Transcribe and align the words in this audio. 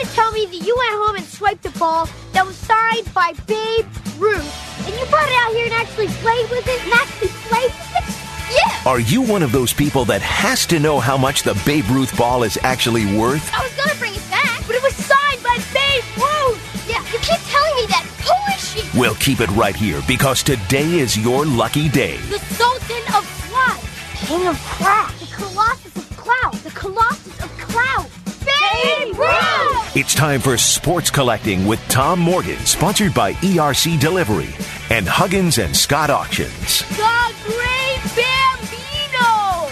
to 0.00 0.06
tell 0.14 0.32
me 0.32 0.46
that 0.46 0.66
you 0.66 0.74
went 0.76 0.94
home 0.94 1.16
and 1.16 1.24
swiped 1.24 1.66
a 1.66 1.70
ball 1.78 2.08
that 2.32 2.46
was 2.46 2.56
signed 2.56 3.12
by 3.12 3.32
Babe 3.46 3.86
Ruth, 4.18 4.86
and 4.86 4.94
you 4.94 5.04
brought 5.06 5.28
it 5.28 5.36
out 5.36 5.52
here 5.52 5.66
and 5.66 5.74
actually 5.74 6.08
played 6.24 6.48
with 6.48 6.66
it, 6.66 6.82
and 6.84 6.92
actually 6.94 7.28
played 7.48 7.70
with 7.70 7.92
it? 7.96 8.16
Yeah! 8.50 8.90
Are 8.90 9.00
you 9.00 9.20
one 9.22 9.42
of 9.42 9.52
those 9.52 9.72
people 9.72 10.04
that 10.06 10.22
has 10.22 10.64
to 10.66 10.80
know 10.80 11.00
how 11.00 11.16
much 11.18 11.42
the 11.42 11.60
Babe 11.66 11.84
Ruth 11.88 12.16
ball 12.16 12.42
is 12.44 12.58
actually 12.62 13.04
worth? 13.16 13.52
I 13.54 13.62
was 13.62 13.74
gonna 13.76 13.94
bring 13.98 14.14
it 14.14 14.30
back, 14.30 14.62
but 14.66 14.74
it 14.74 14.82
was 14.82 14.94
signed 14.94 15.42
by 15.42 15.56
Babe 15.72 16.04
Ruth! 16.16 16.88
Yeah, 16.88 17.04
you 17.12 17.18
keep 17.20 17.40
telling 17.52 17.76
me 17.76 17.86
that. 17.92 18.06
Who 18.24 18.34
is 18.54 18.60
she? 18.70 18.98
We'll 18.98 19.14
keep 19.16 19.40
it 19.40 19.50
right 19.50 19.76
here 19.76 20.00
because 20.08 20.42
today 20.42 20.98
is 20.98 21.16
your 21.16 21.44
lucky 21.44 21.88
day. 21.90 22.16
The 22.28 22.38
Sultan 22.56 23.02
of 23.14 23.24
Cloud, 23.46 23.80
King 24.26 24.48
of 24.48 24.58
Crack, 24.64 25.12
the 25.18 25.26
Colossus 25.26 25.96
of 25.96 26.16
Cloud, 26.16 26.54
the 26.64 26.70
Colossus 26.70 27.38
of 27.44 27.50
Cloud, 27.58 28.08
Babe 28.44 29.18
Ruth! 29.18 29.49
It's 29.92 30.14
time 30.14 30.40
for 30.40 30.56
Sports 30.56 31.10
Collecting 31.10 31.66
with 31.66 31.80
Tom 31.88 32.20
Morgan, 32.20 32.58
sponsored 32.58 33.12
by 33.12 33.32
ERC 33.32 33.98
Delivery 33.98 34.54
and 34.88 35.04
Huggins 35.04 35.58
and 35.58 35.76
Scott 35.76 36.10
Auctions. 36.10 36.88
The 36.90 37.34
Great 37.42 38.00
Bambino! 38.14 39.66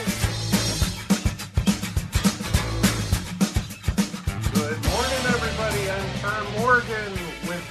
Good 4.55 4.85
morning, 4.91 5.23
everybody. 5.29 5.89
I'm 5.89 6.19
Tom 6.19 6.63
Morgan 6.63 7.13
with 7.47 7.63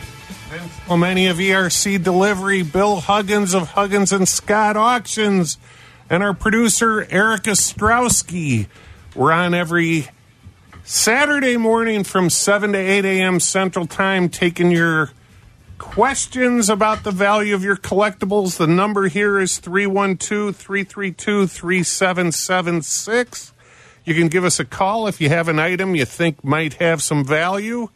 Vince 0.50 0.72
Clemente 0.86 1.26
of 1.26 1.38
ERC 1.40 2.02
Delivery, 2.02 2.64
Bill 2.64 3.02
Huggins 3.02 3.54
of 3.54 3.72
Huggins 3.72 4.14
and 4.14 4.26
Scott 4.26 4.78
Auctions, 4.78 5.58
and 6.10 6.24
our 6.24 6.34
producer, 6.34 7.06
Eric 7.10 7.44
Ostrowski. 7.44 8.68
We're 9.18 9.34
on 9.34 9.54
every 9.54 10.08
Saturday 10.90 11.58
morning 11.58 12.06
from 12.06 12.30
7 12.30 12.72
to 12.72 12.78
8 12.78 13.04
a.m. 13.04 13.42
Central 13.42 13.86
Time, 13.86 14.30
taking 14.30 14.72
your 14.72 15.12
questions 15.78 16.70
about 16.70 17.04
the 17.04 17.12
value 17.12 17.54
of 17.54 17.62
your 17.62 17.76
collectibles. 17.76 18.56
The 18.56 18.68
number 18.68 19.10
here 19.10 19.38
is 19.38 19.58
312 19.58 20.56
332 20.56 21.48
3776. 21.48 23.54
You 24.06 24.14
can 24.14 24.30
give 24.30 24.46
us 24.46 24.62
a 24.62 24.66
call 24.66 25.08
if 25.08 25.20
you 25.20 25.28
have 25.28 25.50
an 25.50 25.60
item 25.60 25.94
you 25.94 26.06
think 26.06 26.42
might 26.42 26.76
have 26.76 27.04
some 27.04 27.26
value. 27.26 27.90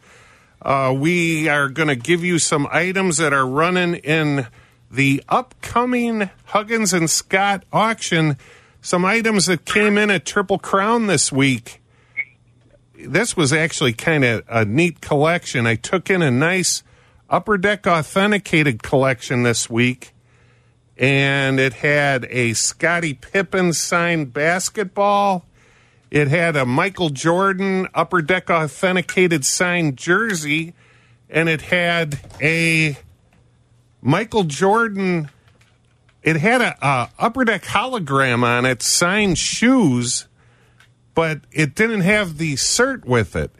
Uh, 0.60 0.94
we 0.94 1.48
are 1.48 1.70
going 1.70 1.88
to 1.88 1.96
give 1.96 2.22
you 2.22 2.38
some 2.38 2.68
items 2.70 3.16
that 3.16 3.32
are 3.32 3.46
running 3.46 3.94
in 3.94 4.48
the 4.90 5.24
upcoming 5.30 6.28
Huggins 6.44 6.92
and 6.92 7.08
Scott 7.08 7.64
auction. 7.72 8.36
Some 8.82 9.06
items 9.06 9.46
that 9.46 9.64
came 9.64 9.96
in 9.96 10.10
at 10.10 10.26
Triple 10.26 10.58
Crown 10.58 11.06
this 11.06 11.32
week. 11.32 11.78
This 13.12 13.36
was 13.36 13.52
actually 13.52 13.92
kind 13.92 14.24
of 14.24 14.42
a 14.48 14.64
neat 14.64 15.02
collection. 15.02 15.66
I 15.66 15.74
took 15.74 16.08
in 16.08 16.22
a 16.22 16.30
nice 16.30 16.82
Upper 17.28 17.58
Deck 17.58 17.86
authenticated 17.86 18.82
collection 18.82 19.42
this 19.42 19.68
week, 19.68 20.14
and 20.96 21.60
it 21.60 21.74
had 21.74 22.26
a 22.30 22.54
Scottie 22.54 23.12
Pippen 23.12 23.74
signed 23.74 24.32
basketball. 24.32 25.44
It 26.10 26.28
had 26.28 26.56
a 26.56 26.64
Michael 26.64 27.10
Jordan 27.10 27.86
Upper 27.94 28.22
Deck 28.22 28.48
authenticated 28.48 29.44
signed 29.44 29.98
jersey, 29.98 30.72
and 31.28 31.50
it 31.50 31.60
had 31.60 32.18
a 32.40 32.96
Michael 34.00 34.44
Jordan. 34.44 35.28
It 36.22 36.36
had 36.36 36.62
a, 36.62 36.78
a 36.80 37.10
Upper 37.18 37.44
Deck 37.44 37.64
hologram 37.64 38.42
on 38.42 38.64
it, 38.64 38.80
signed 38.80 39.36
shoes, 39.36 40.28
but 41.14 41.40
it 41.52 41.74
didn't 41.74 42.00
have 42.02 42.38
the 42.38 42.54
cert 42.54 43.04
with 43.04 43.36
it. 43.36 43.50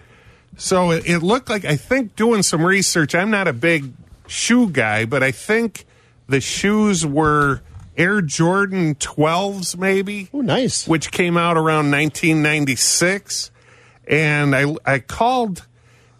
So 0.56 0.90
it, 0.90 1.08
it 1.08 1.18
looked 1.20 1.48
like 1.48 1.64
I 1.64 1.76
think 1.76 2.14
doing 2.16 2.42
some 2.42 2.64
research. 2.64 3.14
I'm 3.14 3.30
not 3.30 3.48
a 3.48 3.52
big 3.52 3.92
shoe 4.26 4.68
guy, 4.68 5.04
but 5.04 5.22
I 5.22 5.30
think 5.32 5.84
the 6.28 6.40
shoes 6.40 7.04
were 7.06 7.62
Air 7.96 8.22
Jordan 8.22 8.94
12s, 8.94 9.76
maybe 9.76 10.28
Oh, 10.32 10.40
nice. 10.40 10.86
which 10.88 11.10
came 11.10 11.36
out 11.36 11.56
around 11.56 11.90
1996. 11.90 13.50
And 14.06 14.54
I, 14.54 14.74
I 14.84 14.98
called, 14.98 15.66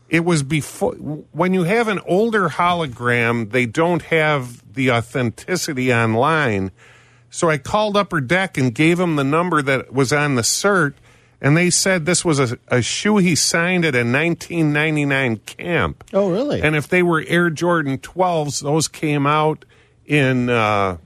it 0.09 0.25
was 0.25 0.43
before, 0.43 0.93
when 0.95 1.53
you 1.55 1.65
have 1.65 1.89
an 1.89 2.01
older 2.07 2.49
hologram, 2.51 3.51
they 3.51 3.67
don't 3.67 4.03
have 4.03 4.63
the 4.75 4.91
authenticity 4.91 5.93
online. 5.93 6.71
So 7.31 7.49
I 7.51 7.59
called 7.59 7.97
Upper 7.97 8.21
Deck 8.21 8.57
and 8.59 8.75
gave 8.75 8.99
them 8.99 9.17
the 9.17 9.25
number 9.25 9.63
that 9.63 9.93
was 9.93 10.13
on 10.13 10.35
the 10.35 10.43
cert. 10.43 10.95
And 11.45 11.57
they 11.57 11.71
said 11.71 12.07
this 12.07 12.25
was 12.25 12.39
a, 12.39 12.57
a 12.69 12.81
shoe 12.83 13.17
he 13.17 13.35
signed 13.35 13.85
at 13.85 13.95
a 13.97 14.05
1999 14.05 15.39
camp. 15.39 16.05
Oh, 16.13 16.31
really? 16.31 16.63
And 16.63 16.77
if 16.77 16.87
they 16.87 17.03
were 17.03 17.25
Air 17.27 17.51
Jordan 17.51 17.99
12s, 17.99 18.63
those 18.63 18.87
came 18.87 19.27
out 19.27 19.65
in, 20.07 20.49
uh, 20.49 20.99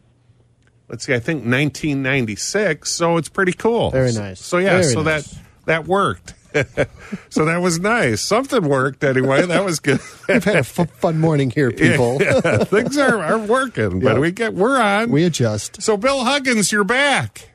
let's 0.90 1.06
see, 1.06 1.14
I 1.14 1.20
think 1.20 1.38
1996. 1.44 2.90
So 2.90 3.16
it's 3.16 3.30
pretty 3.30 3.52
cool. 3.54 3.90
Very 3.90 4.12
nice. 4.12 4.38
So, 4.44 4.58
yeah, 4.58 4.72
Very 4.80 4.84
so 4.84 5.02
nice. 5.02 5.30
that 5.30 5.38
that 5.64 5.86
worked. 5.86 6.34
so 7.30 7.44
that 7.46 7.58
was 7.62 7.80
nice. 7.80 8.20
Something 8.20 8.68
worked 8.68 9.04
anyway. 9.04 9.44
That 9.46 9.64
was 9.64 9.80
good. 9.80 10.00
We've 10.28 10.44
had 10.44 10.54
a 10.56 10.58
f- 10.58 10.90
fun 10.98 11.18
morning 11.18 11.50
here, 11.50 11.70
people. 11.70 12.18
Yeah, 12.20 12.58
things 12.64 12.96
are, 12.96 13.22
are 13.22 13.38
working, 13.38 14.00
but 14.00 14.14
Yeah. 14.14 14.18
we 14.20 14.30
get 14.32 14.54
we're 14.54 14.78
on. 14.80 15.10
we 15.10 15.24
adjust. 15.24 15.82
so 15.82 15.96
Bill 15.96 16.24
Huggins, 16.24 16.72
you're 16.72 16.84
back. 16.84 17.50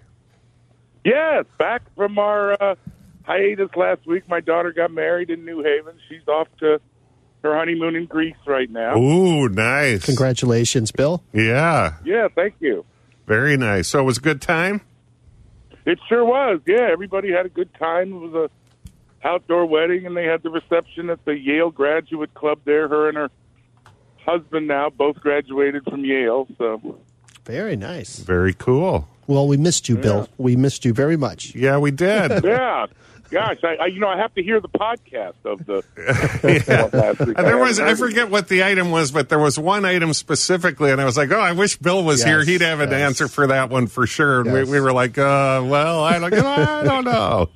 Yes, 1.03 1.45
back 1.57 1.81
from 1.95 2.19
our 2.19 2.53
uh, 2.61 2.75
hiatus 3.23 3.69
last 3.75 4.05
week. 4.05 4.27
My 4.29 4.39
daughter 4.39 4.71
got 4.71 4.91
married 4.91 5.29
in 5.29 5.45
New 5.45 5.63
Haven. 5.63 5.95
She's 6.09 6.27
off 6.27 6.47
to 6.59 6.79
her 7.43 7.57
honeymoon 7.57 7.95
in 7.95 8.05
Greece 8.05 8.35
right 8.45 8.69
now. 8.69 8.97
Ooh, 8.97 9.49
nice. 9.49 10.05
Congratulations, 10.05 10.91
Bill. 10.91 11.23
Yeah, 11.33 11.95
Yeah, 12.05 12.27
thank 12.35 12.55
you. 12.59 12.85
very 13.25 13.57
nice. 13.57 13.87
So 13.87 13.99
it 13.99 14.03
was 14.03 14.19
a 14.19 14.21
good 14.21 14.41
time. 14.41 14.81
It 15.85 15.97
sure 16.07 16.23
was. 16.23 16.59
Yeah, 16.67 16.89
everybody 16.91 17.31
had 17.31 17.47
a 17.47 17.49
good 17.49 17.73
time. 17.73 18.13
It 18.13 18.17
was 18.17 18.33
a 18.33 19.27
outdoor 19.27 19.65
wedding, 19.65 20.05
and 20.05 20.15
they 20.15 20.25
had 20.25 20.43
the 20.43 20.51
reception 20.51 21.09
at 21.09 21.25
the 21.25 21.35
Yale 21.35 21.71
Graduate 21.71 22.33
Club 22.35 22.59
there. 22.65 22.87
Her 22.87 23.07
and 23.09 23.17
her 23.17 23.29
husband 24.23 24.67
now 24.67 24.91
both 24.91 25.15
graduated 25.19 25.83
from 25.85 26.05
Yale. 26.05 26.47
So 26.59 26.99
Very 27.45 27.75
nice. 27.75 28.19
Very 28.19 28.53
cool. 28.53 29.07
Well, 29.27 29.47
we 29.47 29.57
missed 29.57 29.87
you, 29.89 29.97
Bill. 29.97 30.27
We 30.37 30.55
missed 30.55 30.85
you 30.85 30.93
very 30.93 31.17
much. 31.17 31.53
Yeah, 31.55 31.77
we 31.77 31.91
did. 31.91 32.43
yeah. 32.51 32.85
Gosh, 33.29 33.59
I, 33.63 33.75
I 33.75 33.85
you 33.85 33.99
know 34.01 34.09
I 34.09 34.17
have 34.17 34.33
to 34.35 34.43
hear 34.43 34.59
the 34.59 34.67
podcast 34.67 35.35
of 35.45 35.65
the 35.65 35.81
one 36.91 37.01
last 37.01 37.19
week. 37.21 37.37
And 37.37 37.47
there 37.47 37.57
was 37.57 37.79
I 37.79 37.95
forget 37.95 38.29
what 38.29 38.49
the 38.49 38.65
item 38.65 38.91
was, 38.91 39.11
but 39.11 39.29
there 39.29 39.39
was 39.39 39.57
one 39.57 39.85
item 39.85 40.11
specifically, 40.11 40.91
and 40.91 40.99
I 40.99 41.05
was 41.05 41.15
like, 41.15 41.31
"Oh, 41.31 41.39
I 41.39 41.53
wish 41.53 41.77
Bill 41.77 42.03
was 42.03 42.19
Yes, 42.19 42.27
here. 42.27 42.43
He'd 42.43 42.59
have 42.59 42.81
an 42.81 42.91
yes. 42.91 42.99
answer 42.99 43.29
for 43.29 43.47
that 43.47 43.69
one 43.69 43.87
for 43.87 44.05
sure." 44.05 44.41
And 44.41 44.47
Yes. 44.51 44.65
we, 44.67 44.73
we 44.73 44.81
were 44.81 44.91
like, 44.91 45.17
"Uh, 45.17 45.63
well, 45.65 46.03
I 46.03 46.19
don't, 46.19 46.33
I 46.33 46.83
don't 46.83 47.05
know." 47.05 47.49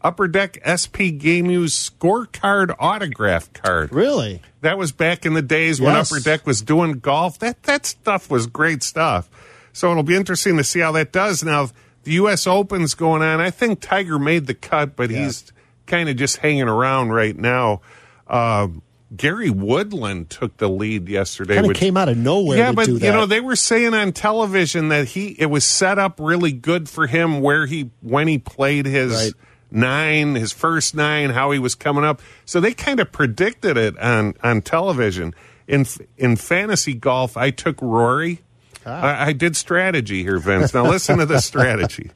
Upper 0.01 0.27
Deck 0.27 0.59
SP 0.61 1.17
Game 1.17 1.49
Use 1.49 1.89
scorecard 1.89 2.75
autograph 2.77 3.51
card. 3.53 3.91
Really? 3.91 4.41
That 4.61 4.77
was 4.77 4.91
back 4.91 5.25
in 5.25 5.33
the 5.33 5.41
days 5.41 5.81
when 5.81 5.95
Upper 5.95 6.19
Deck 6.19 6.45
was 6.45 6.61
doing 6.61 6.99
golf. 6.99 7.39
That 7.39 7.63
that 7.63 7.87
stuff 7.87 8.29
was 8.29 8.45
great 8.45 8.83
stuff. 8.83 9.29
So 9.73 9.89
it'll 9.89 10.03
be 10.03 10.15
interesting 10.15 10.57
to 10.57 10.63
see 10.63 10.81
how 10.81 10.91
that 10.91 11.11
does. 11.11 11.43
Now 11.43 11.69
the 12.03 12.11
U.S. 12.13 12.45
Open's 12.45 12.93
going 12.93 13.23
on. 13.23 13.41
I 13.41 13.49
think 13.49 13.81
Tiger 13.81 14.19
made 14.19 14.45
the 14.45 14.53
cut, 14.53 14.95
but 14.95 15.09
he's 15.09 15.51
kind 15.87 16.07
of 16.07 16.17
just 16.17 16.37
hanging 16.37 16.67
around 16.67 17.09
right 17.09 17.35
now. 17.35 17.81
Uh, 18.27 18.67
Gary 19.15 19.49
Woodland 19.49 20.29
took 20.29 20.57
the 20.57 20.67
lead 20.69 21.07
yesterday. 21.09 21.55
Kind 21.55 21.69
of 21.71 21.75
came 21.77 21.97
out 21.97 22.09
of 22.09 22.17
nowhere 22.17 22.57
yeah, 22.57 22.69
to 22.69 22.73
but 22.75 22.85
do 22.85 22.99
that. 22.99 23.05
you 23.05 23.11
know 23.11 23.25
they 23.25 23.39
were 23.41 23.55
saying 23.55 23.93
on 23.93 24.11
television 24.11 24.89
that 24.89 25.07
he 25.09 25.35
it 25.39 25.47
was 25.47 25.65
set 25.65 25.97
up 25.99 26.19
really 26.19 26.51
good 26.51 26.89
for 26.89 27.07
him 27.07 27.41
where 27.41 27.65
he 27.65 27.89
when 28.01 28.27
he 28.27 28.37
played 28.37 28.85
his 28.85 29.11
Right. 29.13 29.33
nine, 29.71 30.35
his 30.35 30.51
first 30.51 30.95
nine, 30.95 31.29
how 31.31 31.51
he 31.51 31.59
was 31.59 31.75
coming 31.75 32.03
up. 32.03 32.21
So 32.45 32.59
they 32.59 32.73
kind 32.73 32.99
of 32.99 33.11
predicted 33.11 33.77
it 33.77 33.97
on 33.99 34.33
on 34.43 34.61
television. 34.61 35.33
In 35.67 35.85
in 36.17 36.35
fantasy 36.35 36.93
golf, 36.93 37.37
I 37.37 37.49
took 37.51 37.81
Rory. 37.81 38.41
Ah. 38.85 39.01
I, 39.01 39.27
I 39.27 39.33
did 39.33 39.55
strategy 39.55 40.21
here, 40.21 40.37
Vince. 40.37 40.73
Now 40.73 40.85
listen 40.87 41.17
to 41.17 41.25
the 41.25 41.39
strategy. 41.41 42.11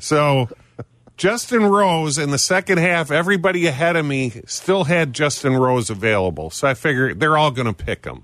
So 0.00 0.48
Justin 1.18 1.64
Rose 1.64 2.16
in 2.16 2.30
the 2.30 2.38
second 2.38 2.78
half, 2.78 3.10
everybody 3.10 3.66
ahead 3.66 3.96
of 3.96 4.06
me 4.06 4.40
still 4.46 4.84
had 4.84 5.12
Justin 5.12 5.56
Rose 5.56 5.90
available. 5.90 6.48
So 6.48 6.68
I 6.68 6.74
figured 6.74 7.18
they're 7.18 7.36
all 7.36 7.50
going 7.50 7.66
to 7.66 7.72
pick 7.72 8.04
him. 8.04 8.22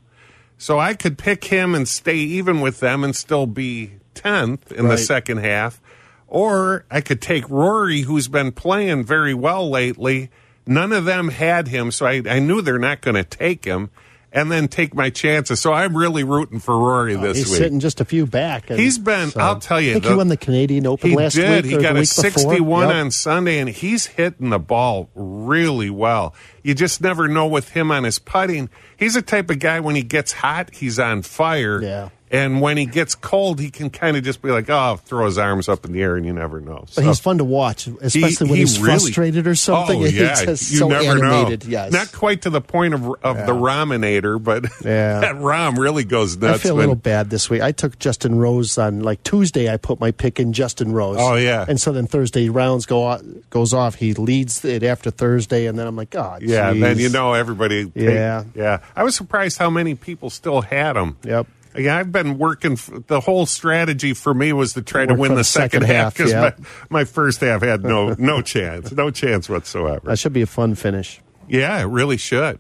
So 0.59 0.79
I 0.79 0.95
could 0.95 1.19
pick 1.19 1.47
him 1.47 1.75
and 1.75 1.89
stay 1.89 2.19
even 2.19 2.61
with 2.61 2.79
them 2.79 3.03
and 3.03 3.15
still 3.15 3.47
be 3.47 3.95
10th 4.15 4.71
in 4.71 4.87
the 4.87 4.97
second 4.97 5.39
half. 5.39 5.81
Or 6.29 6.85
I 6.89 7.01
could 7.01 7.21
take 7.21 7.51
Rory, 7.51 8.03
who's 8.03 8.29
been 8.29 8.53
playing 8.53 9.03
very 9.03 9.35
well 9.35 9.69
lately. 9.69 10.31
None 10.65 10.93
of 10.93 11.05
them 11.05 11.31
had 11.31 11.67
him, 11.67 11.91
so 11.91 12.07
I, 12.07 12.23
I 12.29 12.39
knew 12.39 12.63
they're 12.63 12.79
not 12.79 13.01
going 13.01 13.17
to 13.17 13.25
take 13.25 13.65
him, 13.65 13.91
and 14.35 14.51
then 14.53 14.67
take 14.69 14.95
my 14.95 15.09
chances. 15.09 15.61
So 15.61 15.73
I'm 15.73 15.97
really 15.97 16.25
rooting 16.25 16.59
for 16.59 16.77
Rory 16.77 17.15
uh, 17.15 17.21
this 17.21 17.37
He's 17.39 17.47
week. 17.47 17.51
He's 17.53 17.57
sitting 17.59 17.81
just 17.81 18.01
a 18.01 18.05
few 18.05 18.27
back. 18.27 18.69
and 18.69 18.79
He's 18.79 18.99
been- 18.99 19.33
I'll 19.37 19.61
tell 19.61 19.81
you, 19.81 19.91
I 19.91 19.93
think 19.95 20.05
the- 20.05 20.11
he 20.11 20.17
won 20.17 20.29
the 20.29 20.37
Canadian 20.37 20.87
Open 20.87 21.09
He 21.11 21.17
last 21.17 21.35
did. 21.37 21.65
week. 21.65 21.73
He 21.77 21.81
got 21.81 21.97
a 21.97 22.05
61 22.05 22.89
Yep. 22.89 22.95
on 22.97 23.11
Sunday, 23.13 23.59
and 23.61 23.69
he's 23.71 24.07
hitting 24.07 24.51
the 24.51 24.59
ball 24.59 25.09
really 25.15 25.89
well. 25.89 26.35
You 26.63 26.75
just 26.75 27.01
never 27.01 27.29
know 27.29 27.47
with 27.47 27.71
him 27.71 27.91
on 27.91 28.05
his 28.05 28.19
putting. 28.19 28.69
He's 28.97 29.15
the 29.15 29.23
type 29.23 29.49
of 29.51 29.61
guy 29.61 29.79
when 29.81 29.95
he 29.95 30.03
gets 30.03 30.33
hot, 30.33 30.71
he's 30.75 30.99
on 30.99 31.23
fire. 31.23 31.81
Yeah. 31.81 32.09
And 32.35 32.61
when 32.61 32.77
he 32.77 32.87
gets 32.87 33.15
cold, 33.15 33.61
he 33.61 33.71
can 33.71 33.91
kind 33.91 34.17
of 34.17 34.25
just 34.25 34.43
be 34.43 34.51
like, 34.51 34.69
oh, 34.69 34.97
throw 35.05 35.27
his 35.27 35.39
arms 35.39 35.69
up 35.69 35.85
in 35.85 35.93
the 35.93 36.03
air, 36.03 36.17
and 36.17 36.27
you 36.27 36.33
never 36.33 36.61
know. 36.61 36.85
But 36.95 37.05
he's 37.05 37.21
fun 37.21 37.39
to 37.39 37.45
watch, 37.45 37.87
especially 37.87 38.47
when 38.49 38.57
he 38.57 38.61
he's 38.63 38.79
really- 38.81 38.99
frustrated 38.99 39.47
or 39.47 39.55
something. 39.55 40.03
Oh, 40.03 40.07
yeah. 40.07 40.41
you 40.51 40.57
so 40.57 40.89
never 40.89 41.25
animated. 41.25 41.65
know. 41.67 41.71
Yes. 41.71 41.93
Not 41.93 42.13
quite 42.13 42.43
to 42.43 42.51
the 42.51 42.61
point 42.61 42.95
of, 42.95 43.05
of 43.23 43.37
the 43.47 43.53
Raminator, 43.53 44.43
but 44.43 44.65
Yeah. 44.85 45.21
that 45.21 45.37
Rahm 45.37 45.79
really 45.79 46.05
goes 46.05 46.37
nuts. 46.37 46.61
I 46.61 46.63
feel 46.63 46.77
a 46.77 46.81
little 46.81 46.95
bad 46.95 47.31
this 47.31 47.49
week. 47.49 47.63
I 47.63 47.73
took 47.73 47.99
Justin 47.99 48.35
Rose 48.39 48.77
on 48.79 49.01
like 49.01 49.23
Tuesday. 49.23 49.73
I 49.73 49.77
put 49.77 50.01
my 50.01 50.11
pick 50.11 50.41
in 50.41 50.53
Justin 50.53 50.93
Rose. 50.93 51.19
Oh, 51.21 51.37
yeah. 51.37 51.65
and 51.69 51.81
so 51.81 51.93
then 51.93 52.07
Thursday 52.07 52.49
rounds 52.49 52.87
go 52.87 53.19
goes 53.51 53.73
off. 53.73 53.95
He 53.95 54.15
leads 54.15 54.65
it 54.65 54.83
after 54.83 55.11
Thursday, 55.11 55.67
and 55.67 55.79
then 55.79 55.87
I'm 55.87 55.97
like, 55.97 56.15
oh, 56.17 56.39
Yeah, 56.41 56.73
geez. 56.73 56.81
then 56.83 56.99
you 56.99 57.09
know 57.11 57.35
everybody. 57.35 57.93
Yeah. 57.95 58.45
yeah. 58.55 58.79
I 58.97 59.05
was 59.05 59.15
surprised 59.15 59.59
how 59.59 59.71
many 59.71 59.95
people 59.95 60.31
still 60.31 60.61
had 60.63 60.97
him. 60.97 61.17
Yep. 61.23 61.47
Yeah, 61.77 61.97
I've 61.97 62.13
been 62.13 62.39
working. 62.39 62.73
f- 62.73 62.91
The 63.07 63.21
whole 63.21 63.47
strategy 63.47 64.15
for 64.15 64.33
me 64.33 64.53
was 64.53 64.75
to 64.75 64.83
try 64.83 65.07
to 65.07 65.15
win 65.15 65.33
the, 65.33 65.39
the 65.39 65.45
second, 65.45 65.83
second 65.83 65.87
half 65.87 66.05
half, 66.05 66.17
because 66.17 66.33
yeah. 66.33 66.41
my, 66.41 66.55
my 67.01 67.05
first 67.05 67.41
half 67.41 67.63
had 67.63 67.83
no 67.83 68.15
no 68.19 68.43
chance, 68.55 68.93
no 68.93 69.11
chance 69.11 69.49
whatsoever. 69.49 70.01
That 70.05 70.19
should 70.19 70.33
be 70.33 70.43
a 70.43 70.47
fun 70.47 70.75
finish. 70.75 71.21
Yeah, 71.49 71.79
it 71.81 71.85
really 71.87 72.17
should. 72.17 72.59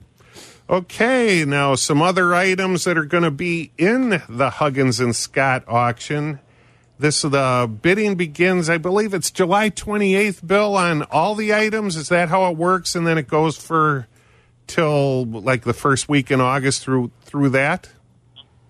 Okay, 0.68 1.44
now 1.44 1.74
some 1.74 2.00
other 2.00 2.34
items 2.34 2.84
that 2.84 2.96
are 2.96 3.04
going 3.04 3.22
to 3.24 3.30
be 3.30 3.70
in 3.76 4.22
the 4.28 4.50
Huggins 4.50 4.98
and 4.98 5.14
Scott 5.14 5.64
auction. 5.68 6.40
This 6.98 7.22
the 7.22 7.70
bidding 7.82 8.14
begins, 8.14 8.70
I 8.70 8.78
believe 8.78 9.14
it's 9.14 9.30
July 9.30 9.68
28th, 9.68 10.46
Bill, 10.46 10.76
on 10.76 11.02
all 11.04 11.34
the 11.34 11.52
items. 11.52 11.96
Is 11.96 12.08
that 12.08 12.28
how 12.30 12.50
it 12.50 12.56
works? 12.56 12.94
And 12.94 13.06
then 13.06 13.18
it 13.18 13.26
goes 13.28 13.56
for 13.58 14.06
till 14.66 15.26
like 15.26 15.64
the 15.64 15.74
first 15.74 16.08
week 16.08 16.30
in 16.30 16.40
August 16.40 16.82
through 16.82 17.10
through 17.22 17.50
that? 17.50 17.90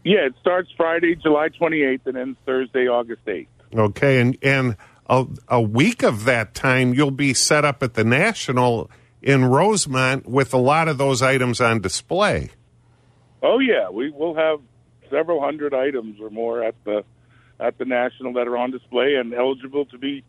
Yeah, 0.05 0.27
it 0.27 0.35
starts 0.41 0.71
Friday, 0.77 1.17
July 1.17 1.49
28th, 1.49 2.07
and 2.07 2.17
ends 2.17 2.39
Thursday, 2.45 2.87
August 2.87 3.25
8th. 3.25 3.47
Okay, 3.75 4.21
and 4.21 4.39
and 4.43 4.77
a, 5.09 5.27
a 5.49 5.61
week 5.61 6.03
of 6.03 6.25
that 6.25 6.55
time 6.55 6.95
you'll 6.95 7.11
be 7.11 7.35
set 7.35 7.65
up 7.65 7.83
at 7.83 7.95
the 7.95 8.05
National 8.05 8.91
in 9.23 9.47
Rosemont 9.47 10.27
with 10.29 10.53
a 10.55 10.59
lot 10.59 10.87
of 10.87 10.99
those 10.99 11.23
items 11.23 11.61
on 11.61 11.81
display. 11.81 12.51
Oh 13.43 13.59
yeah, 13.59 13.91
we 13.91 14.11
will 14.11 14.37
have 14.37 14.61
several 15.11 15.41
hundred 15.41 15.75
items 15.75 16.21
or 16.21 16.31
more 16.31 16.63
at 16.63 16.75
the 16.85 17.05
at 17.59 17.79
the 17.79 17.85
national 17.85 18.35
that 18.35 18.47
are 18.47 18.57
on 18.57 18.71
display 18.71 19.15
and 19.15 19.33
eligible 19.33 19.87
to 19.87 19.99
be 19.99 20.23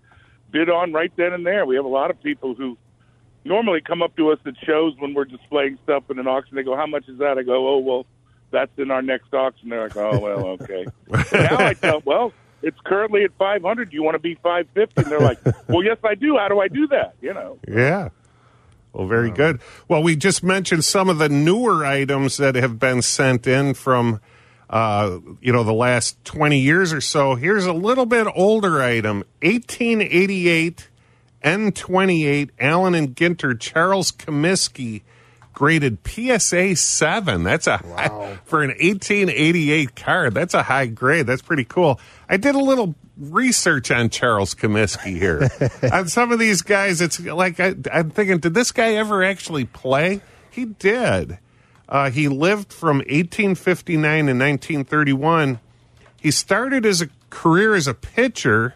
bid 0.51 0.69
on 0.69 0.93
right 0.93 1.11
then 1.17 1.33
and 1.33 1.45
there. 1.45 1.65
We 1.65 1.75
have 1.75 1.85
a 1.85 1.89
lot 1.89 2.11
of 2.11 2.21
people 2.21 2.55
who 2.55 2.77
normally 3.43 3.81
come 3.81 4.01
up 4.01 4.15
to 4.15 4.31
us 4.31 4.39
at 4.45 4.53
shows 4.65 4.93
when 4.99 5.13
we're 5.13 5.25
displaying 5.25 5.77
stuff 5.83 6.03
in 6.09 6.19
an 6.19 6.27
auction. 6.27 6.55
They 6.55 6.63
go, 6.63 6.75
"How 6.75 6.87
much 6.87 7.07
is 7.07 7.19
that?" 7.19 7.37
I 7.37 7.43
go, 7.43 7.67
"Oh 7.67 7.79
well, 7.79 8.05
that's 8.51 8.71
in 8.77 8.91
our 8.91 9.01
next 9.01 9.33
auction." 9.33 9.69
They're 9.69 9.83
like, 9.83 9.97
"Oh 9.97 10.19
well, 10.19 10.45
okay." 10.61 10.85
now 11.09 11.57
I 11.57 11.73
tell, 11.73 12.01
well, 12.05 12.33
it's 12.61 12.79
currently 12.85 13.23
at 13.23 13.31
five 13.37 13.61
hundred. 13.61 13.91
Do 13.91 13.95
you 13.95 14.03
want 14.03 14.15
to 14.15 14.19
be 14.19 14.35
five 14.35 14.67
fifty? 14.73 15.03
And 15.03 15.11
they're 15.11 15.19
like, 15.19 15.39
"Well, 15.67 15.83
yes, 15.83 15.97
I 16.03 16.15
do. 16.15 16.37
How 16.37 16.47
do 16.47 16.59
I 16.59 16.67
do 16.67 16.87
that?" 16.87 17.15
You 17.21 17.33
know. 17.33 17.59
Yeah. 17.67 18.09
Well, 18.93 19.07
very 19.07 19.29
good. 19.29 19.59
Well, 19.89 20.01
we 20.01 20.15
just 20.15 20.41
mentioned 20.41 20.85
some 20.85 21.09
of 21.09 21.17
the 21.17 21.27
newer 21.27 21.85
items 21.85 22.37
that 22.37 22.55
have 22.55 22.79
been 22.79 23.01
sent 23.01 23.45
in 23.45 23.73
from, 23.73 24.21
uh, 24.69 25.19
you 25.41 25.51
know, 25.51 25.65
the 25.65 25.73
last 25.73 26.23
20 26.23 26.57
years 26.57 26.93
or 26.93 27.01
so. 27.01 27.35
Here's 27.35 27.65
a 27.65 27.73
little 27.73 28.05
bit 28.05 28.25
older 28.33 28.81
item 28.81 29.25
1888 29.41 30.87
N28 31.43 32.49
Allen 32.57 32.95
and 32.95 33.15
Ginter 33.15 33.59
Charles 33.59 34.13
Comiskey 34.13 35.03
graded 35.55 35.97
PSA 36.05 36.75
7. 36.75 37.43
That's 37.43 37.65
a 37.65 37.77
high, 37.77 38.37
for 38.43 38.61
an 38.61 38.69
1888 38.69 39.95
card. 39.95 40.33
That's 40.35 40.53
a 40.53 40.61
high 40.61 40.85
grade. 40.85 41.25
That's 41.25 41.41
pretty 41.41 41.65
cool. 41.65 41.99
I 42.29 42.37
did 42.37 42.53
a 42.53 42.59
little 42.59 42.93
research 43.17 43.89
on 43.89 44.09
Charles 44.09 44.53
Comiskey 44.53 45.17
here. 45.17 45.49
on 45.91 46.07
some 46.09 46.31
of 46.31 46.37
these 46.37 46.61
guys, 46.61 47.01
it's 47.01 47.19
like 47.19 47.59
I, 47.59 47.73
I'm 47.91 48.11
thinking, 48.11 48.37
did 48.39 48.53
this 48.53 48.71
guy 48.71 48.93
ever 48.95 49.23
actually 49.23 49.65
play? 49.65 50.21
He 50.51 50.65
did. 50.65 51.39
Uh, 51.87 52.09
he 52.11 52.27
lived 52.27 52.73
from 52.73 52.97
1859 52.97 54.01
to 54.01 54.31
1931. 54.31 55.59
He 56.21 56.31
started 56.31 56.83
his 56.83 57.01
a 57.01 57.09
career 57.29 57.75
as 57.75 57.87
a 57.87 57.93
pitcher, 57.93 58.75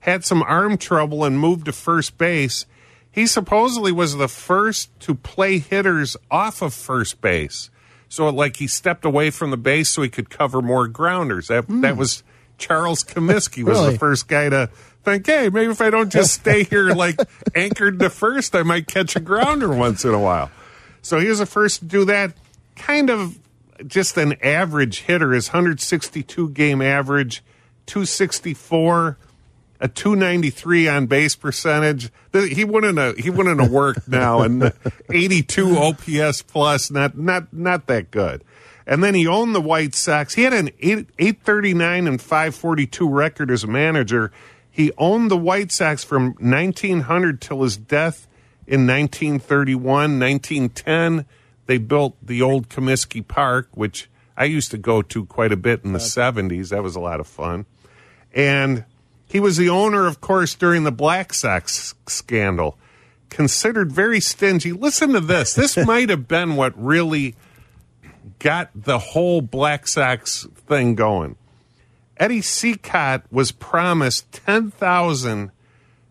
had 0.00 0.24
some 0.24 0.42
arm 0.42 0.76
trouble, 0.76 1.24
and 1.24 1.38
moved 1.38 1.66
to 1.66 1.72
first 1.72 2.18
base. 2.18 2.66
He 3.12 3.26
supposedly 3.26 3.92
was 3.92 4.16
the 4.16 4.28
first 4.28 4.98
to 5.00 5.14
play 5.14 5.58
hitters 5.58 6.16
off 6.30 6.62
of 6.62 6.72
first 6.72 7.20
base. 7.20 7.70
So, 8.08 8.28
like, 8.28 8.56
he 8.56 8.66
stepped 8.66 9.04
away 9.04 9.30
from 9.30 9.50
the 9.50 9.56
base 9.56 9.88
so 9.88 10.02
he 10.02 10.08
could 10.08 10.30
cover 10.30 10.60
more 10.62 10.86
grounders. 10.88 11.48
That, 11.48 11.64
hmm. 11.64 11.80
that 11.82 11.96
was 11.96 12.22
Charles 12.58 13.04
Comiskey 13.04 13.62
was 13.64 13.78
Really? 13.78 13.92
the 13.92 13.98
first 13.98 14.28
guy 14.28 14.48
to 14.48 14.68
think, 15.04 15.26
hey, 15.26 15.48
maybe 15.48 15.70
if 15.70 15.80
I 15.80 15.90
don't 15.90 16.10
just 16.10 16.34
stay 16.40 16.64
here, 16.64 16.90
like, 16.90 17.18
anchored 17.54 17.98
to 18.00 18.10
first, 18.10 18.54
I 18.54 18.62
might 18.62 18.86
catch 18.86 19.16
a 19.16 19.20
grounder 19.20 19.68
once 19.68 20.04
in 20.04 20.12
a 20.12 20.18
while. 20.18 20.50
So 21.02 21.18
he 21.18 21.28
was 21.28 21.38
the 21.38 21.46
first 21.46 21.80
to 21.80 21.84
do 21.86 22.04
that. 22.06 22.34
Kind 22.76 23.10
of 23.10 23.38
just 23.86 24.16
an 24.16 24.34
average 24.42 25.00
hitter. 25.00 25.32
His 25.32 25.48
162 25.48 26.50
game 26.50 26.82
average, 26.82 27.42
264, 27.86 29.18
a 29.80 29.88
293 29.88 30.88
on 30.88 31.06
base 31.06 31.34
percentage. 31.34 32.10
He 32.32 32.64
wouldn't 32.64 32.98
have, 32.98 33.16
he 33.16 33.30
wouldn't 33.30 33.60
have 33.60 33.70
worked 33.70 34.06
now, 34.06 34.42
and 34.42 34.72
82 35.10 35.76
OPS 35.76 36.42
plus, 36.42 36.90
not 36.90 37.16
not 37.16 37.52
not 37.52 37.86
that 37.86 38.10
good. 38.10 38.44
And 38.86 39.04
then 39.04 39.14
he 39.14 39.26
owned 39.26 39.54
the 39.54 39.60
White 39.60 39.94
Sox. 39.94 40.34
He 40.34 40.42
had 40.42 40.52
an 40.52 40.70
8, 40.80 41.08
839 41.18 42.08
and 42.08 42.20
542 42.20 43.08
record 43.08 43.50
as 43.50 43.64
a 43.64 43.68
manager. 43.68 44.32
He 44.70 44.92
owned 44.98 45.30
the 45.30 45.36
White 45.36 45.70
Sox 45.70 46.02
from 46.02 46.34
1900 46.40 47.40
till 47.40 47.62
his 47.62 47.76
death 47.76 48.26
in 48.66 48.86
1931, 48.86 49.84
1910. 50.18 51.26
They 51.66 51.78
built 51.78 52.16
the 52.20 52.42
old 52.42 52.68
Comiskey 52.68 53.26
Park, 53.26 53.68
which 53.72 54.10
I 54.36 54.44
used 54.44 54.70
to 54.72 54.78
go 54.78 55.02
to 55.02 55.26
quite 55.26 55.52
a 55.52 55.56
bit 55.56 55.84
in 55.84 55.92
the 55.92 55.98
70s. 55.98 56.70
That 56.70 56.82
was 56.82 56.96
a 56.96 57.00
lot 57.00 57.20
of 57.20 57.26
fun. 57.26 57.66
And 58.32 58.84
he 59.30 59.38
was 59.38 59.56
the 59.56 59.68
owner, 59.68 60.06
of 60.06 60.20
course, 60.20 60.54
during 60.56 60.82
the 60.82 60.90
Black 60.90 61.32
Sox 61.32 61.94
scandal. 62.08 62.76
Considered 63.28 63.92
very 63.92 64.18
stingy. 64.18 64.72
Listen 64.72 65.12
to 65.12 65.20
this. 65.20 65.54
This 65.54 65.76
might 65.86 66.10
have 66.10 66.26
been 66.26 66.56
what 66.56 66.76
really 66.76 67.36
got 68.40 68.70
the 68.74 68.98
whole 68.98 69.40
Black 69.40 69.86
Sox 69.86 70.48
thing 70.66 70.96
going. 70.96 71.36
Eddie 72.16 72.40
Cicotte 72.40 73.22
was 73.30 73.52
promised 73.52 74.32
10000 74.32 75.52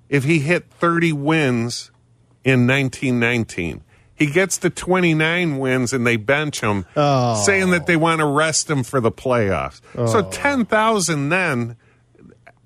if 0.08 0.24
he 0.24 0.40
hit 0.40 0.72
30 0.72 1.12
wins 1.14 1.92
in 2.46 2.66
1919. 2.66 3.84
He 4.16 4.26
gets 4.28 4.58
to 4.60 4.70
29 4.70 5.60
wins 5.60 5.94
and 5.94 6.08
they 6.08 6.16
bench 6.16 6.62
him, 6.62 6.86
oh. 6.96 7.42
saying 7.44 7.72
that 7.72 7.86
they 7.86 7.96
want 7.96 8.20
to 8.20 8.26
rest 8.26 8.70
him 8.70 8.84
for 8.84 9.00
the 9.00 9.12
playoffs. 9.12 9.82
So 10.08 10.24
10,000 10.24 11.30
then. 11.30 11.76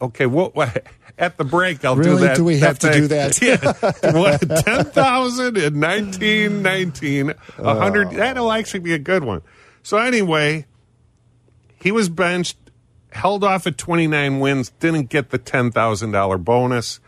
Okay, 0.03 0.25
what, 0.25 0.53
what 0.55 0.85
at 1.17 1.37
the 1.37 1.43
break 1.43 1.83
I'll 1.85 1.95
do 1.95 2.01
Really? 2.01 2.21
that. 2.27 2.35
Do 2.35 2.43
we 2.43 2.59
have 2.59 2.79
to 2.79 2.91
do 2.91 3.07
that? 3.07 3.41
yeah. 3.41 4.11
What, 4.11 4.41
10,000 4.41 5.57
in 5.57 5.79
1919. 5.79 7.33
100 7.57 8.11
that'll 8.11 8.51
actually 8.51 8.81
be 8.81 8.93
a 8.93 8.99
good 8.99 9.23
one. 9.23 9.41
So 9.81 9.97
anyway, 9.97 10.65
he 11.81 11.91
was 11.91 12.09
benched, 12.09 12.57
held 13.11 13.43
off 13.43 13.67
at 13.67 13.77
29 13.77 14.39
wins, 14.39 14.69
didn't 14.79 15.09
get 15.09 15.29
the 15.29 15.39
$10,000 15.39 16.43
bonus. 16.43 16.99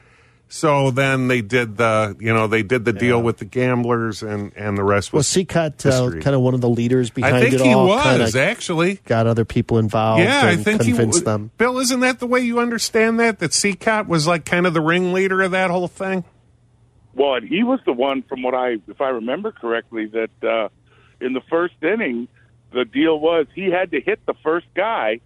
So 0.48 0.92
then 0.92 1.28
they 1.28 1.42
did 1.42 1.75
the, 1.78 2.16
you 2.20 2.34
know, 2.34 2.48
they 2.48 2.64
did 2.64 2.86
the 2.86 2.94
deal 2.94 3.22
with 3.22 3.38
the 3.40 3.46
gamblers, 3.46 4.22
and 4.24 4.54
and 4.56 4.78
the 4.78 4.84
rest 4.84 5.12
Was 5.12 5.36
was. 5.36 5.46
Cicotte 5.46 5.86
uh, 5.86 6.22
kind 6.22 6.36
of 6.36 6.42
one 6.42 6.54
of 6.54 6.62
the 6.62 6.70
leaders 6.70 7.10
behind 7.10 7.36
it 7.36 7.38
I 7.38 7.42
think 7.50 7.54
it 7.62 7.66
he 7.66 7.74
all? 7.74 7.88
was 7.88 8.36
actually. 8.36 8.96
got 9.06 9.28
other 9.28 9.44
people 9.44 9.80
involved. 9.80 10.22
Yeah, 10.24 10.42
I 10.46 10.52
and 10.52 10.64
think 10.64 10.84
he 10.84 10.92
convinced 10.92 11.25
w- 11.25 11.38
them. 11.40 11.52
Bill, 11.58 11.80
isn't 11.80 12.00
that 12.02 12.20
the 12.20 12.28
way 12.28 12.42
you 12.42 12.60
understand 12.60 13.20
that? 13.20 13.40
That 13.40 13.52
Cicotte 13.52 14.08
was 14.08 14.28
like 14.28 14.46
kind 14.46 14.66
of 14.68 14.74
the 14.74 14.82
ringleader 14.82 15.42
of 15.42 15.52
that 15.52 15.72
whole 15.72 15.88
thing. 15.88 16.24
Well, 17.16 17.36
and 17.36 17.48
he 17.48 17.64
was 17.64 17.80
the 17.86 17.94
one, 17.94 18.24
from 18.24 18.44
what 18.44 18.54
I, 18.54 18.78
if 18.88 19.02
I 19.02 19.10
remember 19.10 19.52
correctly, 19.52 20.06
that 20.08 20.48
uh, 20.48 20.70
in 21.20 21.34
the 21.34 21.42
first 21.50 21.75
inning, 21.82 22.28
the 22.72 22.86
deal 22.86 23.20
was 23.20 23.48
he 23.56 23.72
had 23.72 23.92
to 23.92 24.02
hit 24.02 24.25
the 24.25 24.34
first 24.44 24.68
guy, 24.75 25.22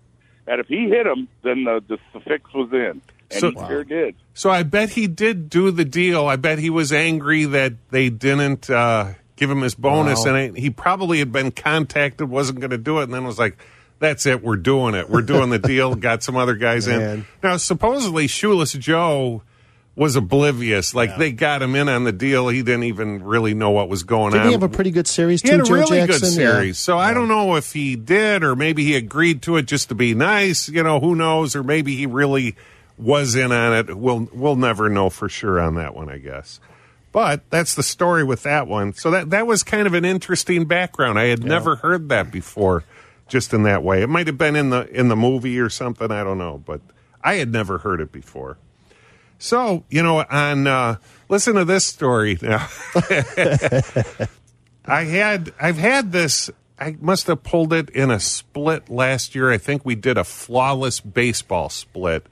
and 0.49 0.59
if 0.59 0.67
he 0.67 0.89
hit 0.89 1.05
him, 1.07 1.27
then 1.43 1.63
the, 1.63 1.81
the 1.87 2.19
fix 2.19 2.51
was 2.53 2.69
in, 2.73 3.01
and 3.31 3.39
So- 3.39 3.51
he 3.51 3.57
sure 3.67 3.83
did. 3.85 4.15
So 4.33 4.49
I 4.49 4.63
bet 4.63 4.89
he 4.91 5.07
did 5.07 5.49
do 5.49 5.69
the 5.71 5.85
deal. 5.85 6.25
I 6.27 6.35
bet 6.37 6.59
he 6.59 6.69
was 6.69 6.91
angry 6.93 7.45
that 7.45 7.73
they 7.91 8.09
didn't 8.09 8.69
uh, 8.69 9.13
give 9.35 9.49
him 9.51 9.61
his 9.61 9.75
bonus, 9.75 10.25
Wow. 10.25 10.35
and 10.35 10.55
I, 10.57 10.59
he 10.59 10.69
probably 10.69 11.19
had 11.19 11.31
been 11.31 11.51
contacted, 11.51 12.29
wasn't 12.29 12.59
going 12.59 12.71
to 12.71 12.77
do 12.77 12.99
it, 12.99 13.03
and 13.03 13.13
then 13.13 13.25
was 13.25 13.37
like, 13.39 13.57
"That's 13.99 14.25
it, 14.25 14.41
we're 14.41 14.55
doing 14.57 14.95
it. 14.95 15.09
We're 15.09 15.21
doing 15.21 15.49
the 15.49 15.59
deal." 15.59 15.93
Got 16.09 16.23
some 16.23 16.35
other 16.37 16.55
guys 16.55 16.87
in. 16.87 17.25
Now, 17.43 17.57
supposedly, 17.57 18.27
Shoeless 18.27 18.71
Joe 18.73 19.43
was 19.99 20.15
oblivious. 20.15 20.95
Like 20.95 21.17
they 21.17 21.33
got 21.33 21.61
him 21.61 21.75
in 21.75 21.89
on 21.89 22.05
the 22.05 22.13
deal. 22.13 22.47
He 22.47 22.63
didn't 22.63 22.83
even 22.85 23.21
really 23.21 23.53
know 23.53 23.71
what 23.71 23.89
was 23.89 24.03
going 24.03 24.31
Did 24.31 24.41
on. 24.41 24.45
he 24.47 24.53
have 24.53 24.63
a 24.63 24.69
pretty 24.69 24.91
good 24.91 25.07
series 25.07 25.41
He 25.41 25.49
too, 25.49 25.55
had 25.57 25.61
a 25.61 25.65
Joe 25.65 25.73
really 25.73 25.97
Jackson? 26.07 26.29
good 26.29 26.41
Yeah. 26.41 26.51
series. 26.53 26.79
So 26.79 26.97
I 26.97 27.13
don't 27.13 27.27
know 27.27 27.57
if 27.57 27.73
he 27.73 27.97
did, 27.97 28.41
or 28.41 28.55
maybe 28.55 28.85
he 28.85 28.95
agreed 28.95 29.41
to 29.43 29.57
it 29.57 29.63
just 29.63 29.89
to 29.89 29.95
be 29.95 30.15
nice. 30.15 30.69
You 30.69 30.83
know, 30.83 31.01
who 31.01 31.15
knows? 31.15 31.53
Or 31.55 31.63
maybe 31.63 31.95
he 31.97 32.05
really 32.05 32.55
was 32.97 33.35
in 33.35 33.51
on 33.51 33.73
it. 33.75 33.97
We'll 33.97 34.29
we'll 34.33 34.55
never 34.55 34.87
know 34.89 35.09
for 35.09 35.27
sure 35.27 35.59
on 35.59 35.75
that 35.75 35.93
one, 35.93 36.09
I 36.09 36.17
guess. 36.17 36.61
But 37.11 37.41
that's 37.49 37.75
the 37.75 37.83
story 37.83 38.23
with 38.23 38.43
that 38.43 38.67
one. 38.67 38.93
So 38.93 39.11
that 39.11 39.31
that 39.31 39.47
was 39.47 39.63
kind 39.63 39.85
of 39.85 39.93
an 39.93 40.05
interesting 40.05 40.63
background. 40.65 41.19
I 41.19 41.25
had 41.25 41.43
never 41.43 41.75
heard 41.75 42.07
that 42.09 42.31
before, 42.31 42.85
just 43.27 43.53
in 43.53 43.63
that 43.63 43.83
way. 43.83 44.01
It 44.01 44.07
might 44.07 44.27
have 44.27 44.37
been 44.37 44.55
in 44.55 44.69
the 44.69 44.87
in 44.97 45.09
the 45.09 45.15
movie 45.17 45.59
or 45.59 45.69
something. 45.69 46.09
I 46.09 46.23
don't 46.23 46.37
know, 46.37 46.61
but 46.65 46.79
I 47.21 47.33
had 47.35 47.51
never 47.51 47.79
heard 47.79 47.99
it 47.99 48.13
before. 48.13 48.57
So 49.39 49.85
you 49.89 50.03
know, 50.03 50.23
on 50.29 50.67
uh, 50.67 50.97
listen 51.29 51.55
to 51.55 51.65
this 51.65 51.85
story 51.85 52.37
now. 52.41 52.67
I 54.85 55.03
had 55.05 55.53
I've 55.59 55.77
had 55.77 56.11
this 56.11 56.51
I 56.77 56.95
must 56.99 57.27
have 57.27 57.43
pulled 57.43 57.73
it 57.73 57.89
in 57.89 58.11
a 58.11 58.19
split 58.19 58.89
last 58.89 59.33
year. 59.35 59.51
I 59.51 59.57
think 59.57 59.85
we 59.85 59.95
did 59.95 60.17
a 60.17 60.23
flawless 60.23 60.99
baseball 60.99 61.69
split 61.69 62.27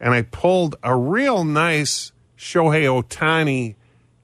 and 0.00 0.14
I 0.14 0.22
pulled 0.22 0.76
a 0.82 0.96
real 0.96 1.44
nice 1.44 2.12
Shohei 2.36 2.84
Ohtani 2.84 3.74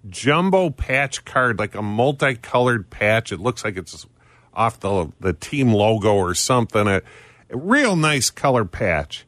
jumbo 0.09 0.71
patch 0.71 1.25
card 1.25 1.59
like 1.59 1.75
a 1.75 1.83
multicolored 1.83 2.89
patch. 2.91 3.33
It 3.33 3.41
looks 3.41 3.65
like 3.65 3.77
it's 3.77 4.07
off 4.55 4.81
the 4.81 5.13
the 5.21 5.35
team 5.35 5.73
logo 5.73 6.15
or 6.15 6.35
something. 6.35 6.87
A, 6.87 7.03
a 7.51 7.57
real 7.57 7.97
nice 7.97 8.31
color 8.31 8.65
patch. 8.65 9.26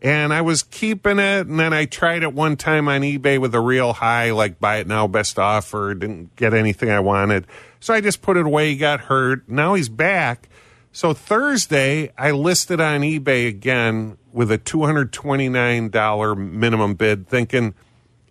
And 0.00 0.32
I 0.32 0.42
was 0.42 0.62
keeping 0.62 1.18
it, 1.18 1.46
and 1.48 1.58
then 1.58 1.72
I 1.72 1.84
tried 1.84 2.22
it 2.22 2.32
one 2.32 2.56
time 2.56 2.88
on 2.88 3.00
eBay 3.00 3.40
with 3.40 3.52
a 3.54 3.60
real 3.60 3.92
high, 3.92 4.30
like 4.30 4.60
buy 4.60 4.76
it 4.76 4.86
now, 4.86 5.08
best 5.08 5.38
offer. 5.40 5.92
Didn't 5.94 6.36
get 6.36 6.54
anything 6.54 6.88
I 6.88 7.00
wanted. 7.00 7.46
So 7.80 7.94
I 7.94 8.00
just 8.00 8.22
put 8.22 8.36
it 8.36 8.46
away. 8.46 8.70
He 8.70 8.76
got 8.76 9.00
hurt. 9.00 9.48
Now 9.48 9.74
he's 9.74 9.88
back. 9.88 10.48
So 10.92 11.12
Thursday, 11.14 12.12
I 12.16 12.30
listed 12.30 12.80
on 12.80 13.00
eBay 13.00 13.48
again 13.48 14.18
with 14.32 14.52
a 14.52 14.58
$229 14.58 16.36
minimum 16.52 16.94
bid, 16.94 17.26
thinking 17.28 17.74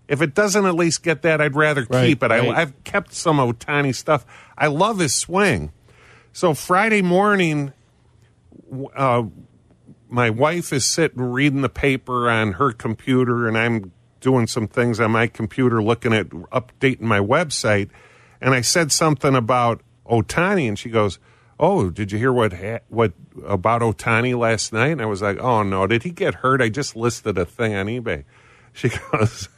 if 0.07 0.21
it 0.21 0.33
doesn't 0.33 0.65
at 0.65 0.75
least 0.75 1.03
get 1.03 1.21
that, 1.23 1.41
I'd 1.41 1.55
rather 1.55 1.85
Right, 1.89 2.07
keep 2.07 2.23
it. 2.23 2.29
right. 2.31 2.47
I, 2.49 2.61
I've 2.61 2.83
kept 2.85 3.13
some 3.13 3.37
Ohtani 3.37 3.93
stuff. 3.93 4.25
I 4.57 4.67
love 4.67 4.99
his 4.99 5.13
swing. 5.13 5.71
So 6.31 6.53
Friday 6.53 7.01
morning, 7.01 7.73
uh, 8.95 9.23
my 10.09 10.29
wife 10.29 10.71
is 10.73 10.85
sitting 10.85 11.21
reading 11.21 11.61
the 11.61 11.69
paper 11.69 12.29
on 12.29 12.53
her 12.53 12.71
computer, 12.71 13.47
and 13.47 13.57
I'm 13.57 13.91
doing 14.19 14.47
some 14.47 14.67
things 14.67 14.99
on 14.99 15.11
my 15.11 15.27
computer, 15.27 15.81
looking 15.81 16.13
at 16.13 16.29
updating 16.29 17.01
my 17.01 17.19
website. 17.19 17.89
And 18.41 18.53
I 18.53 18.61
said 18.61 18.91
something 18.91 19.35
about 19.35 19.81
Ohtani, 20.05 20.67
and 20.67 20.77
she 20.77 20.89
goes, 20.89 21.19
"Oh, 21.59 21.89
did 21.89 22.11
you 22.11 22.17
hear 22.17 22.33
what 22.33 22.53
ha- 22.53 22.79
what 22.89 23.13
about 23.45 23.81
Ohtani 23.81 24.37
last 24.37 24.73
night?" 24.73 24.91
And 24.91 25.01
I 25.01 25.05
was 25.05 25.21
like, 25.21 25.39
"Oh 25.39 25.63
no, 25.63 25.87
did 25.87 26.03
he 26.03 26.11
get 26.11 26.35
hurt? 26.35 26.61
I 26.61 26.69
just 26.69 26.95
listed 26.95 27.37
a 27.37 27.45
thing 27.45 27.75
on 27.75 27.87
eBay." 27.87 28.23
She 28.73 28.89
goes, 29.11 29.49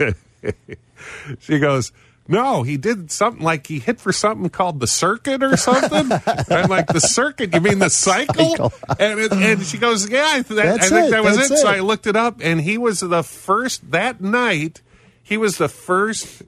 she 1.40 1.60
goes. 1.60 1.92
No, 2.30 2.64
he 2.64 2.78
did 2.78 3.12
something 3.12 3.44
like 3.44 3.68
he 3.68 3.80
hit 3.80 4.00
for 4.00 4.14
something 4.14 4.50
called 4.50 4.80
the 4.80 4.88
circuit 4.88 5.42
or 5.44 5.58
something. 5.58 6.12
And 6.12 6.22
I'm 6.52 6.70
like, 6.70 6.88
the 6.88 7.02
circuit? 7.02 7.54
You 7.54 7.60
mean 7.60 7.80
the 7.80 7.90
cycle? 7.90 8.50
Cycle. 8.52 8.74
And, 9.00 9.20
it, 9.20 9.32
and 9.34 9.62
she 9.64 9.78
goes, 9.80 10.08
yeah, 10.10 10.26
I, 10.34 10.42
th- 10.44 10.60
I 10.60 10.78
think 10.78 11.08
it, 11.08 11.12
that 11.12 11.24
was 11.24 11.38
that's 11.38 11.52
it. 11.52 11.58
So. 11.58 11.68
I 11.68 11.80
looked 11.80 12.06
it 12.08 12.16
up, 12.16 12.40
and 12.42 12.62
he 12.62 12.78
was 12.78 13.00
the 13.00 13.24
first 13.24 13.92
that 13.92 14.22
night. 14.22 14.82
He 15.24 15.38
was 15.38 15.58
the 15.58 15.68
first 15.70 16.44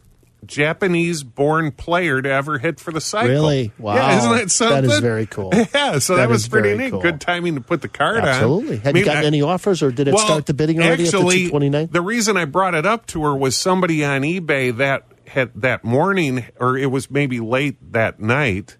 Japanese-born 0.45 1.71
player 1.73 2.21
to 2.21 2.29
ever 2.29 2.57
hit 2.57 2.79
for 2.79 2.91
the 2.91 3.01
cycle. 3.01 3.29
Really? 3.29 3.71
Wow. 3.77 3.95
Yeah, 3.95 4.17
isn't 4.17 4.31
that 4.31 4.51
something? 4.51 4.87
That 4.87 4.93
is 4.95 4.99
very 4.99 5.25
cool. 5.27 5.51
Yeah, 5.73 5.99
so 5.99 6.15
that, 6.15 6.23
That 6.23 6.29
was 6.29 6.47
pretty 6.47 6.75
neat. 6.75 6.91
cool. 6.91 7.01
Good 7.01 7.21
timing 7.21 7.55
to 7.55 7.61
put 7.61 7.81
the 7.81 7.87
card 7.87 8.17
on. 8.17 8.27
Absolutely. 8.27 8.77
Had 8.77 8.87
I 8.87 8.89
you 8.89 8.93
mean, 8.93 9.05
gotten 9.05 9.23
I- 9.23 9.27
any 9.27 9.41
offers, 9.41 9.81
or 9.83 9.91
did 9.91 10.07
it 10.07 10.13
well, 10.13 10.25
start 10.25 10.45
the 10.47 10.53
bidding 10.53 10.79
already 10.79 11.05
actually, 11.05 11.21
at 11.21 11.29
the 11.29 11.49
229? 11.49 11.89
The 11.91 12.01
reason 12.01 12.37
I 12.37 12.45
brought 12.45 12.75
it 12.75 12.85
up 12.85 13.05
to 13.07 13.23
her 13.23 13.35
was 13.35 13.55
somebody 13.55 14.03
on 14.03 14.21
eBay 14.21 14.75
that 14.77 15.03
had 15.31 15.51
that 15.55 15.83
morning, 15.83 16.45
or 16.59 16.77
it 16.77 16.91
was 16.91 17.09
maybe 17.09 17.39
late 17.39 17.93
that 17.93 18.19
night, 18.19 18.77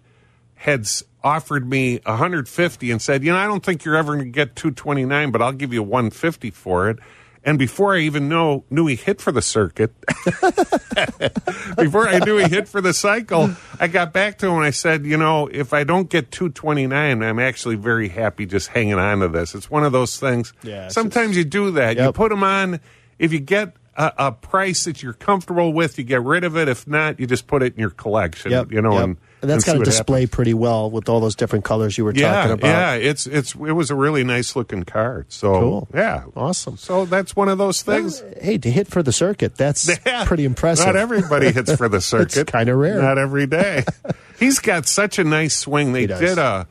had 0.54 0.86
offered 1.24 1.68
me 1.68 2.00
150 2.04 2.90
and 2.90 3.00
said, 3.00 3.24
"You 3.24 3.32
know, 3.32 3.38
I 3.38 3.46
don't 3.46 3.64
think 3.64 3.84
you're 3.84 3.96
ever 3.96 4.14
going 4.14 4.26
to 4.26 4.30
get 4.30 4.54
229, 4.54 5.30
but 5.30 5.42
I'll 5.42 5.52
give 5.52 5.72
you 5.72 5.82
150 5.82 6.50
for 6.50 6.90
it." 6.90 6.98
And 7.44 7.58
before 7.58 7.94
I 7.94 8.00
even 8.00 8.28
know 8.28 8.64
knew 8.70 8.86
he 8.86 8.94
hit 8.94 9.20
for 9.20 9.32
the 9.32 9.42
circuit, 9.42 9.92
before 11.76 12.08
I 12.08 12.20
knew 12.20 12.36
he 12.36 12.48
hit 12.48 12.68
for 12.68 12.80
the 12.80 12.92
cycle, 12.92 13.50
I 13.80 13.88
got 13.88 14.12
back 14.12 14.38
to 14.38 14.46
him 14.46 14.56
and 14.56 14.64
I 14.64 14.70
said, 14.70 15.04
"You 15.04 15.16
know, 15.16 15.48
if 15.50 15.72
I 15.72 15.82
don't 15.84 16.08
get 16.08 16.30
229, 16.30 17.22
I'm 17.22 17.38
actually 17.40 17.76
very 17.76 18.08
happy 18.08 18.46
just 18.46 18.68
hanging 18.68 18.98
on 18.98 19.20
to 19.20 19.28
this. 19.28 19.54
It's 19.54 19.70
one 19.70 19.84
of 19.84 19.92
those 19.92 20.20
things. 20.20 20.52
Yeah, 20.62 20.88
sometimes 20.88 21.36
you 21.36 21.44
do 21.44 21.72
that. 21.72 21.96
You 21.96 22.12
put 22.12 22.28
them 22.28 22.44
on. 22.44 22.78
If 23.18 23.32
you 23.32 23.40
get 23.40 23.74
a, 23.96 24.12
a 24.18 24.32
price 24.32 24.84
that 24.84 25.02
you're 25.02 25.12
comfortable 25.12 25.72
with, 25.72 25.98
you 25.98 26.04
get 26.04 26.22
rid 26.22 26.44
of 26.44 26.56
it. 26.56 26.68
If 26.68 26.86
not, 26.86 27.20
you 27.20 27.26
just 27.26 27.46
put 27.46 27.62
it 27.62 27.74
in 27.74 27.80
your 27.80 27.90
collection. 27.90 28.50
Yep, 28.50 28.72
You 28.72 28.80
know, 28.80 28.92
yep. 28.94 29.02
and, 29.04 29.16
and 29.42 29.50
that's 29.50 29.64
got 29.64 29.74
to 29.74 29.84
display 29.84 30.26
pretty 30.26 30.54
well 30.54 30.90
with 30.90 31.08
all 31.08 31.20
those 31.20 31.34
different 31.34 31.64
colors 31.64 31.98
you 31.98 32.04
were 32.04 32.14
Yeah, 32.14 32.32
talking 32.32 32.52
about. 32.52 32.66
yeah. 32.68 32.94
It's 32.94 33.26
it's 33.26 33.54
it 33.54 33.72
was 33.72 33.90
a 33.90 33.94
really 33.94 34.24
nice 34.24 34.54
looking 34.56 34.84
card. 34.84 35.26
So 35.32 35.52
Cool. 35.60 35.88
yeah, 35.94 36.24
Awesome. 36.36 36.76
So 36.78 37.04
that's 37.04 37.34
one 37.36 37.48
of 37.48 37.58
those 37.58 37.82
things. 37.82 38.22
Hey, 38.40 38.56
to 38.58 38.70
hit 38.70 38.86
for 38.88 39.02
the 39.02 39.12
circuit, 39.12 39.56
that's 39.56 39.90
Yeah. 40.06 40.24
pretty 40.24 40.44
impressive. 40.44 40.86
Not 40.86 40.96
everybody 40.96 41.50
hits 41.52 41.74
for 41.74 41.88
the 41.88 42.00
circuit. 42.00 42.36
It's 42.36 42.50
kinda 42.50 42.74
rare. 42.74 43.02
Not 43.02 43.18
every 43.18 43.46
day. 43.46 43.84
He's 44.38 44.58
got 44.58 44.86
such 44.86 45.18
a 45.18 45.24
nice 45.24 45.56
swing. 45.56 45.92
They 45.92 46.06
did 46.06 46.38
a 46.38 46.66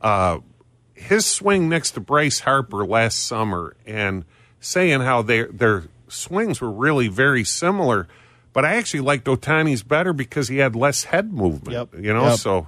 uh, 0.00 0.38
his 0.94 1.26
swing 1.26 1.68
next 1.68 1.92
to 1.92 2.00
Bryce 2.00 2.40
Harper 2.40 2.84
last 2.84 3.26
summer, 3.26 3.74
and 3.86 4.24
saying 4.60 5.00
how 5.00 5.22
their 5.22 5.46
their 5.48 5.84
swings 6.10 6.60
were 6.60 6.70
really 6.70 7.08
very 7.08 7.44
similar. 7.44 8.08
But 8.52 8.64
I 8.64 8.74
actually 8.74 9.00
liked 9.00 9.26
Ohtani's 9.26 9.82
better 9.84 10.12
because 10.12 10.48
he 10.48 10.58
had 10.58 10.74
less 10.74 11.04
head 11.04 11.32
movement. 11.32 11.72
Yep. 11.72 12.02
You 12.04 12.12
know, 12.12 12.30
Yep. 12.30 12.38
so. 12.38 12.66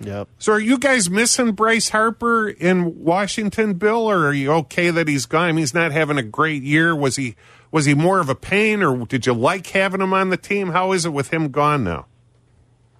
Yep. 0.00 0.28
So 0.38 0.52
are 0.52 0.60
you 0.60 0.78
guys 0.78 1.08
missing 1.10 1.52
Bryce 1.52 1.88
Harper 1.88 2.48
in 2.48 3.02
Washington, 3.04 3.74
Bill, 3.74 4.10
or 4.10 4.26
are 4.26 4.32
you 4.32 4.52
okay 4.52 4.90
that 4.90 5.08
he's 5.08 5.26
gone? 5.26 5.48
I 5.48 5.52
mean, 5.52 5.58
he's 5.58 5.74
not 5.74 5.92
having 5.92 6.18
a 6.18 6.22
great 6.22 6.62
year. 6.62 6.94
Was 6.94 7.16
he 7.16 7.36
was 7.70 7.84
he 7.86 7.94
more 7.94 8.20
of 8.20 8.28
a 8.28 8.34
pain, 8.36 8.82
or 8.82 9.06
did 9.06 9.26
you 9.26 9.32
like 9.34 9.66
having 9.68 10.00
him 10.00 10.12
on 10.12 10.30
the 10.30 10.36
team? 10.36 10.70
How 10.70 10.92
is 10.92 11.04
it 11.06 11.10
with 11.10 11.30
him 11.32 11.48
gone 11.50 11.82
now? 11.84 12.06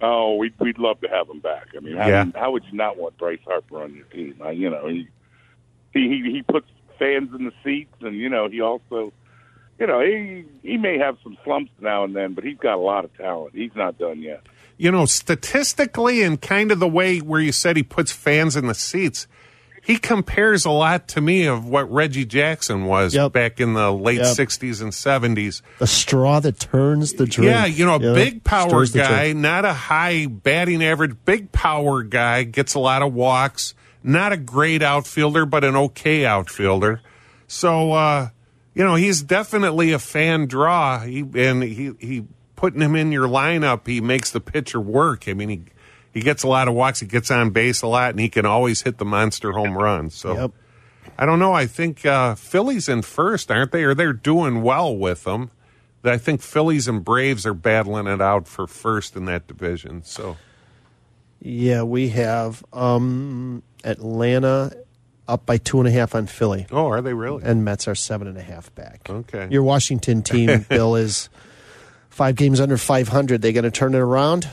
Oh, 0.01 0.35
we'd 0.35 0.53
we'd 0.59 0.77
love 0.77 0.99
to 1.01 1.07
have 1.09 1.29
him 1.29 1.39
back. 1.39 1.67
I 1.75 1.79
mean, 1.79 1.95
how, 1.97 2.07
Yeah. 2.07 2.25
how 2.35 2.51
would 2.51 2.63
you 2.69 2.77
not 2.77 2.97
want 2.97 3.17
Bryce 3.17 3.39
Harper 3.45 3.81
on 3.83 3.93
your 3.95 4.05
team? 4.05 4.35
Uh, 4.43 4.49
you 4.49 4.69
know, 4.69 4.87
he, 4.87 5.07
he 5.93 5.99
he 6.09 6.31
he 6.31 6.41
puts 6.43 6.67
fans 6.99 7.29
in 7.37 7.45
the 7.45 7.53
seats, 7.63 7.93
and 8.01 8.15
you 8.15 8.29
know, 8.29 8.49
he 8.49 8.61
also, 8.61 9.13
you 9.79 9.87
know, 9.87 9.99
he 10.01 10.45
he 10.63 10.77
may 10.77 10.97
have 10.97 11.17
some 11.23 11.37
slumps 11.43 11.71
now 11.79 12.03
and 12.03 12.15
then, 12.15 12.33
but 12.33 12.43
he's 12.43 12.57
got 12.57 12.75
a 12.75 12.81
lot 12.81 13.05
of 13.05 13.15
talent. 13.17 13.53
He's 13.55 13.75
not 13.75 13.97
done 13.97 14.21
yet. 14.21 14.41
You 14.77 14.91
know, 14.91 15.05
statistically, 15.05 16.21
and 16.21 16.41
kind 16.41 16.71
of 16.71 16.79
the 16.79 16.87
way 16.87 17.19
where 17.19 17.39
you 17.39 17.51
said 17.51 17.77
he 17.77 17.83
puts 17.83 18.11
fans 18.11 18.55
in 18.57 18.67
the 18.67 18.73
seats, 18.73 19.25
he 19.81 19.97
compares 19.97 20.65
a 20.65 20.69
lot 20.71 21.07
to 21.09 21.21
me 21.21 21.45
of 21.45 21.65
what 21.65 21.89
Reggie 21.91 22.25
Jackson 22.25 22.85
was 22.85 23.13
Yep. 23.15 23.31
back 23.33 23.59
in 23.61 23.73
the 23.73 23.91
late 23.93 24.17
Yep. 24.17 24.35
'60s 24.35 24.81
and 24.81 24.91
'70s. 24.93 25.61
The 25.79 25.87
straw 25.87 26.39
that 26.41 26.59
turns 26.59 27.13
the 27.13 27.25
drink. 27.25 27.51
Yeah, 27.51 27.65
you 27.65 27.85
know, 27.85 27.95
a 27.95 27.99
big 27.99 28.43
power 28.43 28.85
stirs 28.85 28.91
guy, 28.91 29.31
not 29.33 29.63
a 29.63 29.73
high 29.73 30.25
batting 30.25 30.83
average, 30.83 31.15
big 31.23 31.51
power 31.51 32.03
guy, 32.03 32.43
gets 32.43 32.73
a 32.73 32.79
lot 32.79 33.01
of 33.01 33.13
walks, 33.13 33.75
not 34.03 34.33
a 34.33 34.37
great 34.37 34.81
outfielder, 34.81 35.45
but 35.45 35.63
an 35.63 35.75
okay 35.75 36.25
outfielder. 36.25 37.01
So, 37.47 37.91
uh, 37.93 38.29
you 38.75 38.83
know, 38.83 38.95
he's 38.95 39.23
definitely 39.23 39.93
a 39.93 39.99
fan 39.99 40.45
draw. 40.45 40.99
He 40.99 41.21
and 41.35 41.63
he 41.63 41.93
he 41.99 42.25
putting 42.55 42.81
him 42.81 42.95
in 42.95 43.11
your 43.11 43.27
lineup, 43.27 43.87
he 43.87 44.01
makes 44.01 44.31
the 44.31 44.41
pitcher 44.41 44.79
work. 44.79 45.27
I 45.27 45.33
mean, 45.33 45.49
he 45.49 45.63
he 46.13 46.19
gets 46.19 46.43
a 46.43 46.47
lot 46.47 46.67
of 46.67 46.75
walks, 46.75 46.99
he 46.99 47.07
gets 47.07 47.31
on 47.31 47.49
base 47.49 47.81
a 47.81 47.87
lot, 47.87 48.11
and 48.11 48.19
he 48.19 48.29
can 48.29 48.45
always 48.45 48.83
hit 48.83 48.97
the 48.97 49.05
monster 49.05 49.53
home 49.53 49.77
run. 49.77 50.09
So 50.09 50.33
Yep. 50.33 50.51
I 51.17 51.25
don't 51.25 51.39
know. 51.39 51.53
I 51.53 51.65
think 51.65 52.05
uh, 52.05 52.35
Phillies 52.35 52.89
in 52.89 53.01
first, 53.01 53.49
aren't 53.49 53.71
they? 53.71 53.83
Or 53.83 53.93
they're 53.93 54.11
doing 54.11 54.61
well 54.61 54.95
with 54.95 55.23
them. 55.23 55.51
I 56.03 56.17
think 56.17 56.41
Phillies 56.41 56.87
and 56.87 57.03
Braves 57.03 57.45
are 57.45 57.53
battling 57.53 58.07
it 58.07 58.21
out 58.21 58.47
for 58.47 58.67
first 58.67 59.15
in 59.15 59.25
that 59.25 59.47
division. 59.47 60.03
So 60.03 60.37
Yeah, 61.39 61.83
we 61.83 62.09
have 62.09 62.63
um, 62.73 63.63
Atlanta 63.83 64.75
up 65.27 65.45
by 65.45 65.57
two 65.57 65.79
and 65.79 65.87
a 65.87 65.91
half 65.91 66.13
on 66.15 66.27
Philly, 66.27 66.67
oh, 66.71 66.87
are 66.87 67.01
they 67.01 67.13
really? 67.13 67.43
and 67.43 67.63
Mets 67.65 67.87
are 67.87 67.95
seven 67.95 68.27
and 68.27 68.37
a 68.37 68.41
half 68.43 68.73
back. 68.75 69.07
Okay. 69.09 69.47
Your 69.49 69.63
Washington 69.63 70.21
team, 70.21 70.65
Bill, 70.69 70.95
is 70.95 71.29
five 72.09 72.35
games 72.35 72.59
under 72.59 72.77
500. 72.77 73.41
They 73.41 73.51
going 73.53 73.63
to 73.63 73.71
turn 73.71 73.95
it 73.95 73.99
around? 73.99 74.47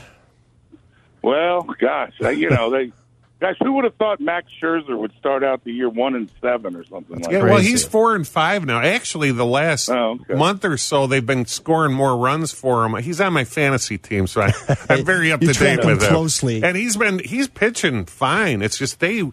Well, 1.21 1.61
gosh, 1.79 2.13
you 2.19 2.49
know 2.49 2.69
they. 2.69 2.91
Gosh, 3.39 3.55
who 3.61 3.73
would 3.73 3.83
have 3.83 3.95
thought 3.95 4.21
Max 4.21 4.47
Scherzer 4.61 4.97
would 4.97 5.11
start 5.19 5.43
out 5.43 5.65
the 5.65 5.73
year 5.73 5.89
one 5.89 6.15
and 6.15 6.31
seven 6.39 6.77
or 6.77 6.85
something 6.85 7.17
like 7.19 7.29
Yeah, 7.29 7.39
that? 7.39 7.49
well, 7.49 7.59
he's 7.59 7.83
four 7.83 8.15
and 8.15 8.25
five 8.25 8.63
now. 8.65 8.79
Actually, 8.79 9.33
the 9.33 9.45
last 9.45 9.89
Oh, 9.89 10.17
okay. 10.21 10.35
month 10.35 10.63
or 10.63 10.77
so, 10.77 11.07
they've 11.07 11.25
been 11.25 11.45
scoring 11.45 11.93
more 11.93 12.15
runs 12.17 12.53
for 12.53 12.85
him. 12.85 12.95
He's 13.03 13.19
on 13.19 13.33
my 13.33 13.43
fantasy 13.43 13.97
team, 13.97 14.27
so 14.27 14.43
I, 14.43 14.53
I'm 14.89 15.03
very 15.03 15.33
up 15.33 15.41
to 15.41 15.51
date 15.51 15.79
with 15.83 16.01
him 16.01 16.09
closely. 16.09 16.63
And 16.63 16.77
he's 16.77 16.95
been 16.95 17.19
he's 17.19 17.49
pitching 17.49 18.05
fine. 18.05 18.61
It's 18.61 18.77
just 18.77 19.01
they 19.01 19.29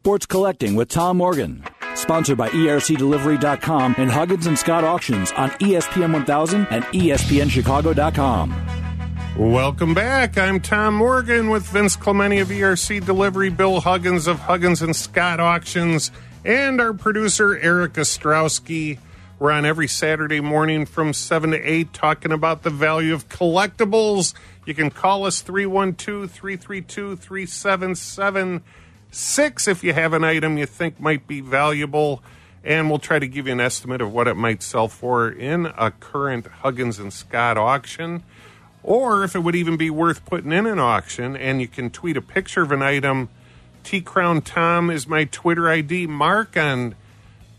Sports 0.00 0.24
Collecting 0.24 0.76
with 0.76 0.88
Tom 0.88 1.18
Morgan. 1.18 1.62
Sponsored 1.94 2.38
by 2.38 2.48
ERCDelivery.com 2.48 3.96
and 3.98 4.10
Huggins 4.10 4.46
and 4.46 4.58
Scott 4.58 4.82
Auctions 4.82 5.30
on 5.32 5.50
ESPN 5.50 6.14
1000 6.14 6.66
and 6.70 6.84
ESPNChicago.com. 6.84 8.66
Welcome 9.36 9.92
back. 9.92 10.38
I'm 10.38 10.58
Tom 10.58 10.94
Morgan 10.94 11.50
with 11.50 11.66
Vince 11.68 11.96
Clemente 11.96 12.38
of 12.38 12.48
ERC 12.48 13.04
Delivery, 13.04 13.50
Bill 13.50 13.80
Huggins 13.80 14.26
of 14.26 14.38
Huggins 14.38 14.80
and 14.80 14.96
Scott 14.96 15.38
Auctions, 15.38 16.10
and 16.46 16.80
our 16.80 16.94
producer 16.94 17.58
Eric 17.58 17.92
Ostrowski. 17.92 18.96
We're 19.38 19.52
on 19.52 19.66
every 19.66 19.88
Saturday 19.88 20.40
morning 20.40 20.86
from 20.86 21.12
7 21.12 21.50
to 21.50 21.58
8 21.58 21.92
talking 21.92 22.32
about 22.32 22.62
the 22.62 22.70
value 22.70 23.12
of 23.12 23.28
collectibles. 23.28 24.32
You 24.64 24.72
can 24.72 24.88
call 24.88 25.26
us 25.26 25.42
312 25.42 26.30
332 26.30 27.16
3776 29.12 29.68
if 29.68 29.84
you 29.84 29.92
have 29.92 30.12
an 30.12 30.24
item 30.24 30.56
you 30.56 30.66
think 30.66 31.00
might 31.00 31.26
be 31.26 31.40
valuable. 31.40 32.22
And 32.62 32.90
we'll 32.90 32.98
try 32.98 33.18
to 33.18 33.26
give 33.26 33.46
you 33.46 33.52
an 33.52 33.60
estimate 33.60 34.00
of 34.00 34.12
what 34.12 34.28
it 34.28 34.34
might 34.34 34.62
sell 34.62 34.86
for 34.86 35.30
in 35.30 35.66
a 35.66 35.90
current 35.90 36.46
Huggins 36.46 36.98
and 36.98 37.12
Scott 37.12 37.56
auction 37.56 38.22
or 38.82 39.24
if 39.24 39.34
it 39.34 39.40
would 39.40 39.54
even 39.54 39.76
be 39.76 39.90
worth 39.90 40.24
putting 40.24 40.52
in 40.52 40.66
an 40.66 40.78
auction. 40.78 41.36
And 41.36 41.60
you 41.60 41.68
can 41.68 41.90
tweet 41.90 42.16
a 42.16 42.22
picture 42.22 42.62
of 42.62 42.72
an 42.72 42.82
item. 42.82 43.28
T 43.82 44.00
Crown 44.00 44.42
Tom 44.42 44.90
is 44.90 45.06
my 45.06 45.24
Twitter 45.24 45.68
ID. 45.68 46.06
Mark 46.06 46.56
on 46.56 46.94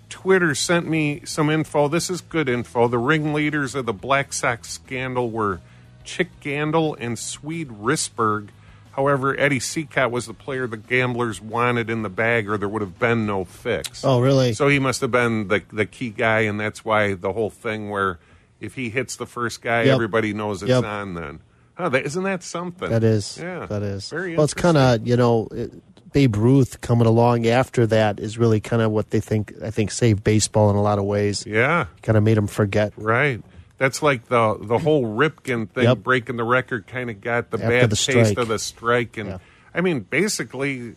Twitter 0.10 0.54
sent 0.54 0.88
me 0.88 1.22
some 1.26 1.50
info. 1.50 1.88
This 1.88 2.10
is 2.10 2.22
good 2.22 2.50
info. 2.50 2.88
The 2.88 2.98
ringleaders 2.98 3.76
of 3.76 3.86
the 3.86 3.94
Black 3.94 4.34
Sox 4.34 4.70
scandal 4.70 5.30
were 5.30 5.62
Chick 6.04 6.40
Gandil 6.42 6.96
and 7.00 7.18
Swede 7.18 7.70
Risberg. 7.70 8.50
However, 8.92 9.40
Eddie 9.40 9.60
Cicotte 9.60 10.12
was 10.12 10.26
the 10.26 10.34
player 10.34 10.68
the 10.68 10.76
gamblers 10.78 11.40
wanted 11.42 11.90
in 11.90 12.02
the 12.02 12.10
bag, 12.10 12.50
or 12.50 12.58
there 12.58 12.68
would 12.68 12.82
have 12.82 13.00
been 13.00 13.26
no 13.26 13.46
fix. 13.46 14.04
Oh, 14.04 14.20
really? 14.20 14.54
So 14.54 14.68
he 14.68 14.80
must 14.80 15.02
have 15.02 15.12
been 15.12 15.48
the 15.48 15.62
the 15.72 15.86
key 15.86 16.10
guy, 16.10 16.42
and 16.42 16.60
that's 16.60 16.84
why 16.84 17.14
the 17.14 17.32
whole 17.34 17.50
thing 17.50 17.90
where 17.90 18.20
if 18.60 18.76
he 18.76 18.90
hits 18.90 19.16
the 19.16 19.26
first 19.26 19.62
guy, 19.62 19.84
Yep. 19.84 19.94
everybody 19.96 20.34
knows 20.34 20.62
it's 20.62 20.70
Yep. 20.70 20.84
on. 20.84 21.14
Then, 21.16 21.40
oh, 21.80 21.90
that, 21.90 22.06
isn't 22.06 22.24
that 22.24 22.44
something? 22.44 22.90
That 22.90 23.04
is. 23.04 23.40
yeah, 23.42 23.66
That 23.66 23.82
is. 23.82 24.10
very. 24.10 24.36
well, 24.36 24.44
it's 24.44 24.54
kind 24.54 24.78
of 24.78 25.08
you 25.08 25.16
know, 25.16 25.48
it, 25.52 25.72
Babe 26.14 26.36
Ruth 26.36 26.82
coming 26.82 27.08
along 27.08 27.48
after 27.48 27.88
that 27.88 28.20
is 28.20 28.38
really 28.38 28.60
kind 28.60 28.82
of 28.82 28.92
what 28.92 29.12
they 29.12 29.22
think. 29.22 29.54
I 29.64 29.72
think 29.72 29.92
saved 29.92 30.22
baseball 30.26 30.70
in 30.70 30.76
a 30.76 30.82
lot 30.82 31.00
of 31.00 31.06
ways. 31.06 31.46
yeah, 31.48 31.86
Kind 32.02 32.18
of 32.18 32.24
made 32.26 32.36
them 32.36 32.48
forget. 32.48 32.92
right. 32.98 33.42
That's 33.82 34.04
like 34.04 34.28
the 34.28 34.60
the 34.62 34.78
whole 34.78 35.06
Ripken 35.06 35.67
thing, 35.67 35.86
Yep. 35.86 35.98
breaking 36.04 36.36
the 36.38 36.44
record, 36.44 36.86
kind 36.86 37.10
of 37.10 37.20
got 37.20 37.50
the 37.50 37.58
After 37.58 37.67
bad 37.67 37.89
the 37.89 37.96
taste 37.96 38.38
of 38.38 38.48
the 38.48 38.60
strike, 38.60 39.17
and 39.17 39.28
Yeah. 39.30 39.38
I 39.74 39.82
mean, 39.82 40.02
basically. 40.02 40.94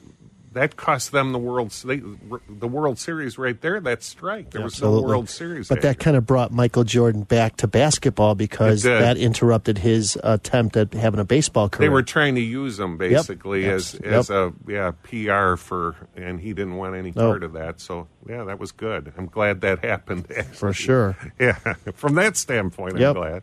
That 0.54 0.76
cost 0.76 1.12
them 1.12 1.32
the 1.32 1.38
world 1.38 1.70
they, 1.84 2.00
the 2.48 2.66
World 2.68 2.98
Series 2.98 3.36
right 3.38 3.60
there. 3.60 3.80
That 3.80 4.02
strike, 4.02 4.50
there 4.50 4.62
was 4.62 4.80
no 4.80 5.00
World 5.02 5.28
Series. 5.28 5.68
But 5.68 5.82
that 5.82 5.98
kind 5.98 6.16
of 6.16 6.24
brought 6.26 6.52
Michael 6.52 6.84
Jordan 6.84 7.22
back 7.24 7.56
to 7.58 7.66
basketball 7.66 8.34
because 8.34 8.84
that 8.84 9.16
interrupted 9.16 9.78
his 9.78 10.18
attempt 10.22 10.76
at 10.76 10.94
having 10.94 11.20
a 11.20 11.24
baseball 11.24 11.68
career. 11.68 11.88
They 11.88 11.92
were 11.92 12.02
trying 12.02 12.36
to 12.36 12.40
use 12.40 12.78
him 12.78 12.96
basically 12.96 13.66
as 13.68 13.94
Yes. 14.02 14.12
as 14.12 14.30
a 14.30 14.52
yeah 14.66 14.92
PR 15.02 15.56
for, 15.56 15.96
and 16.16 16.40
he 16.40 16.52
didn't 16.54 16.76
want 16.76 16.94
any 16.94 17.10
No. 17.14 17.30
part 17.30 17.42
of 17.42 17.52
that. 17.54 17.80
So 17.80 18.06
yeah, 18.28 18.44
that 18.44 18.58
was 18.60 18.72
good. 18.72 19.12
I'm 19.18 19.26
glad 19.26 19.60
that 19.62 19.84
happened. 19.84 20.26
Actually. 20.30 20.54
For 20.56 20.72
sure. 20.72 21.16
Yeah, 21.38 21.58
from 21.94 22.14
that 22.14 22.36
standpoint, 22.36 22.98
Yep. 22.98 23.16
I'm 23.16 23.22
glad. 23.22 23.42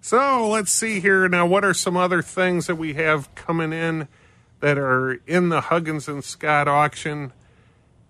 So 0.00 0.48
let's 0.48 0.72
see 0.72 0.98
here 0.98 1.28
now. 1.28 1.46
What 1.46 1.64
are 1.64 1.72
some 1.74 1.96
other 1.96 2.22
things 2.22 2.66
that 2.66 2.74
we 2.74 2.94
have 2.94 3.32
coming 3.36 3.72
in 3.72 4.08
that 4.62 4.78
are 4.78 5.20
in 5.26 5.50
the 5.50 5.60
Huggins 5.60 6.08
and 6.08 6.24
Scott 6.24 6.66
auction? 6.68 7.32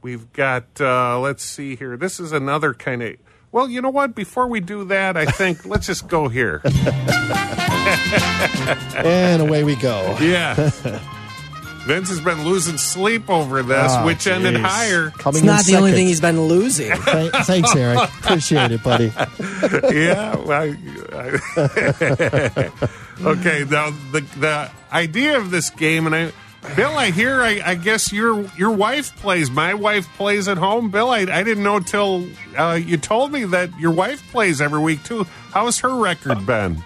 We've 0.00 0.32
got. 0.32 0.64
uh 0.80 1.18
Let's 1.18 1.42
see 1.42 1.74
here. 1.76 1.96
This 1.96 2.20
is 2.20 2.30
another 2.32 2.72
kind 2.74 3.02
of. 3.02 3.16
Well, 3.50 3.68
you 3.68 3.82
know 3.82 3.90
what? 3.90 4.14
Before 4.14 4.46
we 4.46 4.60
do 4.60 4.84
that, 4.86 5.16
I 5.16 5.26
think 5.26 5.66
let's 5.72 5.86
just 5.86 6.06
go 6.08 6.28
here. 6.28 6.62
and 9.04 9.42
away 9.42 9.64
we 9.64 9.76
go. 9.76 10.16
Yeah. 10.22 10.54
Vince 11.84 12.10
has 12.10 12.20
been 12.20 12.44
losing 12.44 12.78
sleep 12.78 13.28
over 13.28 13.60
this, 13.64 13.90
Oh, 13.92 14.06
which 14.06 14.28
ended 14.28 14.54
higher. 14.56 15.10
Coming 15.10 15.38
It's 15.38 15.44
not 15.44 15.66
in 15.66 15.72
the 15.72 15.78
only 15.78 15.90
thing 15.90 16.06
he's 16.06 16.20
been 16.20 16.40
losing. 16.42 16.92
Thanks, 16.96 17.74
Eric. 17.74 17.98
Appreciate 18.20 18.70
it, 18.70 18.84
buddy. 18.84 19.06
yeah. 19.92 20.36
Well, 20.36 20.76
I- 21.12 22.70
okay. 23.22 23.64
Now 23.68 23.90
the 24.12 24.20
the 24.38 24.70
idea 24.92 25.36
of 25.36 25.50
this 25.50 25.70
game, 25.70 26.06
and 26.06 26.14
I, 26.14 26.32
Bill, 26.76 26.96
I 26.96 27.10
hear. 27.10 27.42
I, 27.42 27.60
I 27.64 27.74
guess 27.74 28.12
your 28.12 28.44
your 28.56 28.70
wife 28.70 29.16
plays. 29.16 29.50
My 29.50 29.74
wife 29.74 30.06
plays 30.16 30.46
at 30.46 30.58
home. 30.58 30.90
Bill, 30.90 31.10
I, 31.10 31.20
I 31.20 31.42
didn't 31.42 31.64
know 31.64 31.80
till 31.80 32.28
uh, 32.56 32.78
you 32.80 32.96
told 32.96 33.32
me 33.32 33.44
that 33.46 33.76
your 33.80 33.90
wife 33.90 34.22
plays 34.30 34.60
every 34.60 34.80
week 34.80 35.02
too. 35.02 35.24
How's 35.50 35.80
her 35.80 35.94
record 35.96 36.46
been? 36.46 36.82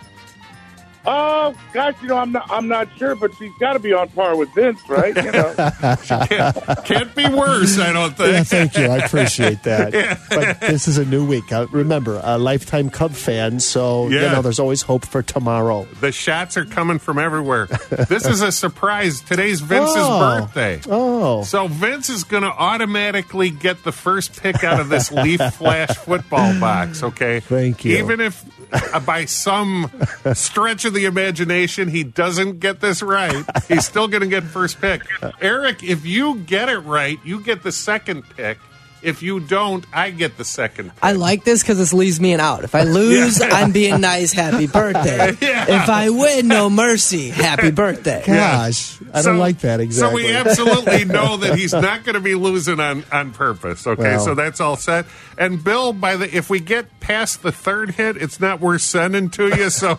Oh 1.08 1.54
gosh, 1.72 1.94
you 2.02 2.08
know 2.08 2.16
I'm 2.18 2.32
not 2.32 2.50
I'm 2.50 2.66
not 2.68 2.88
sure, 2.98 3.14
but 3.14 3.32
she's 3.36 3.52
got 3.60 3.74
to 3.74 3.78
be 3.78 3.92
on 3.92 4.08
par 4.08 4.36
with 4.36 4.52
Vince, 4.54 4.80
right? 4.88 5.14
You 5.16 5.30
know, 5.30 5.54
Can't, 6.26 6.84
can't 6.84 7.14
be 7.14 7.28
worse. 7.28 7.78
I 7.78 7.92
don't 7.92 8.16
think. 8.16 8.32
Yeah, 8.32 8.42
thank 8.42 8.76
you. 8.76 8.86
I 8.86 8.96
appreciate 8.98 9.62
that. 9.64 9.92
But 10.30 10.60
this 10.60 10.88
is 10.88 10.98
a 10.98 11.04
new 11.04 11.24
week. 11.24 11.52
Uh, 11.52 11.66
remember, 11.70 12.20
a 12.24 12.38
lifetime 12.38 12.90
Cub 12.90 13.12
fan, 13.12 13.60
so 13.60 14.08
you 14.08 14.20
know 14.20 14.42
there's 14.42 14.58
always 14.58 14.82
hope 14.82 15.06
for 15.06 15.22
tomorrow. 15.22 15.84
The 16.00 16.10
shots 16.12 16.56
are 16.56 16.64
coming 16.64 16.98
from 16.98 17.18
everywhere. 17.18 17.66
This 18.08 18.26
is 18.26 18.42
a 18.42 18.50
surprise. 18.50 19.20
Today's 19.20 19.60
Vince's 19.60 19.94
Oh. 19.98 20.40
birthday. 20.40 20.80
Oh, 20.88 21.42
So 21.44 21.68
Vince 21.68 22.10
is 22.10 22.24
going 22.24 22.42
to 22.42 22.48
automatically 22.50 23.50
get 23.50 23.84
the 23.84 23.92
first 23.92 24.40
pick 24.42 24.64
out 24.64 24.80
of 24.80 24.88
this 24.88 25.10
Leaf 25.12 25.40
Flash 25.54 25.96
football 25.96 26.58
box, 26.58 27.02
okay? 27.02 27.40
Thank 27.40 27.84
you. 27.84 27.98
Even 27.98 28.20
if 28.20 28.44
Uh, 28.72 29.00
by 29.00 29.24
some 29.24 29.90
stretch 30.34 30.84
of 30.84 30.94
the 30.94 31.04
imagination 31.04 31.88
he 31.88 32.04
doesn't 32.04 32.60
get 32.60 32.80
this 32.80 33.02
right, 33.02 33.44
he's 33.68 33.86
still 33.86 34.08
going 34.08 34.22
to 34.22 34.28
get 34.28 34.42
first 34.42 34.80
pick. 34.80 35.02
Eric, 35.40 35.82
if 35.82 36.04
you 36.04 36.36
get 36.36 36.68
it 36.68 36.78
right, 36.78 37.18
you 37.24 37.40
get 37.40 37.62
the 37.62 37.72
second 37.72 38.24
pick. 38.36 38.58
If 39.02 39.22
you 39.22 39.38
don't, 39.40 39.84
I 39.92 40.10
get 40.10 40.36
the 40.36 40.44
second. 40.44 40.90
Pick. 40.90 40.98
I 41.02 41.12
like 41.12 41.44
this 41.44 41.62
because 41.62 41.78
this 41.78 41.92
leaves 41.92 42.20
me 42.20 42.32
an 42.32 42.40
out. 42.40 42.64
If 42.64 42.74
I 42.74 42.82
lose, 42.84 43.40
I'm 43.40 43.70
being 43.72 44.00
nice. 44.00 44.32
Happy 44.32 44.66
birthday. 44.72 45.36
Yeah. 45.40 45.82
If 45.82 45.88
I 45.88 46.10
win, 46.10 46.48
no 46.48 46.68
mercy. 46.70 47.28
Happy 47.28 47.70
birthday. 47.70 48.22
Gosh, 48.26 48.98
I 49.14 49.22
don't 49.22 49.38
like 49.38 49.60
that 49.60 49.80
exactly. 49.80 50.22
So 50.22 50.28
we 50.28 50.34
absolutely 50.34 51.04
know 51.12 51.36
that 51.36 51.56
he's 51.56 51.72
not 51.72 52.04
going 52.04 52.14
to 52.14 52.20
be 52.20 52.34
losing 52.34 52.80
on, 52.80 53.04
on 53.12 53.32
purpose. 53.32 53.86
Okay, 53.86 54.02
Well. 54.02 54.20
so 54.20 54.34
that's 54.34 54.60
all 54.60 54.76
set. 54.76 55.06
And 55.38 55.62
Bill, 55.62 55.92
by 55.92 56.16
the 56.16 56.34
if 56.36 56.50
we 56.50 56.58
get 56.60 56.98
past 57.00 57.42
the 57.42 57.52
third 57.52 57.90
hit, 57.92 58.16
it's 58.16 58.40
not 58.40 58.60
worth 58.60 58.82
sending 58.82 59.30
to 59.30 59.48
you. 59.56 59.70
So 59.70 59.94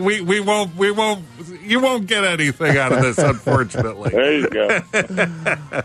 we 0.00 0.20
we 0.20 0.40
won't 0.40 0.74
we 0.76 0.90
won't 0.90 1.24
you 1.62 1.80
won't 1.80 2.06
get 2.06 2.24
anything 2.24 2.76
out 2.78 2.92
of 2.92 3.02
this, 3.02 3.18
unfortunately. 3.18 4.10
There 4.10 4.32
you 4.38 4.48
go. 4.48 5.82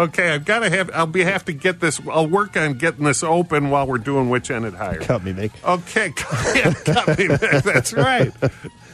Okay, 0.00 0.30
I've 0.30 0.46
got 0.46 0.60
to 0.60 0.70
have 0.70 0.90
I'll 0.94 1.06
be 1.06 1.22
have 1.24 1.44
to 1.44 1.52
get 1.52 1.78
this. 1.78 2.00
I'll 2.10 2.26
work 2.26 2.56
on 2.56 2.74
getting 2.74 3.04
this 3.04 3.22
open 3.22 3.68
while 3.68 3.86
we're 3.86 3.98
doing 3.98 4.30
which 4.30 4.50
ended 4.50 4.72
higher. 4.72 5.00
Cut 5.00 5.22
me, 5.22 5.34
Mick. 5.34 5.50
Okay, 5.62 6.06
yeah, 6.58 6.72
cut 6.72 7.18
me, 7.18 7.26
Mick. 7.26 7.62
That's 7.62 7.92
right. 7.92 8.32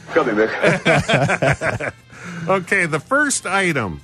Cut 0.07 0.27
me, 0.27 0.33
Mick. 0.33 1.93
Okay, 2.47 2.85
the 2.85 2.99
first 2.99 3.45
item. 3.45 4.01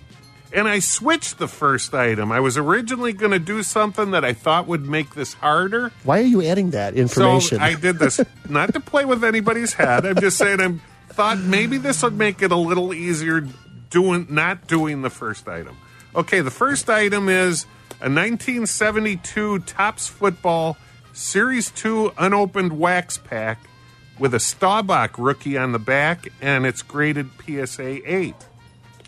And 0.54 0.68
I 0.68 0.80
switched 0.80 1.40
the 1.40 1.48
first 1.48 1.94
item. 1.94 2.32
I 2.32 2.40
was 2.40 2.58
originally 2.58 3.12
going 3.12 3.32
to 3.32 3.40
do 3.40 3.64
something 3.64 4.12
that 4.12 4.24
I 4.24 4.34
thought 4.34 4.68
would 4.68 4.86
make 4.86 5.16
this 5.16 5.34
harder. 5.34 5.92
Why 6.04 6.20
are 6.20 6.26
you 6.26 6.44
adding 6.44 6.72
that 6.72 6.96
information? 6.96 7.58
So 7.58 7.64
I 7.64 7.74
did 7.74 8.00
this 8.00 8.20
not 8.50 8.74
to 8.74 8.80
play 8.80 9.04
with 9.06 9.24
anybody's 9.24 9.74
head. 9.74 10.06
I'm 10.06 10.20
just 10.20 10.38
saying 10.38 10.62
I 10.62 10.80
thought 11.14 11.40
maybe 11.40 11.78
this 11.78 12.04
would 12.04 12.18
make 12.18 12.42
it 12.42 12.52
a 12.52 12.58
little 12.58 12.94
easier 12.94 13.48
doing 13.90 14.28
not 14.30 14.68
doing 14.68 15.02
the 15.02 15.10
first 15.10 15.48
item. 15.48 15.76
Okay, 16.16 16.42
the 16.42 16.52
first 16.52 16.90
item 16.92 17.28
is 17.28 17.66
a 18.00 18.10
1972 18.10 19.60
Topps 19.60 20.08
Football 20.08 20.78
Series 21.12 21.72
2 21.72 22.14
unopened 22.18 22.78
wax 22.78 23.18
pack 23.18 23.60
with 24.20 24.36
a 24.36 24.40
Staubach 24.40 25.18
rookie 25.18 25.58
on 25.58 25.72
the 25.72 25.80
back 25.80 26.28
and 26.40 26.68
it's 26.68 26.84
graded 26.84 27.30
PSA 27.44 28.02
8. 28.12 28.36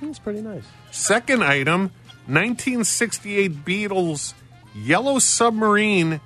That's 0.01 0.17
pretty 0.17 0.41
nice. 0.41 0.63
Second 0.89 1.43
item 1.43 1.91
1968 2.25 3.63
Beatles 3.63 4.33
Yellow 4.73 5.19
Submarine 5.19 6.19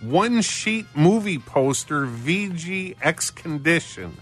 one 0.00 0.42
sheet 0.42 0.86
movie 0.94 1.38
poster 1.38 2.06
VGX 2.06 3.34
condition. 3.34 4.16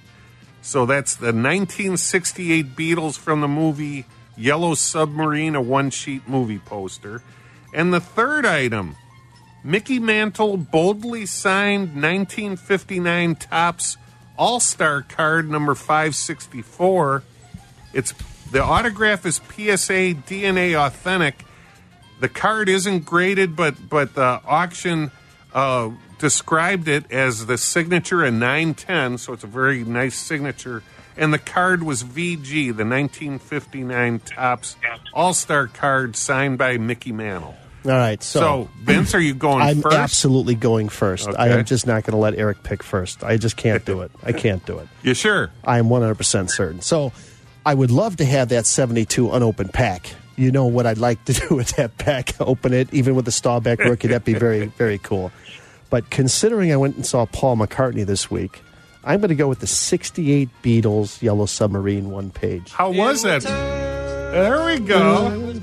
So 0.61 0.85
that's 0.85 1.15
the 1.15 1.27
1968 1.27 2.77
Beatles 2.77 3.17
from 3.17 3.41
the 3.41 3.49
movie 3.49 4.05
Yellow 4.39 4.75
Submarine, 4.75 5.55
a 5.55 5.61
one 5.61 5.91
sheet 5.91 6.29
movie 6.29 6.59
poster. 6.59 7.23
And 7.75 7.93
the 7.93 8.01
third 8.01 8.47
item 8.47 8.97
Mickey 9.65 9.99
Mantle 9.99 10.57
boldly 10.57 11.27
signed 11.27 11.95
1959 12.01 13.35
Topps 13.37 13.97
All 14.39 14.61
Star 14.61 15.03
card 15.03 15.51
number 15.51 15.75
564. 15.75 17.23
It's 17.93 18.15
the 18.51 18.63
autograph 18.63 19.27
is 19.27 19.37
PSA 19.37 20.15
DNA 20.27 20.75
authentic. 20.75 21.45
The 22.21 22.29
card 22.29 22.69
isn't 22.69 23.05
graded, 23.05 23.57
but 23.57 23.89
but 23.89 24.15
the 24.15 24.41
auction 24.47 25.11
uh, 25.53 25.91
described 26.19 26.89
it 26.89 27.11
as 27.11 27.47
the 27.47 27.59
signature 27.59 28.25
a 28.25 28.31
910, 28.31 29.19
so 29.19 29.33
it's 29.33 29.45
a 29.45 29.49
very 29.49 29.85
nice 29.85 30.17
signature. 30.17 30.83
And 31.19 31.35
the 31.35 31.39
card 31.39 31.83
was 31.83 32.03
VG, 32.05 32.75
the 32.77 32.85
1959 32.85 34.21
Topps 34.21 34.77
All 35.13 35.35
Star 35.35 35.67
card 35.67 36.17
signed 36.17 36.59
by 36.59 36.79
Mickey 36.79 37.13
Mantle. 37.13 37.55
All 37.85 37.91
right, 37.93 38.23
So, 38.23 38.41
so, 38.41 38.69
Vince, 38.83 39.15
are 39.15 39.21
you 39.21 39.35
going 39.35 39.63
I'm 39.63 39.81
first? 39.81 39.97
absolutely 39.97 40.55
going 40.57 40.89
first. 40.89 41.29
I 41.39 41.49
am 41.51 41.65
just 41.65 41.87
not 41.87 42.05
going 42.05 42.13
to 42.13 42.19
let 42.19 42.35
Eric 42.35 42.63
pick 42.63 42.83
first. 42.83 43.23
I 43.25 43.37
just 43.37 43.57
can't 43.57 43.85
do 43.85 44.03
it. 44.03 44.11
I 44.23 44.33
can't 44.33 44.65
do 44.67 44.79
it. 44.79 44.89
You 45.03 45.15
sure? 45.15 45.51
I 45.65 45.79
am 45.79 45.87
100% 45.87 46.51
certain. 46.51 46.81
So 46.83 47.13
I 47.65 47.75
would 47.75 47.91
love 47.91 48.17
to 48.17 48.25
have 48.25 48.49
that 48.51 48.67
72 48.67 49.31
unopened 49.31 49.73
pack. 49.73 50.11
You 50.37 50.51
know 50.51 50.67
what 50.67 50.87
I'd 50.87 50.99
like 50.99 51.25
to 51.27 51.33
do 51.33 51.55
with 51.55 51.71
that 51.77 51.97
pack? 51.99 52.39
Open 52.41 52.75
it, 52.75 52.93
even 52.93 53.15
with 53.15 53.25
the 53.25 53.33
Staubach 53.33 53.79
rookie. 53.79 54.09
That'd 54.09 54.25
be 54.25 54.35
very, 54.35 54.67
very 54.67 54.99
cool. 54.99 55.31
But 55.89 56.11
considering 56.11 56.73
I 56.73 56.77
went 56.77 56.97
and 56.97 57.07
saw 57.07 57.27
Paul 57.27 57.57
McCartney 57.57 58.05
this 58.05 58.31
week, 58.31 58.61
I'm 59.05 59.21
going 59.21 59.29
to 59.29 59.35
go 59.35 59.49
with 59.49 59.61
the 59.61 59.67
68 59.67 60.49
Beatles 60.63 61.23
Yellow 61.23 61.47
Submarine 61.47 62.11
one 62.11 62.31
page. 62.31 62.73
How 62.73 62.91
was 62.91 63.23
that? 63.23 63.43
There 63.43 64.65
we 64.67 64.79
go. 64.81 65.55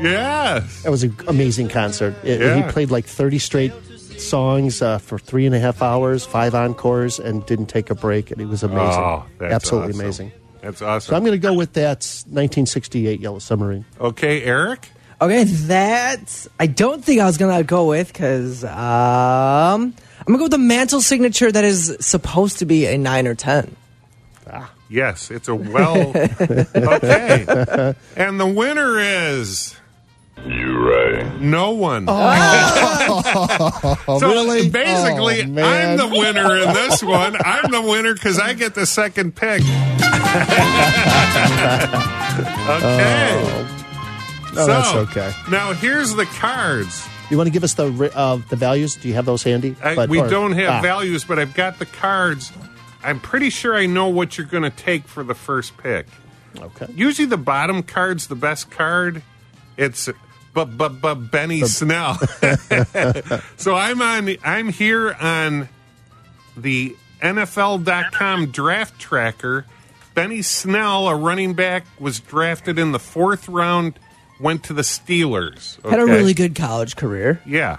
Yes. 0.00 0.82
That 0.82 0.90
was 0.90 1.02
an 1.02 1.16
amazing 1.28 1.68
concert. 1.68 2.14
It- 2.22 2.40
Yeah. 2.40 2.64
He 2.66 2.72
played 2.72 2.90
like 2.90 3.06
30 3.06 3.38
straight 3.38 3.72
songs 4.18 4.80
uh, 4.82 4.98
for 4.98 5.18
three 5.18 5.46
and 5.46 5.54
a 5.54 5.58
half 5.58 5.82
hours, 5.82 6.24
five 6.24 6.54
encores, 6.54 7.18
and 7.18 7.44
didn't 7.46 7.66
take 7.66 7.90
a 7.90 7.94
break. 7.94 8.30
And 8.30 8.40
it 8.40 8.46
was 8.46 8.62
amazing. 8.62 9.02
Oh, 9.02 9.24
that's 9.38 9.52
Absolutely 9.54 9.90
awesome. 9.90 10.00
amazing. 10.00 10.32
That's 10.60 10.82
awesome. 10.82 11.10
So. 11.10 11.16
I'm 11.16 11.22
going 11.24 11.32
to 11.32 11.38
go 11.38 11.52
with 11.54 11.72
that 11.74 11.98
1968 12.28 13.20
Yellow 13.20 13.38
Submarine. 13.40 13.84
Okay, 14.00 14.42
Eric? 14.44 14.88
Okay, 15.20 15.44
that 15.44 16.46
I 16.58 16.66
don't 16.66 17.02
think 17.04 17.20
I 17.20 17.24
was 17.24 17.38
gonna 17.38 17.62
go 17.62 17.86
with 17.86 18.08
because 18.12 18.64
um, 18.64 19.94
I'm 20.26 20.32
gonna 20.32 20.38
go 20.38 20.44
with 20.44 20.52
the 20.52 20.58
mantle 20.58 21.00
signature 21.02 21.52
that 21.52 21.64
is 21.64 21.96
supposed 22.00 22.58
to 22.60 22.64
be 22.66 22.86
a 22.86 22.96
nine 22.96 23.26
or 23.26 23.34
ten. 23.34 23.76
Ah. 24.50 24.70
Yes, 24.88 25.30
it's 25.30 25.48
a 25.48 25.54
well. 25.54 25.96
okay. 26.16 27.94
And 28.16 28.38
the 28.40 28.46
winner 28.46 28.98
is. 28.98 29.74
You 30.46 30.78
right. 30.78 31.40
No 31.40 31.70
one. 31.72 32.06
Oh, 32.08 33.94
so 34.20 34.28
really? 34.28 34.68
basically, 34.68 35.42
Oh. 35.42 35.62
I'm 35.64 35.96
the 35.96 36.08
winner 36.08 36.56
in 36.56 36.72
this 36.74 37.02
one. 37.02 37.36
I'm 37.44 37.70
the 37.70 37.80
winner 37.82 38.14
because 38.14 38.38
I 38.38 38.52
get 38.54 38.74
the 38.74 38.84
second 38.86 39.34
pick. 39.36 39.60
okay. 42.68 43.40
Oh, 44.56 44.66
that's 44.66 44.94
okay. 45.10 45.32
Now 45.50 45.72
here's 45.72 46.14
the 46.14 46.26
cards. 46.26 47.06
You 47.30 47.36
want 47.36 47.46
to 47.46 47.52
give 47.52 47.64
us 47.64 47.74
the 47.74 48.12
uh, 48.14 48.36
the 48.48 48.56
values? 48.56 48.96
Do 48.96 49.08
you 49.08 49.14
have 49.14 49.24
those 49.24 49.42
handy? 49.42 49.76
I, 49.82 49.94
But- 49.94 50.08
we 50.08 50.20
or- 50.20 50.28
don't 50.28 50.52
have 50.52 50.70
ah, 50.70 50.82
values, 50.82 51.24
but 51.24 51.38
I've 51.38 51.54
got 51.54 51.78
the 51.78 51.86
cards. 51.86 52.52
I'm 53.02 53.20
pretty 53.20 53.50
sure 53.50 53.74
I 53.74 53.86
know 53.86 54.08
what 54.08 54.38
you're 54.38 54.46
going 54.46 54.62
to 54.62 54.70
take 54.70 55.06
for 55.06 55.22
the 55.22 55.34
first 55.34 55.76
pick. 55.76 56.06
Okay. 56.58 56.86
Usually 56.94 57.26
the 57.26 57.36
bottom 57.36 57.82
card's 57.82 58.28
the 58.28 58.36
best 58.36 58.70
card. 58.70 59.22
It's 59.76 60.08
but 60.52 60.76
but 60.76 61.00
but 61.00 61.14
Benny 61.30 61.62
Snell. 61.62 62.14
so 63.56 63.74
I'm 63.74 64.00
on 64.00 64.36
I'm 64.44 64.68
here 64.68 65.12
on 65.12 65.68
the 66.56 66.96
NFL.com 67.20 68.46
draft 68.50 68.98
tracker. 68.98 69.66
Benny 70.14 70.42
Snell, 70.42 71.08
a 71.08 71.16
running 71.16 71.54
back, 71.54 71.84
was 71.98 72.20
drafted 72.20 72.78
in 72.78 72.92
the 72.92 73.00
fourth 73.00 73.48
round, 73.48 73.98
went 74.44 74.62
to 74.64 74.74
the 74.74 74.82
Steelers. 74.82 75.82
Had 75.88 75.98
a 75.98 76.04
really 76.04 76.34
good 76.34 76.54
college 76.54 76.94
career. 76.94 77.40
Yeah. 77.46 77.78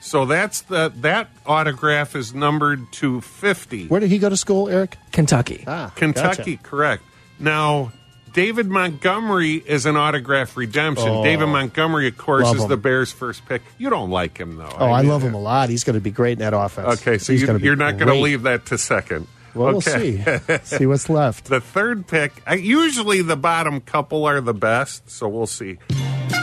So 0.00 0.26
that's 0.26 0.62
the 0.62 0.92
that 0.96 1.30
autograph 1.46 2.14
is 2.14 2.34
numbered 2.34 2.92
to 2.94 3.20
fifty. 3.20 3.86
Where 3.86 4.00
did 4.00 4.10
he 4.10 4.18
go 4.18 4.28
to 4.28 4.36
school, 4.36 4.68
Eric? 4.68 4.96
Kentucky. 5.12 5.64
Ah, 5.66 5.92
Kentucky, 5.94 6.58
correct. 6.58 7.02
Now, 7.38 7.92
David 8.32 8.66
Montgomery 8.66 9.54
is 9.54 9.86
an 9.86 9.96
autograph 9.96 10.56
redemption. 10.56 11.08
Oh. 11.08 11.24
David 11.24 11.46
Montgomery, 11.46 12.08
of 12.08 12.18
course, 12.18 12.52
is 12.52 12.62
him. 12.62 12.68
the 12.68 12.76
Bears' 12.76 13.12
first 13.12 13.46
pick. 13.46 13.62
You 13.78 13.90
don't 13.90 14.10
like 14.10 14.38
him, 14.38 14.56
though. 14.56 14.74
Oh, 14.78 14.90
I 14.90 15.02
mean, 15.02 15.10
love 15.10 15.22
him 15.22 15.34
a 15.34 15.40
lot. 15.40 15.68
He's 15.68 15.84
going 15.84 15.94
to 15.94 16.00
be 16.00 16.10
great 16.10 16.32
in 16.32 16.38
that 16.38 16.54
offense. 16.54 17.00
Okay, 17.00 17.18
so 17.18 17.32
He's 17.32 17.42
you, 17.42 17.46
gonna 17.46 17.58
you're 17.60 17.76
not 17.76 17.98
going 17.98 18.08
to 18.08 18.20
leave 18.20 18.42
that 18.42 18.66
to 18.66 18.78
second. 18.78 19.26
Well, 19.54 19.76
okay. 19.76 20.22
we'll 20.24 20.38
see. 20.38 20.58
see 20.76 20.86
what's 20.86 21.10
left. 21.10 21.46
The 21.46 21.60
third 21.60 22.06
pick, 22.06 22.32
I, 22.46 22.54
usually 22.54 23.22
the 23.22 23.36
bottom 23.36 23.80
couple 23.80 24.24
are 24.24 24.40
the 24.40 24.54
best, 24.54 25.10
so 25.10 25.28
we'll 25.28 25.46
see. 25.46 25.78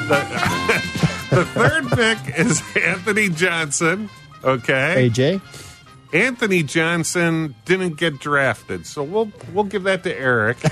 The, 0.09 1.29
the 1.35 1.45
third 1.45 1.87
pick 1.91 2.37
is 2.39 2.61
Anthony 2.75 3.29
Johnson. 3.29 4.09
Okay. 4.43 5.09
AJ? 5.09 5.41
Anthony 6.13 6.63
Johnson 6.63 7.53
didn't 7.65 7.97
get 7.97 8.19
drafted, 8.19 8.87
so 8.87 9.03
we'll 9.03 9.31
we'll 9.53 9.65
give 9.65 9.83
that 9.83 10.03
to 10.03 10.15
Eric. 10.17 10.57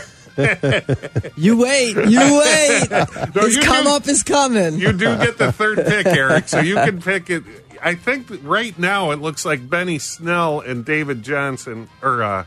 You 1.35 1.57
wait, 1.57 1.95
you 1.95 2.19
wait. 2.19 2.87
No, 3.35 3.41
His 3.41 3.55
you 3.55 3.61
come 3.63 3.85
do- 3.85 3.89
up 3.89 4.07
is 4.07 4.21
coming. 4.21 4.77
You 4.77 4.91
do 4.93 5.17
get 5.17 5.39
the 5.39 5.51
third 5.51 5.77
pick, 5.85 6.05
Eric, 6.05 6.47
so 6.47 6.59
you 6.59 6.75
can 6.75 7.01
pick 7.01 7.31
it. 7.31 7.43
I 7.81 7.95
think 7.95 8.27
right 8.43 8.77
now 8.77 9.09
it 9.11 9.19
looks 9.19 9.45
like 9.45 9.67
Benny 9.67 9.97
Snell 9.97 10.59
and 10.59 10.85
David 10.85 11.23
Johnson 11.23 11.89
or 12.03 12.21
uh, 12.21 12.45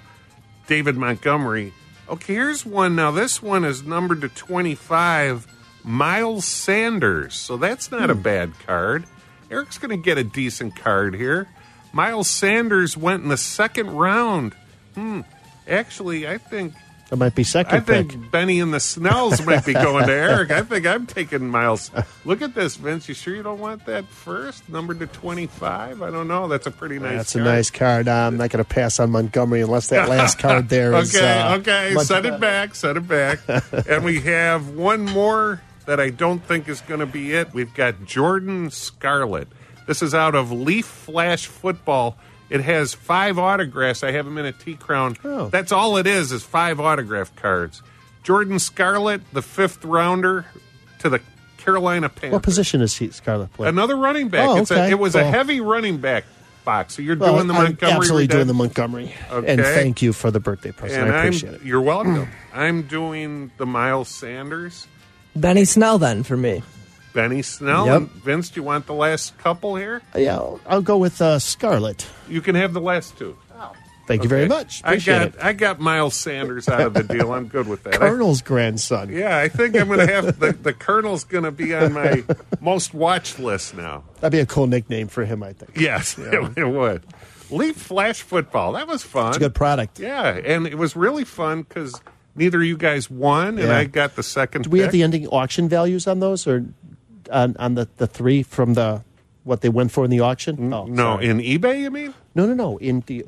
David 0.69 0.97
Montgomery. 0.97 1.73
Okay, 2.09 2.35
here's 2.35 2.65
one. 2.65 2.95
Now 2.95 3.11
this 3.11 3.43
one 3.43 3.65
is 3.65 3.83
numbered 3.83 4.21
to 4.21 4.29
25. 4.29 5.47
Miles 5.85 6.45
Sanders. 6.45 7.35
So 7.35 7.57
that's 7.57 7.91
not 7.91 8.11
a 8.11 8.15
bad 8.15 8.53
card. 8.67 9.05
Eric's 9.51 9.79
going 9.79 9.91
to 9.91 10.03
get 10.03 10.19
a 10.19 10.25
decent 10.25 10.77
card 10.77 11.15
here. 11.15 11.49
Miles 11.93 12.29
Sanders 12.29 12.97
went 12.97 13.23
in 13.23 13.29
the 13.29 13.37
second 13.37 13.91
round. 13.91 14.55
Hmm. 14.95 15.23
Actually, 15.69 16.27
I 16.29 16.39
think 16.39 16.75
That 17.09 17.17
might 17.17 17.35
be 17.35 17.43
second 17.45 17.77
I 17.77 17.81
think 17.81 18.11
pick. 18.11 18.31
Benny 18.31 18.61
and 18.61 18.73
the 18.73 18.79
Snells 18.81 19.45
might 19.45 19.65
be 19.67 19.73
going 19.73 20.07
to 20.07 20.13
Eric. 20.13 20.51
I 20.53 20.63
think 20.63 20.87
I'm 20.87 21.07
taking 21.07 21.49
Miles. 21.49 21.91
Look 22.25 22.43
at 22.43 22.55
this, 22.55 22.77
Vince. 22.77 23.09
You 23.09 23.15
sure 23.15 23.35
you 23.35 23.43
don't 23.43 23.59
want 23.59 23.87
that 23.87 24.07
first? 24.07 24.69
Number 24.69 24.95
to 24.95 25.07
25? 25.07 26.03
I 26.03 26.11
don't 26.11 26.29
know. 26.29 26.47
That's 26.47 26.67
a 26.67 26.71
pretty 26.71 26.99
nice 26.99 27.09
card. 27.09 27.19
That's 27.19 27.35
a 27.35 27.41
nice 27.41 27.71
card. 27.71 28.09
I'm 28.09 28.37
not 28.37 28.51
going 28.51 28.65
to 28.65 28.69
pass 28.69 29.01
on 29.01 29.11
Montgomery 29.11 29.61
unless 29.63 29.89
that 29.89 30.09
last 30.09 30.39
card 30.39 30.69
there 30.69 30.95
okay, 30.95 31.41
uh, 31.41 31.59
okay. 31.59 31.93
much 31.95 32.07
Set 32.07 32.25
it 32.27 32.39
back. 32.41 32.75
Set 32.77 32.97
it 32.97 33.09
back. 33.09 33.41
and 33.89 34.05
we 34.05 34.21
have 34.21 34.71
one 34.71 35.05
more 35.05 35.61
that 35.91 35.99
I 35.99 36.11
don't 36.11 36.39
think 36.39 36.69
is 36.69 36.81
going 36.83 37.01
to 37.01 37.07
be 37.07 37.33
it. 37.33 37.53
We've 37.53 37.75
got 37.75 38.05
Jordan 38.05 38.71
Scarlett. 38.71 39.49
This 39.89 40.03
is 40.03 40.15
out 40.15 40.37
of 40.37 40.53
Leaf 40.53 40.87
Flash 40.87 41.47
Football. 41.47 42.17
It 42.49 42.61
has 42.61 42.95
five 42.95 43.41
autographs. 43.41 44.05
I 44.05 44.13
have 44.13 44.25
them 44.25 44.39
in 44.39 44.47
a 44.47 44.53
T 44.53 44.77
crown. 44.77 45.17
Oh. 45.25 45.49
That's 45.49 45.73
all 45.73 45.97
it 45.97 46.07
is, 46.07 46.31
is 46.31 46.45
five 46.45 46.79
autograph 46.79 47.35
cards. 47.35 47.83
Jordan 48.23 48.61
Scarlett, 48.61 49.21
the 49.33 49.43
fifth 49.43 49.85
rounder 49.85 50.47
to 51.01 51.09
the 51.09 51.21
Carolina 51.57 52.09
Panthers. 52.09 52.35
What 52.35 52.45
position 52.45 52.83
is 52.83 52.97
he, 52.97 53.11
Scarlett 53.11 53.53
play? 53.53 53.69
Another 53.69 53.97
running 53.97 54.29
back. 54.29 54.49
Oh, 54.49 54.59
It's 54.59 54.71
a, 54.71 54.91
it 54.91 54.99
was 55.01 55.17
a 55.17 55.25
heavy 55.25 55.61
running 55.61 55.99
back 55.99 56.23
box. 56.65 56.95
So 56.95 57.03
you're 57.03 57.17
Well, 57.17 57.35
doing 57.35 57.49
the 57.49 57.55
I'm 57.55 57.65
Montgomery. 57.65 57.97
absolutely 57.97 58.27
doing 58.29 58.47
the 58.47 58.55
Montgomery. 58.55 59.13
Okay. 59.33 59.53
And 59.55 59.61
thank 59.61 60.03
you 60.03 60.13
for 60.13 60.31
the 60.31 60.39
birthday 60.39 60.71
present. 60.71 61.03
And 61.09 61.13
I 61.13 61.25
appreciate 61.25 61.49
I'm, 61.51 61.55
it. 61.57 61.63
You're 61.65 61.81
welcome. 61.81 62.29
I'm 62.55 62.83
doing 62.83 63.51
the 63.57 63.67
Miles 63.67 64.09
Sanders, 64.09 64.87
Benny 65.37 65.65
Snell 65.65 65.99
then 65.99 66.23
for 66.23 66.37
me. 66.37 66.63
Benny 67.13 67.43
Snell. 67.43 67.87
Yep. 67.87 67.97
And 67.97 68.11
Vince, 68.11 68.51
do 68.51 68.61
you 68.61 68.65
want 68.65 68.87
the 68.87 68.95
last 68.95 69.37
couple 69.39 69.77
here? 69.77 70.01
Yeah, 70.17 70.37
I'll, 70.37 70.61
I'll 70.67 70.83
go 70.83 70.97
with 70.97 71.21
uh, 71.21 71.39
Scarlett. 71.39 72.07
You 72.29 72.41
can 72.41 72.55
have 72.55 72.73
the 72.73 72.81
last 72.81 73.17
two. 73.19 73.37
Thank 74.07 74.25
you 74.25 74.29
very 74.29 74.43
Okay. 74.43 74.49
much. 74.49 74.81
I 74.85 74.97
got 74.97 75.23
it. 75.29 75.35
I 75.41 75.53
got 75.53 75.79
Miles 75.79 76.17
Sanders 76.17 76.69
out 76.69 76.81
of 76.81 76.95
the 76.95 77.05
deal. 77.05 77.33
I'm 77.33 77.47
good 77.47 77.69
with 77.69 77.85
that. 77.85 77.95
I- 77.95 77.99
Colonel's 77.99 78.43
grandson. 78.43 79.09
yeah, 79.13 79.39
I 79.39 79.49
think 79.49 79.77
I'm 79.77 79.87
going 79.87 80.05
to 80.05 80.13
have 80.13 80.41
the 80.41 80.51
the 80.53 80.73
Colonel's 80.73 81.23
going 81.23 81.45
to 81.45 81.53
be 81.53 81.73
on 81.77 81.93
my 81.93 82.25
most 82.61 82.93
watched 82.93 83.39
list 83.39 83.77
now. 83.77 84.03
That'd 84.21 84.33
be 84.33 84.41
a 84.41 84.47
cool 84.47 84.67
nickname 84.67 85.07
for 85.07 85.25
him, 85.25 85.45
I 85.45 85.53
think. 85.53 85.77
Yes, 85.77 86.19
it, 86.19 86.59
it 86.59 86.65
would. 86.65 87.05
Leaf 87.53 87.77
Flash 87.77 88.23
Football. 88.23 88.73
That 88.73 88.89
was 88.89 89.05
fun. 89.05 89.29
It's 89.29 89.37
a 89.37 89.41
good 89.41 89.55
product. 89.55 90.01
Yeah, 90.01 90.25
and 90.45 90.67
it 90.67 90.77
was 90.77 90.97
really 90.97 91.25
fun 91.25 91.63
because 91.63 92.01
neither 92.35 92.59
of 92.61 92.65
you 92.67 92.77
guys 92.77 93.11
won, 93.11 93.59
and 93.59 93.69
Yeah. 93.69 93.77
I 93.79 93.85
got 93.85 94.17
the 94.17 94.23
second. 94.23 94.63
Do 94.63 94.71
we 94.71 94.81
have 94.81 94.93
the 94.93 95.03
ending 95.03 95.27
auction 95.29 95.69
values 95.69 96.07
on 96.07 96.21
those, 96.21 96.47
or 96.47 96.65
on, 97.31 97.57
on 97.59 97.75
the, 97.75 97.89
the 97.97 98.07
three 98.07 98.43
from 98.43 98.75
the 98.75 99.03
what 99.45 99.61
they 99.63 99.69
went 99.69 99.93
for 99.93 100.05
in 100.05 100.11
the 100.11 100.21
auction? 100.21 100.73
Oh, 100.73 100.87
no 100.87 101.15
sorry. 101.17 101.27
in 101.29 101.39
eBay? 101.39 101.81
You 101.83 101.91
mean? 101.91 102.15
no, 102.35 102.47
no, 102.47 102.55
no. 102.55 102.79
In 102.79 103.03
the 103.07 103.25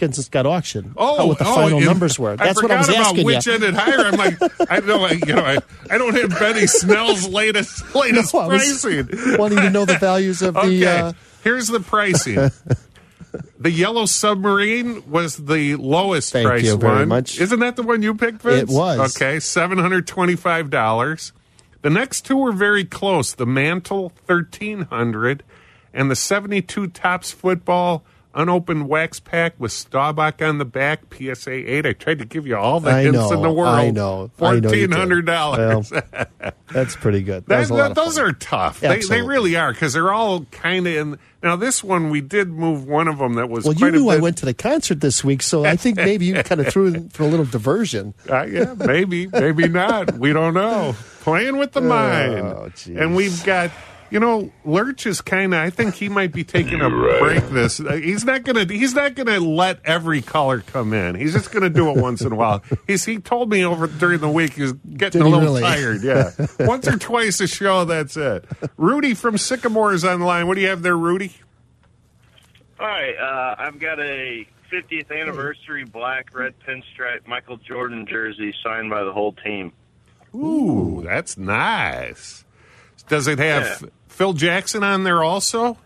has 0.00 0.28
got 0.28 0.46
auction. 0.46 0.94
Oh, 0.96 1.16
How 1.16 1.26
what 1.28 1.38
the 1.38 1.46
oh, 1.46 1.54
final 1.54 1.78
in- 1.78 1.84
numbers 1.84 2.18
were. 2.18 2.36
That's 2.36 2.58
I 2.58 2.62
what 2.62 2.70
I 2.72 2.78
was 2.78 2.88
asking 2.88 3.24
which 3.24 3.46
you. 3.46 3.52
ended 3.52 3.74
higher. 3.74 4.04
I'm 4.06 4.16
like, 4.16 4.36
I 4.68 4.80
know, 4.80 5.04
I, 5.04 5.12
you 5.12 5.32
know, 5.34 5.44
I, 5.44 5.58
I 5.88 5.96
don't 5.98 6.14
have 6.16 6.30
Benny 6.40 6.66
Snell's 6.66 7.28
latest 7.28 7.94
latest 7.94 8.34
No, 8.34 8.48
pricing. 8.48 9.08
wanting 9.38 9.58
to 9.58 9.70
know 9.70 9.84
the 9.84 9.98
values 9.98 10.42
of 10.42 10.54
the. 10.54 10.86
Uh, 10.86 11.12
here's 11.44 11.68
the 11.68 11.78
pricing. 11.80 12.36
the 13.58 13.70
yellow 13.70 14.06
submarine 14.06 15.10
was 15.10 15.36
the 15.36 15.76
lowest 15.76 16.32
Thank 16.32 16.46
price 16.46 16.64
you 16.64 16.76
very 16.76 17.00
one. 17.00 17.08
much. 17.08 17.40
Isn't 17.40 17.60
that 17.60 17.76
the 17.76 17.82
one 17.82 18.02
you 18.02 18.14
picked, 18.14 18.42
Vince? 18.42 18.70
It 18.70 18.74
was. 18.74 19.16
Okay, 19.16 19.40
seven 19.40 19.78
hundred 19.78 20.06
twenty-five 20.06 20.70
dollars. 20.70 21.32
The 21.82 21.90
next 21.90 22.22
two 22.22 22.36
were 22.36 22.52
very 22.52 22.84
close. 22.84 23.34
The 23.34 23.46
mantle 23.46 24.10
thirteen 24.26 24.82
hundred, 24.82 25.44
and 25.94 26.10
the 26.10 26.16
seventy-two 26.16 26.88
Topps 26.88 27.32
football 27.32 28.04
unopened 28.36 28.88
wax 28.88 29.18
pack 29.18 29.54
with 29.58 29.72
Staubach 29.72 30.40
on 30.42 30.58
the 30.58 30.64
back. 30.64 31.00
PSA 31.12 31.50
eight. 31.52 31.86
I 31.86 31.92
tried 31.94 32.18
to 32.20 32.24
give 32.24 32.46
you 32.46 32.56
all 32.56 32.78
the 32.80 32.90
I 32.90 33.02
hints 33.02 33.18
know, 33.18 33.32
in 33.32 33.42
the 33.42 33.50
world. 33.50 33.74
I 33.74 33.90
know, 33.90 34.30
I 34.40 34.42
know 34.42 34.52
you 34.52 34.60
did. 34.60 34.68
Fourteen 34.70 34.90
hundred 34.92 35.26
dollars. 35.26 35.92
that's 36.72 36.94
pretty 36.96 37.22
good. 37.22 37.46
That 37.46 37.48
That- 37.48 37.58
was 37.60 37.70
a 37.70 37.74
lot 37.74 37.88
that- 37.88 37.94
those 37.94 38.16
fun. 38.18 38.26
are 38.26 38.32
tough. 38.34 38.80
They, 38.80 39.00
they 39.00 39.22
really 39.22 39.56
are 39.56 39.72
because 39.72 39.92
they're 39.94 40.12
all 40.12 40.44
kind 40.46 40.86
of 40.86 40.94
in. 40.94 41.18
Now 41.42 41.54
this 41.56 41.82
one 41.84 42.10
we 42.10 42.20
did 42.20 42.48
move 42.48 42.86
one 42.88 43.06
of 43.08 43.18
them 43.18 43.34
that 43.34 43.48
was 43.48 43.64
Well, 43.64 43.74
you 43.74 43.90
knew 43.90 44.08
I 44.08 44.16
wed 44.18 44.36
to 44.38 44.46
the 44.46 44.54
concert 44.54 45.00
this 45.00 45.22
week, 45.22 45.42
so 45.42 45.64
I 45.64 45.76
think 45.76 45.96
maybe 45.96 46.26
you 46.26 46.34
kind 46.42 46.60
of 46.60 46.68
threw 46.68 46.86
in 46.86 47.08
for 47.10 47.22
a 47.22 47.26
little 47.26 47.46
diversion. 47.46 48.14
Uh, 48.28 48.42
yeah, 48.44 48.74
maybe, 48.76 49.28
maybe 49.28 49.68
not. 49.68 50.18
We 50.18 50.32
don't 50.32 50.52
know. 50.54 50.94
Playing 51.20 51.58
with 51.58 51.72
the 51.72 51.80
mind. 51.96 52.40
Oh, 52.40 52.70
and 52.88 53.14
we've 53.14 53.42
got, 53.44 53.70
you 54.10 54.20
know, 54.20 54.50
Lurch 54.64 55.06
is 55.06 55.20
kind 55.20 55.52
of. 55.54 55.60
I 55.60 55.70
think 55.70 55.94
he 55.94 56.08
might 56.08 56.32
be 56.32 56.44
taking 56.44 56.80
a 56.80 56.88
break. 57.20 57.48
This 57.48 57.80
uh, 57.80 57.92
he's 57.94 58.24
not 58.24 58.44
gonna. 58.44 58.64
He's 58.64 58.94
not 58.94 59.14
gonna 59.14 59.40
let 59.40 59.80
every 59.84 60.22
caller 60.22 60.60
come 60.60 60.92
in. 60.92 61.14
He's 61.14 61.32
just 61.32 61.50
gonna 61.50 61.70
do 61.70 61.90
it 61.90 61.96
once 61.96 62.20
in 62.22 62.32
a 62.32 62.36
while. 62.36 62.62
He's 62.86 63.04
he 63.04 63.18
told 63.18 63.50
me 63.50 63.64
over 63.64 63.86
during 63.86 64.20
the 64.20 64.28
week 64.30 64.54
he 64.54 64.62
was 64.62 64.72
getting 64.72 65.22
Did 65.22 65.26
a 65.26 65.30
little 65.30 65.40
really? 65.40 65.62
tired. 65.62 66.02
Yeah, 66.02 66.30
once 66.60 66.86
or 66.88 66.96
twice 66.98 67.40
a 67.40 67.46
show. 67.46 67.84
That's 67.84 68.16
it. 68.16 68.44
Rudy 68.76 69.14
from 69.14 69.38
Sycamore 69.38 69.92
is 69.92 70.04
on 70.04 70.20
the 70.20 70.26
line. 70.26 70.46
What 70.46 70.54
do 70.54 70.60
you 70.60 70.68
have 70.68 70.82
there, 70.82 70.96
Rudy? 70.96 71.32
All 72.78 72.86
right, 72.86 73.16
uh, 73.16 73.54
I've 73.58 73.78
got 73.78 73.98
a 74.00 74.46
50th 74.72 75.10
anniversary 75.10 75.84
black 75.84 76.34
red 76.34 76.54
pinstripe 76.66 77.26
Michael 77.26 77.56
Jordan 77.56 78.06
jersey 78.06 78.52
signed 78.62 78.90
by 78.90 79.02
the 79.04 79.12
whole 79.12 79.32
team. 79.32 79.72
Ooh, 80.34 81.00
that's 81.04 81.38
nice. 81.38 82.44
Does 83.08 83.28
it 83.28 83.38
have 83.38 83.80
Yeah. 83.82 83.88
Phil 84.08 84.32
Jackson 84.32 84.82
on 84.82 85.04
there 85.04 85.22
also? 85.22 85.78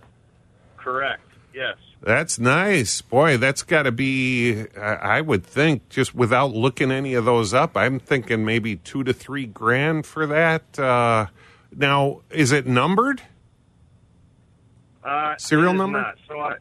Correct. 0.76 1.22
Yes. 1.54 1.76
That's 2.02 2.38
nice. 2.38 3.02
Boy, 3.02 3.36
that's 3.36 3.62
got 3.62 3.82
to 3.82 3.92
be, 3.92 4.64
I 4.78 5.20
would 5.20 5.44
think, 5.44 5.88
just 5.90 6.14
without 6.14 6.52
looking 6.54 6.90
any 6.90 7.12
of 7.12 7.26
those 7.26 7.52
up, 7.52 7.76
I'm 7.76 7.98
thinking 7.98 8.44
maybe 8.44 8.76
two 8.76 9.04
to 9.04 9.12
three 9.12 9.44
grand 9.46 10.06
for 10.06 10.26
that. 10.26 10.78
Uh, 10.78 11.26
now, 11.76 12.22
is 12.30 12.52
it 12.52 12.66
numbered? 12.66 13.20
Uh, 15.04 15.36
Serial 15.36 15.74
number? 15.74 16.00
Not. 16.00 16.16
So 16.26 16.38
I, 16.40 16.54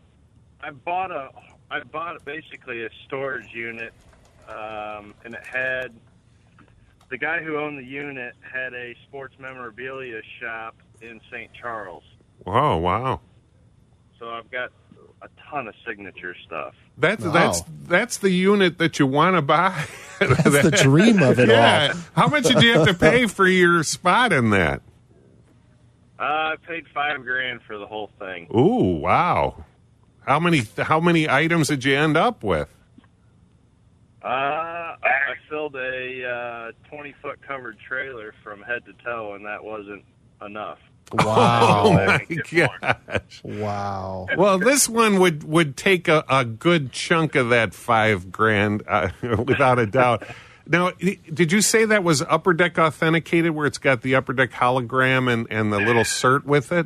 I 0.62 0.72
bought 0.72 1.12
a, 1.12 1.30
I 1.72 1.82
bought 1.84 2.24
basically 2.26 2.84
a 2.84 2.90
storage 3.06 3.54
unit, 3.54 3.94
um, 4.50 5.14
and 5.24 5.36
it 5.36 5.46
had 5.46 5.94
the 7.10 7.18
guy 7.18 7.42
who 7.42 7.58
owned 7.58 7.78
the 7.80 7.84
unit 7.86 8.36
had 8.42 8.74
a 8.74 8.96
sports 9.08 9.36
memorabilia 9.40 10.22
shop 10.40 10.76
in 11.02 11.20
St. 11.32 11.50
Charles. 11.60 12.04
Oh, 12.46 12.78
wow. 12.78 13.22
So 14.20 14.30
I've 14.30 14.50
got 14.52 14.72
a 15.22 15.28
ton 15.50 15.68
of 15.68 15.76
signature 15.88 16.36
stuff. 16.46 16.74
That's 16.98 17.24
Wow. 17.24 17.32
that's 17.32 17.64
that's 17.88 18.18
the 18.18 18.30
unit 18.30 18.78
that 18.78 19.00
you 19.00 19.08
want 19.08 19.36
to 19.36 19.42
buy. 19.42 19.86
That's 20.20 20.64
the 20.64 20.72
dream 20.72 21.22
of 21.24 21.40
it 21.40 21.48
yeah. 21.48 21.94
all. 21.94 22.00
How 22.14 22.28
much 22.28 22.44
did 22.44 22.62
you 22.62 22.74
have 22.78 22.88
to 22.88 22.94
pay 22.94 23.26
for 23.26 23.48
your 23.48 23.84
spot 23.84 24.34
in 24.34 24.50
that? 24.50 24.82
Uh, 26.20 26.24
I 26.24 26.56
paid 26.68 26.84
five 26.94 27.24
grand 27.24 27.62
for 27.66 27.78
the 27.78 27.88
whole 27.88 28.12
thing. 28.20 28.48
Ooh, 28.54 28.98
wow. 29.00 29.64
How 30.26 30.38
many 30.38 30.64
how 30.78 31.00
many 31.00 31.30
items 31.30 31.70
did 31.70 31.86
you 31.86 31.96
end 31.96 32.18
up 32.18 32.44
with? 32.44 32.68
Uh, 34.22 34.28
I 34.28 34.79
filled 35.48 35.76
a 35.76 36.28
uh, 36.28 36.90
20 36.90 37.16
foot 37.22 37.40
covered 37.46 37.78
trailer 37.80 38.34
from 38.44 38.62
head 38.62 38.86
to 38.86 38.94
toe, 39.04 39.34
and 39.36 39.46
that 39.46 39.64
wasn't 39.64 40.04
enough. 40.46 40.80
Wow. 41.14 41.84
Oh 41.90 41.94
my 41.94 42.20
can 42.20 42.70
gosh. 42.82 43.42
wow. 43.44 44.28
Well, 44.38 44.60
this 44.60 44.88
one 44.88 45.20
would 45.20 45.44
would 45.44 45.76
take 45.76 46.08
a, 46.08 46.24
a 46.30 46.46
good 46.46 46.92
chunk 46.92 47.36
of 47.36 47.50
that 47.50 47.74
five 47.74 48.32
grand, 48.32 48.84
uh, 48.88 49.10
without 49.22 49.80
a 49.80 49.86
doubt. 49.86 50.24
Now, 50.68 50.92
did 50.92 51.52
you 51.52 51.62
say 51.62 51.86
that 51.86 52.04
was 52.04 52.22
Upper 52.22 52.54
Deck 52.54 52.78
authenticated, 52.78 53.52
where 53.52 53.66
it's 53.66 53.80
got 53.80 54.02
the 54.04 54.14
Upper 54.14 54.34
Deck 54.34 54.52
hologram 54.52 55.32
and, 55.32 55.48
and 55.50 55.74
the 55.74 55.80
little 55.80 56.04
cert 56.04 56.46
with 56.46 56.72
it? 56.72 56.86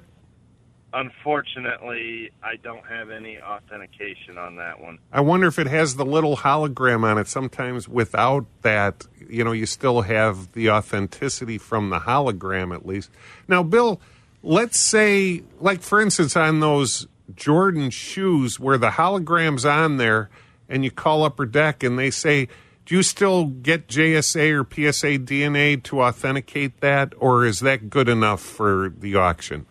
Unfortunately, 0.94 2.30
I 2.44 2.58
don't 2.58 2.86
have 2.86 3.10
any 3.10 3.40
authentication 3.40 4.38
on 4.38 4.58
that 4.58 4.80
one. 4.80 5.00
I 5.12 5.22
wonder 5.22 5.48
if 5.48 5.58
it 5.58 5.66
has 5.68 5.96
the 5.96 6.06
little 6.06 6.38
hologram 6.38 7.04
on 7.04 7.18
it. 7.18 7.28
Sometimes 7.28 7.90
without 7.90 8.46
that, 8.62 9.08
you 9.28 9.44
know, 9.44 9.54
you 9.54 9.66
still 9.66 10.02
have 10.02 10.52
the 10.54 10.70
authenticity 10.70 11.58
from 11.58 11.90
the 11.90 12.02
hologram 12.02 12.76
at 12.76 12.86
least. 12.86 13.10
Now, 13.48 13.64
Bill, 13.64 14.00
let's 14.44 14.78
say, 14.78 15.42
like 15.60 15.82
for 15.82 16.00
instance, 16.00 16.38
on 16.38 16.60
those 16.60 17.08
Jordan 17.34 17.90
shoes 17.90 18.60
where 18.60 18.78
the 18.78 18.92
hologram's 18.92 19.66
on 19.66 19.98
there 19.98 20.30
and 20.70 20.84
you 20.84 20.92
call 20.92 21.24
Upper 21.24 21.48
Deck 21.48 21.82
and 21.82 21.98
they 21.98 22.12
say, 22.12 22.48
do 22.86 22.96
you 22.96 23.04
still 23.04 23.46
get 23.46 23.88
JSA 23.88 24.52
or 24.52 24.64
PSA 24.64 25.20
DNA 25.20 25.82
to 25.84 26.02
authenticate 26.02 26.82
that, 26.82 27.14
or 27.18 27.46
is 27.46 27.62
that 27.62 27.90
good 27.90 28.10
enough 28.10 28.42
for 28.42 28.94
the 28.96 29.16
auction? 29.16 29.66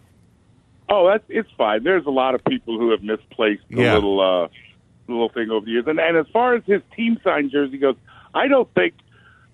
Oh, 0.89 1.09
that's 1.09 1.25
it's 1.29 1.49
fine. 1.57 1.85
There's 1.85 2.07
a 2.07 2.11
lot 2.11 2.35
of 2.35 2.45
people 2.45 2.79
who 2.79 2.91
have 2.91 3.03
misplaced 3.03 3.63
the 3.71 3.83
Yeah. 3.83 3.95
little 3.95 4.21
uh, 4.21 4.49
little 5.09 5.29
thing 5.31 5.51
over 5.51 5.65
the 5.65 5.73
years. 5.73 5.85
And, 5.87 5.99
and 5.99 6.17
as 6.17 6.27
far 6.33 6.55
as 6.55 6.63
his 6.67 6.83
team 6.97 7.19
sign 7.25 7.51
jersey 7.51 7.79
goes, 7.79 7.97
I 8.35 8.49
don't 8.49 8.73
think 8.75 8.95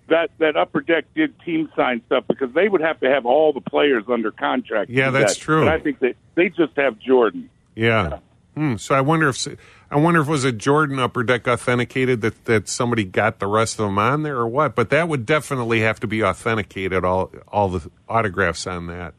that 0.08 0.30
that 0.38 0.56
Upper 0.56 0.80
Deck 0.80 1.04
did 1.14 1.38
team 1.40 1.70
sign 1.76 2.02
stuff 2.06 2.24
because 2.28 2.52
they 2.54 2.68
would 2.68 2.80
have 2.80 2.98
to 3.00 3.10
have 3.10 3.26
all 3.26 3.52
the 3.52 3.60
players 3.60 4.04
under 4.08 4.30
contract. 4.30 4.90
Yeah, 4.90 5.10
that's 5.10 5.34
that. 5.34 5.40
true. 5.40 5.64
But 5.64 5.74
I 5.74 5.78
think 5.80 5.98
that 6.00 6.16
they 6.34 6.48
just 6.48 6.76
have 6.76 6.98
Jordan. 6.98 7.50
Yeah. 7.74 8.18
Hmm, 8.56 8.76
so 8.76 8.94
I 8.94 9.00
wonder 9.02 9.28
if 9.28 9.46
I 9.90 9.96
wonder 9.96 10.20
if 10.20 10.26
it 10.26 10.30
was 10.30 10.44
a 10.44 10.50
Jordan 10.52 10.98
Upper 10.98 11.22
Deck 11.22 11.46
authenticated 11.46 12.22
that 12.22 12.44
that 12.46 12.68
somebody 12.68 13.04
got 13.04 13.38
the 13.38 13.46
rest 13.46 13.78
of 13.78 13.86
them 13.86 13.98
on 13.98 14.22
there 14.24 14.36
or 14.38 14.48
what. 14.48 14.74
But 14.74 14.90
that 14.90 15.08
would 15.08 15.24
definitely 15.26 15.80
have 15.80 16.00
to 16.00 16.06
be 16.08 16.24
authenticated. 16.24 17.04
All 17.04 17.30
all 17.46 17.68
the 17.68 17.88
autographs 18.08 18.66
on 18.66 18.86
that. 18.88 19.14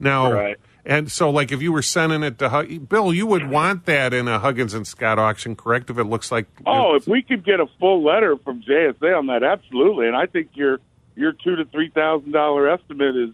Now, 0.00 0.32
Right. 0.32 0.56
And 0.86 1.10
so 1.10 1.30
like 1.30 1.50
if 1.52 1.62
you 1.62 1.72
were 1.72 1.82
sending 1.82 2.22
it 2.22 2.38
to 2.38 2.48
Hug- 2.48 2.88
Bill, 2.88 3.12
you 3.12 3.26
would 3.26 3.48
want 3.48 3.86
that 3.86 4.12
in 4.14 4.28
a 4.28 4.38
Huggins 4.38 4.74
and 4.74 4.86
Scott 4.86 5.18
auction, 5.18 5.56
correct? 5.56 5.90
If 5.90 5.98
it 5.98 6.04
looks 6.04 6.30
like 6.32 6.46
Oh, 6.66 6.94
if 6.96 7.06
we 7.06 7.22
could 7.22 7.44
get 7.44 7.60
a 7.60 7.66
full 7.80 8.04
letter 8.04 8.36
from 8.36 8.62
JSA 8.62 9.16
on 9.18 9.26
that, 9.28 9.42
absolutely. 9.42 10.06
And 10.06 10.16
I 10.16 10.26
think 10.26 10.50
your 10.54 10.80
your 11.16 11.32
two 11.32 11.56
to 11.56 11.64
three 11.66 11.90
thousand 11.90 12.32
dollar 12.32 12.68
estimate 12.70 13.16
is 13.16 13.30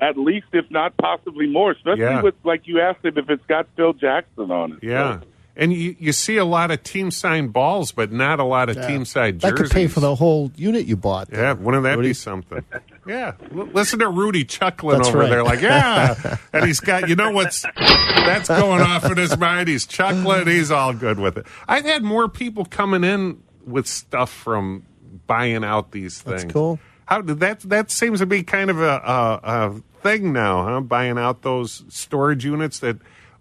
at 0.00 0.16
least, 0.16 0.46
if 0.52 0.70
not 0.70 0.96
possibly 0.96 1.46
more. 1.48 1.72
Especially 1.72 2.02
Yeah. 2.02 2.22
with 2.22 2.34
like 2.44 2.66
you 2.68 2.80
asked 2.80 3.04
him 3.04 3.18
if 3.18 3.28
it's 3.30 3.44
got 3.46 3.66
Phil 3.76 3.92
Jackson 3.94 4.50
on 4.50 4.72
it. 4.72 4.78
yeah. 4.82 5.20
And 5.60 5.72
you, 5.72 5.96
you 5.98 6.12
see 6.12 6.36
a 6.36 6.44
lot 6.44 6.70
of 6.70 6.84
team 6.84 7.10
signed 7.10 7.52
balls, 7.52 7.90
but 7.90 8.12
not 8.12 8.38
a 8.38 8.44
lot 8.44 8.68
of 8.68 8.76
team 8.86 9.04
side 9.04 9.40
That 9.40 9.50
jerseys. 9.56 9.68
could 9.68 9.74
pay 9.74 9.86
for 9.88 9.98
the 9.98 10.14
whole 10.14 10.52
unit 10.54 10.86
you 10.86 10.96
bought. 10.96 11.30
Yeah, 11.32 11.54
wouldn't 11.54 11.82
that 11.82 11.96
Rudy? 11.96 12.10
be 12.10 12.14
something? 12.14 12.64
Yeah, 13.06 13.32
L- 13.56 13.64
listen 13.72 14.00
to 14.00 14.08
Rudy 14.10 14.44
chuckling 14.44 14.98
That's 14.98 15.08
over 15.08 15.20
right. 15.20 15.30
there, 15.30 15.42
like 15.42 15.60
yeah, 15.62 16.36
and 16.52 16.66
he's 16.66 16.78
got 16.78 17.08
you 17.08 17.16
know 17.16 17.30
what's 17.30 17.62
that's 17.74 18.48
going 18.50 18.82
off 18.82 19.06
in 19.06 19.16
his 19.16 19.34
mind. 19.38 19.66
He's 19.66 19.86
chuckling. 19.86 20.46
He's 20.46 20.70
all 20.70 20.92
good 20.92 21.18
with 21.18 21.38
it. 21.38 21.46
I've 21.66 21.86
had 21.86 22.02
more 22.02 22.28
people 22.28 22.66
coming 22.66 23.04
in 23.04 23.42
with 23.66 23.86
stuff 23.86 24.30
from 24.30 24.84
buying 25.26 25.64
out 25.64 25.90
these 25.92 26.20
things. 26.20 26.42
That's 26.42 26.52
cool. 26.52 26.78
How 27.06 27.22
did 27.22 27.40
that? 27.40 27.60
That 27.60 27.90
seems 27.90 28.18
to 28.18 28.26
be 28.26 28.42
kind 28.42 28.68
of 28.68 28.78
a, 28.78 28.84
a, 29.02 29.40
a 29.42 29.74
thing 30.02 30.34
now, 30.34 30.64
huh? 30.64 30.80
Buying 30.82 31.16
out 31.16 31.40
those 31.40 31.84
storage 31.88 32.44
units. 32.44 32.80
That 32.80 32.98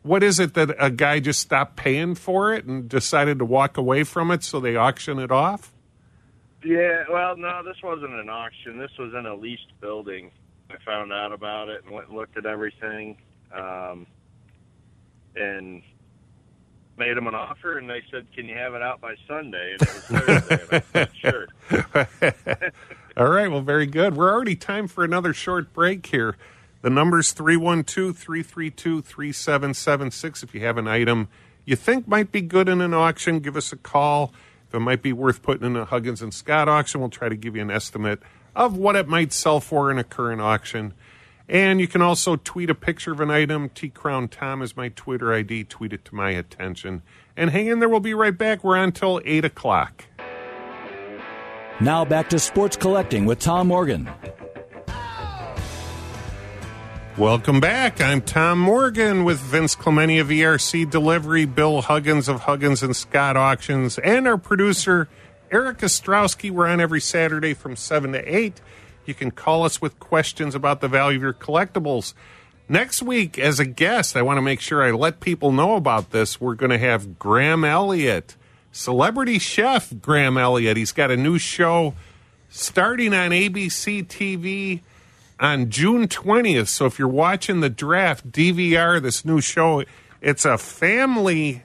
what 0.07 0.23
is 0.23 0.39
it 0.39 0.53
that 0.55 0.75
a 0.79 0.89
guy 0.89 1.19
just 1.19 1.39
stopped 1.39 1.75
paying 1.75 2.15
for 2.15 2.53
it 2.53 2.65
and 2.65 2.87
decided 2.87 3.39
to 3.39 3.45
walk 3.45 3.77
away 3.77 4.03
from 4.03 4.31
it, 4.31 4.43
so 4.43 4.59
they 4.59 4.75
auction 4.75 5.19
it 5.19 5.31
off? 5.31 5.73
Yeah, 6.63 7.03
well, 7.11 7.37
no, 7.37 7.61
this 7.63 7.77
wasn't 7.83 8.13
an 8.13 8.29
auction. 8.29 8.79
This 8.79 8.91
was 8.97 9.13
in 9.13 9.25
a 9.25 9.35
leased 9.35 9.79
building. 9.79 10.31
I 10.69 10.75
found 10.85 11.13
out 11.13 11.31
about 11.31 11.69
it 11.69 11.83
and 11.85 11.93
went 11.93 12.07
and 12.07 12.17
looked 12.17 12.37
at 12.37 12.45
everything, 12.45 13.17
um, 13.53 14.07
and 15.35 15.81
made 16.97 17.15
them 17.15 17.27
an 17.27 17.35
offer. 17.35 17.77
And 17.77 17.89
they 17.89 18.01
said, 18.11 18.27
"Can 18.35 18.47
you 18.47 18.55
have 18.55 18.73
it 18.73 18.81
out 18.81 18.99
by 18.99 19.15
Sunday?" 19.27 19.73
And 19.73 19.81
it 19.81 19.93
was 19.93 20.05
Thursday. 20.05 20.59
and 20.71 20.73
I 20.73 20.83
said, 20.91 21.09
"Sure." 21.15 22.71
All 23.17 23.29
right, 23.29 23.49
well, 23.49 23.61
very 23.61 23.85
good. 23.85 24.15
We're 24.15 24.31
already 24.31 24.55
time 24.55 24.87
for 24.87 25.03
another 25.03 25.33
short 25.33 25.73
break 25.73 26.05
here. 26.07 26.35
The 26.87 26.91
number's 26.91 27.33
312 27.33 28.17
332 28.17 29.01
3776. 29.01 30.41
If 30.41 30.55
you 30.55 30.61
have 30.61 30.77
an 30.77 30.87
item 30.87 31.27
you 31.65 31.75
think 31.75 32.07
might 32.07 32.31
be 32.31 32.39
good 32.39 32.69
in 32.69 32.79
an 32.79 32.93
auction, 32.93 33.41
give 33.41 33.57
us 33.57 33.73
a 33.73 33.75
call. 33.75 34.31
If 34.69 34.73
it 34.73 34.79
might 34.79 35.01
be 35.01 35.11
worth 35.11 35.41
putting 35.41 35.65
in 35.65 35.75
a 35.75 35.83
Huggins 35.83 36.21
and 36.21 36.33
Scott 36.33 36.69
auction, 36.69 37.01
we'll 37.01 37.09
try 37.09 37.27
to 37.27 37.35
give 37.35 37.57
you 37.57 37.61
an 37.61 37.69
estimate 37.69 38.21
of 38.55 38.77
what 38.77 38.95
it 38.95 39.05
might 39.05 39.33
sell 39.33 39.59
for 39.59 39.91
in 39.91 39.99
a 39.99 40.03
current 40.05 40.39
auction. 40.39 40.93
And 41.49 41.81
you 41.81 41.89
can 41.89 42.01
also 42.01 42.37
tweet 42.37 42.69
a 42.69 42.73
picture 42.73 43.11
of 43.11 43.19
an 43.19 43.31
item. 43.31 43.67
T 43.67 43.89
Crown 43.89 44.29
Tom 44.29 44.61
is 44.61 44.77
my 44.77 44.87
Twitter 44.87 45.33
ID. 45.33 45.65
Tweet 45.65 45.91
it 45.91 46.05
to 46.05 46.15
my 46.15 46.29
attention. 46.29 47.01
And 47.35 47.49
hang 47.49 47.67
in 47.67 47.79
there. 47.79 47.89
We'll 47.89 47.99
be 47.99 48.13
right 48.13 48.37
back. 48.37 48.63
We're 48.63 48.77
on 48.77 48.93
till 48.93 49.19
8 49.25 49.43
o'clock. 49.43 50.05
Now 51.81 52.05
back 52.05 52.29
to 52.29 52.39
sports 52.39 52.77
collecting 52.77 53.25
with 53.25 53.39
Tom 53.39 53.67
Morgan. 53.67 54.09
Welcome 57.17 57.59
back. 57.59 57.99
I'm 57.99 58.21
Tom 58.21 58.59
Morgan 58.59 59.23
with 59.23 59.39
Vince 59.39 59.73
Clemente 59.73 60.19
of 60.19 60.27
ERC 60.27 60.87
Delivery, 60.87 61.45
Bill 61.45 61.81
Huggins 61.81 62.27
of 62.29 62.41
Huggins 62.41 62.83
and 62.83 62.95
Scott 62.95 63.35
Auctions, 63.35 63.97
and 63.97 64.27
our 64.27 64.37
producer, 64.37 65.09
Eric 65.49 65.79
Ostrowski. 65.79 66.51
We're 66.51 66.67
on 66.67 66.79
every 66.79 67.01
Saturday 67.01 67.55
from 67.55 67.75
7 67.75 68.11
to 68.11 68.19
8. 68.23 68.61
You 69.07 69.15
can 69.15 69.31
call 69.31 69.63
us 69.63 69.81
with 69.81 69.99
questions 69.99 70.53
about 70.53 70.79
the 70.79 70.87
value 70.87 71.17
of 71.17 71.23
your 71.23 71.33
collectibles. 71.33 72.13
Next 72.69 73.01
week, 73.01 73.39
as 73.39 73.59
a 73.59 73.65
guest, 73.65 74.15
I 74.15 74.21
want 74.21 74.37
to 74.37 74.43
make 74.43 74.61
sure 74.61 74.83
I 74.83 74.91
let 74.91 75.19
people 75.19 75.51
know 75.51 75.75
about 75.75 76.11
this. 76.11 76.39
We're 76.39 76.53
going 76.53 76.69
to 76.69 76.77
have 76.77 77.17
Graham 77.17 77.63
Elliott, 77.65 78.35
celebrity 78.71 79.39
chef 79.39 79.91
Graham 80.03 80.37
Elliott. 80.37 80.77
He's 80.77 80.91
got 80.91 81.09
a 81.09 81.17
new 81.17 81.39
show 81.39 81.95
starting 82.47 83.15
on 83.15 83.31
ABC 83.31 84.05
TV 84.05 84.81
on 85.39 85.69
June 85.69 86.07
20th. 86.07 86.67
So 86.67 86.85
if 86.85 86.99
you're 86.99 87.07
watching 87.07 87.59
the 87.61 87.69
draft 87.69 88.31
DVR, 88.31 89.01
this 89.01 89.23
new 89.25 89.41
show, 89.41 89.83
it's 90.21 90.45
a 90.45 90.57
family 90.57 91.63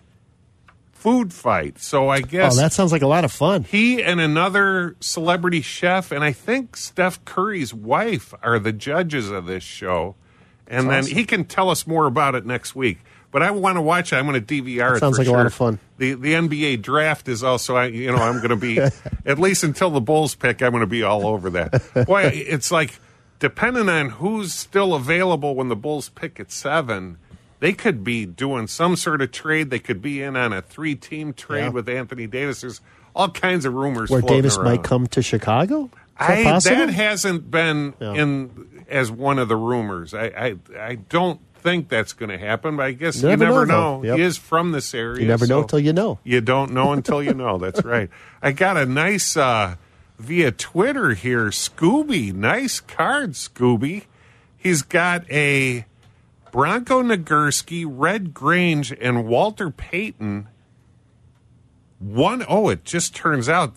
food 0.92 1.32
fight. 1.32 1.78
So 1.78 2.08
I 2.08 2.18
oh, 2.18 2.20
guess 2.20 2.56
Oh, 2.56 2.60
that 2.60 2.72
sounds 2.72 2.92
like 2.92 3.02
a 3.02 3.06
lot 3.08 3.24
of 3.24 3.32
fun. 3.32 3.64
he 3.64 4.02
and 4.02 4.20
another 4.20 4.96
celebrity 5.00 5.60
chef, 5.60 6.12
and 6.12 6.22
I 6.22 6.32
think 6.32 6.76
Steph 6.76 7.24
Curry's 7.24 7.74
wife 7.74 8.32
are 8.42 8.58
the 8.58 8.72
judges 8.72 9.30
of 9.30 9.46
this 9.46 9.64
show. 9.64 10.14
And 10.68 10.88
then 10.88 11.04
he 11.04 11.24
can 11.24 11.44
tell 11.44 11.68
us 11.68 11.86
more 11.86 12.06
about 12.06 12.34
it 12.34 12.46
next 12.46 12.74
week. 12.74 12.98
But 13.30 13.42
I 13.42 13.50
want 13.50 13.76
to 13.76 13.82
watch 13.82 14.12
it. 14.12 14.16
I'm 14.16 14.26
going 14.26 14.42
to 14.42 14.62
DVR 14.62 14.96
it. 14.96 15.00
sounds 15.00 15.18
like 15.18 15.26
a 15.26 15.32
lot 15.32 15.44
of 15.46 15.52
fun. 15.52 15.78
The 15.98 16.14
the 16.14 16.34
NBA 16.34 16.82
draft 16.82 17.28
is 17.28 17.42
also, 17.42 17.76
I- 17.76 17.86
you 17.86 18.12
know, 18.12 18.18
I'm 18.18 18.36
going 18.36 18.50
to 18.50 18.56
be 18.56 18.78
at 19.26 19.38
least 19.38 19.64
until 19.64 19.90
the 19.90 20.00
Bulls 20.00 20.34
pick. 20.34 20.62
I'm 20.62 20.70
going 20.70 20.82
to 20.82 20.86
be 20.86 21.02
all 21.02 21.26
over 21.26 21.50
that. 21.50 22.06
Boy, 22.06 22.24
it's 22.24 22.70
like 22.70 22.98
depending 23.42 23.88
on 23.88 24.10
who's 24.10 24.54
still 24.54 24.94
available 24.94 25.56
when 25.56 25.68
the 25.68 25.74
Bulls 25.74 26.08
pick 26.08 26.38
at 26.38 26.52
seven. 26.52 27.18
They 27.58 27.72
could 27.72 28.04
be 28.04 28.24
doing 28.24 28.68
some 28.68 28.94
sort 28.94 29.20
of 29.20 29.32
trade. 29.32 29.70
They 29.70 29.80
could 29.80 30.00
be 30.00 30.22
in 30.22 30.36
on 30.36 30.52
a 30.52 30.62
three-team 30.62 31.32
trade 31.34 31.60
Yeah. 31.64 31.68
with 31.70 31.88
Anthony 31.88 32.28
Davis. 32.28 32.60
There's 32.60 32.80
all 33.16 33.30
kinds 33.30 33.64
of 33.64 33.74
rumors 33.74 34.10
Where 34.10 34.22
Davis 34.22 34.56
around. 34.56 34.64
might 34.66 34.84
come 34.84 35.08
to 35.08 35.22
Chicago? 35.22 35.90
I, 36.16 36.44
that 36.60 36.90
hasn't 36.90 37.50
been 37.50 37.94
Yeah. 38.00 38.14
in 38.14 38.84
as 38.88 39.10
one 39.10 39.40
of 39.40 39.48
the 39.48 39.56
rumors. 39.56 40.14
I 40.14 40.26
I, 40.26 40.54
I 40.78 40.94
don't 40.94 41.40
think 41.56 41.88
that's 41.88 42.12
going 42.12 42.30
to 42.30 42.38
happen, 42.38 42.76
but 42.76 42.86
I 42.86 42.92
guess 42.92 43.16
You 43.22 43.30
you 43.30 43.36
never 43.36 43.44
never 43.44 43.66
know, 43.66 44.00
know. 44.00 44.04
Yep. 44.04 44.16
He 44.18 44.22
is 44.22 44.36
from 44.36 44.70
this 44.72 44.94
area. 44.94 45.20
You 45.22 45.26
never 45.26 45.46
know 45.48 45.62
so 45.62 45.66
till 45.68 45.80
you 45.80 45.92
know. 45.92 46.20
You 46.24 46.40
don't 46.40 46.72
know 46.72 46.92
until 46.92 47.22
you 47.22 47.34
know. 47.34 47.58
That's 47.58 47.84
right. 47.96 48.08
I 48.40 48.52
got 48.52 48.76
a 48.76 48.86
nice 48.86 49.36
uh, 49.36 49.76
via 50.22 50.52
Twitter 50.52 51.10
here, 51.14 51.46
Scooby. 51.46 52.32
Nice 52.32 52.80
card, 52.80 53.32
Scooby. 53.32 54.04
He's 54.56 54.82
got 54.82 55.28
a 55.30 55.84
Bronco 56.52 57.02
Nagurski, 57.02 57.84
Red 57.86 58.32
Grange, 58.32 58.92
and 59.00 59.26
Walter 59.26 59.70
Payton. 59.70 60.48
One 61.98 62.44
oh, 62.48 62.68
it 62.68 62.84
just 62.84 63.14
turns 63.14 63.48
out 63.48 63.74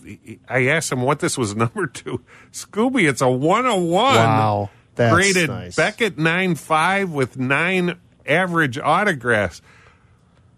I 0.48 0.66
asked 0.66 0.90
him 0.90 1.02
what 1.02 1.20
this 1.20 1.36
was 1.38 1.54
number 1.56 1.86
to. 1.86 2.22
Scooby, 2.52 3.08
it's 3.08 3.20
a 3.20 3.30
one 3.30 3.66
oh 3.66 3.76
one. 3.76 4.16
Wow, 4.16 4.70
that's 4.94 5.14
graded 5.14 5.48
nice. 5.48 5.76
Beckett 5.76 6.18
nine 6.18 6.54
five 6.54 7.10
with 7.10 7.38
nine 7.38 7.98
average 8.26 8.78
autographs. 8.78 9.62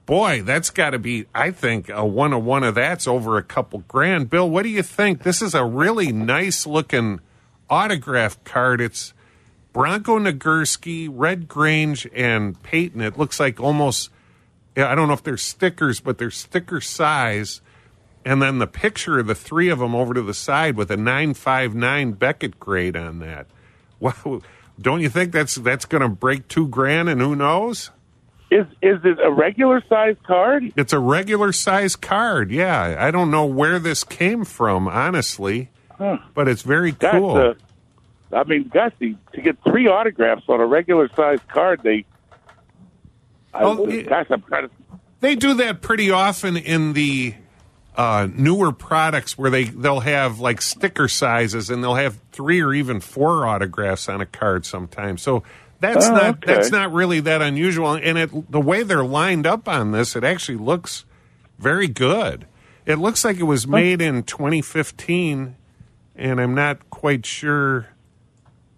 Boy, 0.09 0.40
that's 0.40 0.71
got 0.71 0.90
to 0.90 0.99
be, 0.99 1.27
I 1.35 1.51
think, 1.51 1.90
a 1.90 2.03
one 2.03 2.33
of 2.33 2.42
one 2.42 2.64
of 2.64 2.77
that's 2.77 3.07
over 3.07 3.37
a 3.37 3.42
couple 3.42 3.81
grand. 3.81 4.31
Bill, 4.31 4.49
what 4.49 4.62
do 4.62 4.71
you 4.71 4.83
think? 4.83 5.23
This 5.23 5.42
is 5.42 5.55
a 5.55 5.66
really 5.66 6.12
nice 6.12 6.66
looking 6.66 7.21
autograph 7.68 8.42
card. 8.42 8.81
It's 8.81 9.12
Bronco 9.75 10.18
Nagurski, 10.18 11.11
Red 11.12 11.47
Grange, 11.47 12.09
and 12.14 12.61
Payton. 12.62 13.03
It 13.03 13.18
looks 13.18 13.38
like 13.38 13.61
almost, 13.61 14.09
I 14.79 14.94
don't 14.94 15.09
know 15.09 15.12
if 15.12 15.23
they're 15.23 15.37
stickers, 15.37 16.01
but 16.01 16.16
they're 16.16 16.31
sticker 16.31 16.81
size. 16.81 17.61
And 18.25 18.40
then 18.40 18.61
the 18.61 18.66
picture 18.66 19.18
of 19.18 19.27
the 19.27 19.35
three 19.35 19.68
of 19.68 19.79
them 19.79 19.94
over 19.94 20.14
to 20.14 20.23
the 20.23 20.33
side 20.33 20.75
with 20.75 20.90
a 20.90 20.97
959 20.97 22.12
Beckett 22.12 22.59
grade 22.59 22.97
on 22.97 23.18
that. 23.18 23.47
Wow. 24.01 24.40
Don't 24.81 25.01
you 25.01 25.09
think 25.09 25.33
that's 25.33 25.57
that's 25.57 25.85
going 25.85 26.03
to 26.03 26.09
break 26.09 26.47
two 26.47 26.68
grand 26.68 27.09
and 27.09 27.21
who 27.21 27.35
knows? 27.35 27.90
Is 28.50 28.66
is 28.80 28.98
it 29.04 29.18
a 29.22 29.30
regular 29.30 29.82
size 29.88 30.16
card? 30.26 30.72
It's 30.76 30.92
a 30.94 30.98
regular 30.98 31.52
size 31.52 31.96
card. 31.96 32.50
Yeah, 32.50 32.96
I 32.98 33.11
don't 33.11 33.30
know 33.30 33.44
where 33.44 33.78
this 33.78 34.04
came 34.04 34.44
from, 34.44 34.88
honestly, 34.88 35.70
but 35.98 36.48
it's 36.48 36.62
very 36.62 36.92
That's 36.92 37.14
cool. 37.18 37.37
a. 37.37 37.56
I 38.32 38.44
mean, 38.44 38.68
gosh, 38.72 38.92
to 39.00 39.40
get 39.42 39.56
three 39.64 39.87
autographs 39.87 40.44
on 40.48 40.61
a 40.61 40.66
regular 40.66 41.08
size 41.14 41.40
card, 41.48 41.80
they. 41.82 42.04
I, 43.52 43.62
Oh, 43.62 43.87
it- 43.88 44.08
gosh, 44.08 44.26
I'm 44.30 44.42
they 45.20 45.34
do 45.34 45.54
that 45.54 45.82
pretty 45.82 46.11
often 46.11 46.56
in 46.56 46.92
the 46.92 47.34
uh, 47.96 48.28
newer 48.32 48.70
products 48.72 49.37
where 49.37 49.50
they 49.50 49.64
they'll 49.64 50.00
have 50.00 50.38
like 50.40 50.62
sticker 50.62 51.08
sizes 51.08 51.68
and 51.68 51.82
they'll 51.82 51.96
have 51.96 52.18
three 52.32 52.62
or 52.62 52.72
even 52.72 53.00
four 53.00 53.44
autographs 53.46 54.08
on 54.08 54.20
a 54.20 54.26
card 54.26 54.64
sometimes. 54.64 55.20
So 55.22 55.42
that's 55.80 56.06
Oh, 56.06 56.12
not 56.12 56.24
okay. 56.44 56.54
that's 56.54 56.70
not 56.70 56.92
really 56.92 57.20
that 57.20 57.42
unusual. 57.42 57.94
And 57.94 58.18
it 58.18 58.50
the 58.50 58.60
way 58.60 58.82
they're 58.82 59.04
lined 59.04 59.46
up 59.46 59.68
on 59.68 59.92
this, 59.92 60.16
it 60.16 60.24
actually 60.24 60.58
looks 60.58 61.04
very 61.58 61.88
good. 61.88 62.46
It 62.87 62.96
looks 62.98 63.24
like 63.24 63.37
it 63.38 63.42
was 63.44 63.66
made 63.66 64.00
in 64.00 64.22
2015, 64.22 65.56
and 66.16 66.40
I'm 66.40 66.54
not 66.54 66.88
quite 66.90 67.26
sure 67.26 67.88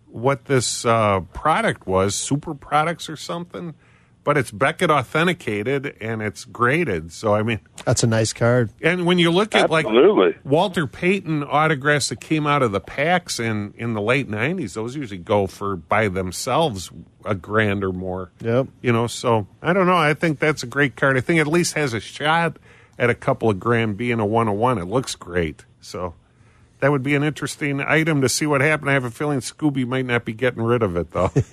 what 0.08 0.46
this 0.46 0.84
uh, 0.84 1.20
product 1.32 1.86
was, 1.86 2.16
super 2.16 2.54
products 2.54 3.08
or 3.08 3.16
something. 3.16 3.74
But 4.24 4.36
it's 4.36 4.50
Beckett 4.50 4.90
authenticated 4.90 5.96
and 6.00 6.22
it's 6.22 6.44
graded. 6.44 7.12
So 7.12 7.34
I 7.34 7.42
mean, 7.42 7.60
That's 7.84 8.02
a 8.02 8.06
nice 8.06 8.32
card. 8.32 8.70
and 8.82 9.06
when 9.06 9.18
you 9.18 9.30
look 9.30 9.54
at 9.54 9.70
like 9.70 9.86
Walter 10.44 10.86
Payton 10.86 11.44
autographs 11.44 12.08
that 12.10 12.20
came 12.20 12.46
out 12.46 12.62
of 12.62 12.72
the 12.72 12.80
packs 12.80 13.38
in 13.40 13.74
in 13.76 13.94
the 13.94 14.00
late 14.02 14.28
'90s, 14.30 14.74
those 14.74 14.96
usually 14.96 15.18
go 15.18 15.46
for 15.46 15.76
by 15.76 16.08
themselves 16.08 16.90
a 17.24 17.34
grand 17.34 17.84
or 17.84 17.92
more. 17.92 18.30
Yep. 18.40 18.68
You 18.82 18.92
know, 18.92 19.06
so 19.06 19.46
I 19.62 19.72
don't 19.72 19.86
know. 19.86 19.96
I 19.96 20.14
think 20.14 20.38
that's 20.38 20.62
a 20.62 20.66
great 20.66 20.96
card. 20.96 21.16
I 21.16 21.20
think 21.20 21.38
it 21.38 21.42
at 21.42 21.46
least 21.46 21.74
has 21.74 21.92
a 21.94 22.00
shot 22.00 22.58
at 22.98 23.10
a 23.10 23.14
couple 23.14 23.48
of 23.50 23.58
grand 23.58 23.96
being 23.96 24.20
a 24.20 24.26
one 24.26 24.48
on 24.48 24.56
one. 24.58 24.78
It 24.78 24.84
looks 24.86 25.14
great. 25.14 25.64
So 25.80 26.14
that 26.80 26.90
would 26.90 27.02
be 27.02 27.14
an 27.14 27.22
interesting 27.22 27.80
item 27.80 28.20
to 28.22 28.28
see 28.28 28.46
what 28.46 28.60
happened. 28.60 28.90
I 28.90 28.94
have 28.94 29.04
a 29.04 29.10
feeling 29.10 29.40
Scooby 29.40 29.86
might 29.86 30.06
not 30.06 30.24
be 30.24 30.32
getting 30.32 30.62
rid 30.62 30.82
of 30.82 30.96
it 30.96 31.10
though. 31.12 31.30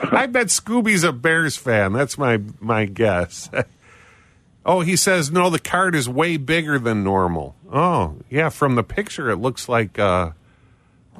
I 0.00 0.26
bet 0.26 0.46
Scooby's 0.48 1.04
a 1.04 1.12
Bears 1.12 1.56
fan. 1.56 1.92
That's 1.92 2.16
my 2.18 2.40
my 2.60 2.84
guess. 2.86 3.50
oh, 4.66 4.80
he 4.80 4.96
says 4.96 5.30
no. 5.30 5.50
The 5.50 5.58
card 5.58 5.94
is 5.94 6.08
way 6.08 6.36
bigger 6.36 6.78
than 6.78 7.02
normal. 7.04 7.56
Oh, 7.72 8.16
yeah. 8.30 8.48
From 8.50 8.74
the 8.74 8.82
picture, 8.84 9.30
it 9.30 9.36
looks 9.36 9.68
like. 9.68 9.98
uh 9.98 10.30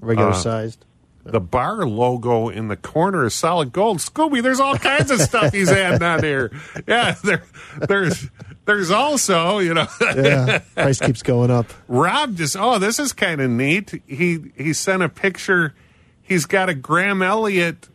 Regular 0.00 0.34
sized. 0.34 0.84
the 1.24 1.38
bar 1.40 1.86
logo 1.86 2.48
in 2.48 2.66
the 2.66 2.76
corner 2.76 3.24
is 3.24 3.34
solid 3.34 3.72
gold. 3.72 3.98
Scooby, 3.98 4.42
there's 4.42 4.58
all 4.58 4.76
kinds 4.76 5.12
of 5.12 5.20
stuff 5.20 5.52
he's 5.52 5.70
adding 5.70 6.02
on 6.02 6.22
here. 6.24 6.50
Yeah, 6.88 7.14
there, 7.22 7.44
there's 7.86 8.28
there's 8.64 8.90
also, 8.90 9.58
you 9.58 9.74
know, 9.74 9.86
Yeah. 10.00 10.60
Price 10.74 11.00
keeps 11.00 11.22
going 11.22 11.50
up. 11.50 11.66
Rob 11.88 12.36
just 12.36 12.56
oh, 12.56 12.78
this 12.78 12.98
is 12.98 13.12
kind 13.12 13.40
of 13.40 13.50
neat. 13.50 14.02
He 14.06 14.52
he 14.56 14.72
sent 14.72 15.02
a 15.02 15.08
picture. 15.08 15.74
He's 16.22 16.46
got 16.46 16.68
a 16.68 16.74
Graham 16.74 17.22
Elliott 17.22 17.88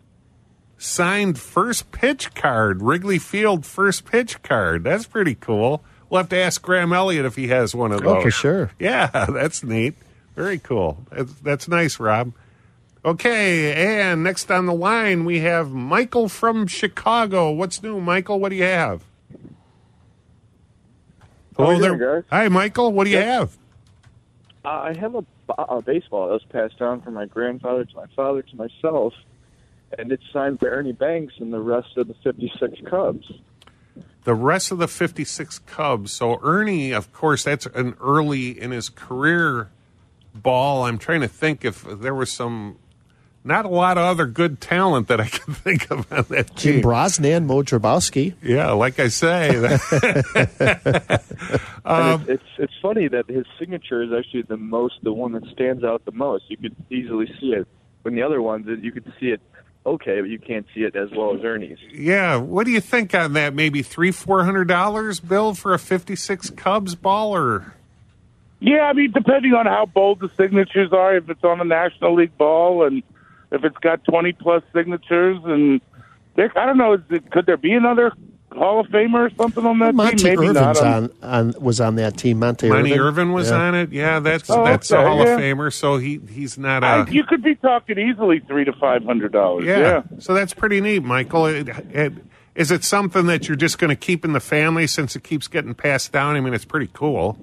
signed 0.78 1.40
first 1.40 1.92
pitch 1.92 2.34
card, 2.36 2.82
Wrigley 2.82 3.20
Field 3.20 3.66
first 3.66 4.06
pitch 4.06 4.42
card. 4.44 4.84
That's 4.84 5.06
pretty 5.08 5.36
cool. 5.36 5.84
We'll 6.10 6.20
have 6.20 6.30
to 6.30 6.38
ask 6.38 6.62
Graham 6.62 6.94
Elliott 6.94 7.26
if 7.26 7.36
he 7.36 7.48
has 7.48 7.74
one 7.76 7.92
of 7.92 8.02
those. 8.02 8.18
Oh, 8.18 8.22
for 8.22 8.32
sure. 8.32 8.72
Yeah, 8.80 9.08
that's 9.30 9.64
neat. 9.64 9.96
Very 10.36 10.60
cool. 10.60 11.06
That's, 11.12 11.34
that's 11.36 11.68
nice, 11.68 12.00
Rob. 12.00 12.34
Okay, 13.04 13.74
and 13.74 14.24
next 14.24 14.52
on 14.52 14.66
the 14.66 14.74
line 14.74 15.26
we 15.26 15.40
have 15.40 15.72
Michael 15.72 16.30
from 16.30 16.68
Chicago. 16.68 17.52
What's 17.52 17.82
new, 17.82 18.00
Michael? 18.00 18.40
What 18.40 18.50
do 18.50 18.56
you 18.56 18.64
have? 18.64 19.04
Hello 21.58 21.80
there. 21.80 21.98
doing? 21.98 22.24
Hi, 22.30 22.48
Michael. 22.50 22.94
What 22.94 23.06
do 23.06 23.10
you 23.10 23.18
have? 23.18 23.58
Uh, 24.64 24.70
I 24.70 24.94
have 24.94 25.16
a, 25.16 25.26
a 25.58 25.82
baseball 25.82 26.28
that 26.28 26.34
was 26.34 26.46
passed 26.50 26.78
down 26.78 27.02
from 27.02 27.16
my 27.16 27.26
grandfather 27.26 27.84
to 27.84 27.96
my 27.96 28.06
father 28.16 28.44
to 28.44 28.56
myself, 28.56 29.14
and 29.98 30.12
it's 30.12 30.24
signed 30.32 30.60
by 30.60 30.68
Ernie 30.68 30.92
Banks 30.92 31.34
and 31.40 31.52
the 31.52 31.60
rest 31.60 31.98
of 31.98 32.08
the 32.08 32.14
56 32.24 32.82
Cubs. 32.88 33.32
The 34.24 34.36
rest 34.36 34.72
of 34.72 34.78
the 34.78 34.88
56 34.88 35.60
Cubs. 35.60 36.12
So 36.12 36.40
Ernie, 36.44 36.92
of 36.92 37.12
course, 37.12 37.46
that's 37.46 37.66
an 37.68 37.96
early 38.02 38.60
in 38.60 38.72
his 38.72 38.90
career 38.90 39.70
ball. 40.36 40.84
I'm 40.84 40.98
trying 40.98 41.22
to 41.22 41.28
think 41.28 41.66
if 41.66 41.84
there 41.84 42.14
was 42.14 42.32
some, 42.32 42.78
not 43.48 43.66
a 43.66 43.70
lot 43.70 43.98
of 43.98 44.04
other 44.04 44.26
good 44.26 44.62
talent 44.62 45.08
that 45.08 45.20
I 45.20 45.28
can 45.30 45.54
think 45.54 45.90
of 45.90 46.12
on 46.12 46.26
that 46.30 46.56
Jim. 46.56 46.82
Brosnan, 46.82 47.48
Moe 47.48 47.64
Drabowsky. 47.64 48.36
Yeah, 48.44 48.72
like 48.72 49.00
I 49.00 49.08
say, 49.08 49.50
Um, 51.86 52.22
and 52.22 52.22
it's, 52.22 52.30
it's 52.30 52.44
it's 52.60 52.74
funny 52.82 53.08
that 53.08 53.30
his 53.30 53.46
signature 53.58 54.04
is 54.04 54.10
actually 54.12 54.42
the 54.42 54.58
most, 54.58 54.96
the 55.04 55.14
one 55.14 55.32
that 55.34 55.46
stands 55.54 55.84
out 55.84 56.04
the 56.06 56.12
most. 56.12 56.44
You 56.50 56.58
could 56.58 56.76
easily 56.90 57.28
see 57.40 57.54
it. 57.54 57.68
When 58.02 58.14
the 58.16 58.24
other 58.24 58.42
ones, 58.42 58.68
you 58.82 58.92
could 58.92 59.12
see 59.20 59.28
it 59.28 59.42
okay, 59.86 60.20
but 60.20 60.30
you 60.30 60.38
can't 60.38 60.66
see 60.76 60.82
it 60.82 60.96
as 60.98 61.10
well 61.16 61.36
as 61.36 61.44
Ernie's. 61.44 61.78
yeah. 61.94 62.36
What 62.36 62.66
do 62.66 62.72
you 62.72 62.82
think 62.82 63.16
on 63.16 63.34
that? 63.34 63.54
Maybe 63.54 63.82
three, 63.82 64.12
four 64.12 64.44
hundred 64.44 64.68
dollars, 64.68 65.20
Bill, 65.22 65.54
for 65.54 65.74
a 65.74 65.80
56 65.80 66.50
Cubs 66.52 66.96
baller. 66.96 67.72
Yeah, 68.60 68.82
I 68.84 68.94
mean, 68.94 69.12
depending 69.12 69.54
on 69.54 69.66
how 69.66 69.86
bold 69.86 70.20
the 70.20 70.30
signatures 70.36 70.92
are, 70.92 71.16
if 71.16 71.30
it's 71.30 71.44
on 71.44 71.62
a 71.62 71.64
National 71.64 72.16
League 72.16 72.36
ball 72.38 72.86
and 72.86 73.04
if 73.52 73.64
it's 73.64 73.78
got 73.78 74.04
20 74.04 74.34
plus 74.34 74.64
signatures, 74.74 75.40
and 75.46 75.82
there, 76.36 76.52
I 76.58 76.66
don't 76.66 76.78
know, 76.78 76.94
is 76.94 77.02
it, 77.10 77.32
could 77.32 77.46
there 77.46 77.58
be 77.58 77.74
another 77.74 78.12
Hall 78.52 78.80
of 78.80 78.88
Famer 78.88 79.28
or 79.28 79.30
something 79.36 79.66
on 79.66 79.80
that 79.80 79.94
Monte 79.94 80.18
team? 80.18 80.36
Maybe 80.40 80.48
Irvin's 80.48 80.82
not. 80.82 80.82
on, 80.82 81.12
on 81.22 81.54
was 81.60 81.82
on 81.82 81.96
that 81.96 82.18
team. 82.18 82.40
Monte, 82.40 82.70
Monte 82.70 82.92
Irvin, 82.92 83.00
Irvin 83.06 83.32
was 83.34 83.50
Yeah. 83.50 83.58
on 83.58 83.76
it? 83.76 83.92
Yeah, 83.92 84.16
oh, 84.18 84.20
that's 84.22 84.50
Oh, 84.50 84.64
that's 84.64 84.90
a 84.92 85.02
Hall 85.02 85.18
yeah. 85.18 85.34
of 85.36 85.40
Famer. 85.40 85.72
So 85.72 85.98
he 85.98 86.20
he's 86.30 86.58
not 86.58 86.84
I, 86.84 87.02
a 87.02 87.12
you 87.12 87.24
could 87.24 87.44
be 87.44 87.56
talking 87.56 88.00
easily 88.00 88.40
three 88.40 88.66
to 88.66 88.74
five 88.74 89.04
hundred 89.04 89.32
dollars. 89.34 89.66
Yeah. 89.66 89.80
Yeah. 89.80 90.02
So 90.20 90.34
that's 90.34 90.54
pretty 90.54 90.80
neat, 90.82 91.04
Michael. 91.04 91.46
It, 91.48 91.68
it, 91.70 92.14
is 92.56 92.72
it 92.72 92.84
something 92.84 93.28
that 93.28 93.48
you're 93.48 93.58
just 93.58 93.78
going 93.78 93.90
to 93.90 93.96
keep 93.96 94.26
in 94.26 94.34
the 94.34 94.40
family 94.40 94.88
since 94.88 95.16
it 95.16 95.24
keeps 95.24 95.48
getting 95.48 95.76
passed 95.76 96.12
down? 96.12 96.36
I 96.36 96.40
mean, 96.40 96.56
it's 96.56 96.66
pretty 96.66 96.90
cool. 96.92 97.38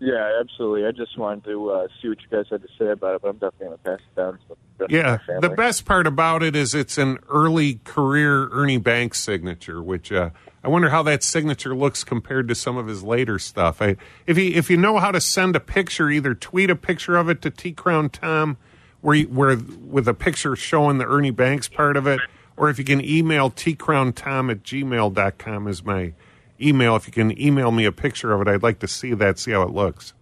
Yeah, 0.00 0.38
absolutely. 0.40 0.86
I 0.86 0.92
just 0.92 1.16
wanted 1.18 1.44
to 1.44 1.70
uh, 1.70 1.88
see 2.00 2.08
what 2.08 2.18
you 2.20 2.28
guys 2.30 2.46
had 2.50 2.62
to 2.62 2.68
say 2.78 2.90
about 2.90 3.16
it, 3.16 3.22
but 3.22 3.28
I'm 3.28 3.34
definitely 3.34 3.66
going 3.66 3.78
to 3.78 3.84
pass 3.84 3.98
it 4.00 4.16
down 4.16 4.38
the 4.78 4.86
Yeah. 4.88 5.18
The 5.40 5.50
best 5.50 5.84
part 5.84 6.06
about 6.06 6.42
it 6.42 6.54
is 6.54 6.74
it's 6.74 6.98
an 6.98 7.18
early 7.28 7.80
career 7.84 8.48
Ernie 8.50 8.78
Banks 8.78 9.18
signature, 9.18 9.82
which 9.82 10.12
uh, 10.12 10.30
I 10.62 10.68
wonder 10.68 10.90
how 10.90 11.02
that 11.04 11.22
signature 11.22 11.74
looks 11.74 12.04
compared 12.04 12.48
to 12.48 12.54
some 12.54 12.76
of 12.76 12.86
his 12.86 13.02
later 13.02 13.38
stuff. 13.38 13.82
I, 13.82 13.96
if 14.26 14.38
you 14.38 14.52
if 14.54 14.70
you 14.70 14.76
know 14.76 14.98
how 14.98 15.10
to 15.10 15.20
send 15.20 15.56
a 15.56 15.60
picture, 15.60 16.10
either 16.10 16.34
tweet 16.34 16.70
a 16.70 16.76
picture 16.76 17.16
of 17.16 17.28
it 17.28 17.42
to 17.42 17.50
T 17.50 17.72
Crown 17.72 18.10
Tom, 18.10 18.56
where 19.00 19.16
you, 19.16 19.28
where 19.28 19.56
with 19.56 20.06
a 20.08 20.14
picture 20.14 20.54
showing 20.56 20.98
the 20.98 21.06
Ernie 21.06 21.30
Banks 21.30 21.68
part 21.68 21.96
of 21.96 22.06
it, 22.06 22.20
or 22.56 22.70
if 22.70 22.78
you 22.78 22.84
can 22.84 23.04
email 23.04 23.50
T 23.50 23.74
Crown 23.74 24.12
Tom 24.12 24.50
at 24.50 24.62
gmail.com 24.62 25.68
is 25.68 25.84
my 25.84 26.12
email. 26.60 26.96
If 26.96 27.06
you 27.06 27.12
can 27.12 27.38
email 27.40 27.70
me 27.70 27.84
a 27.84 27.92
picture 27.92 28.32
of 28.32 28.40
it, 28.40 28.48
I'd 28.48 28.62
like 28.62 28.78
to 28.80 28.88
see 28.88 29.14
that, 29.14 29.38
see 29.38 29.52
how 29.52 29.62
it 29.62 29.70
looks. 29.70 30.12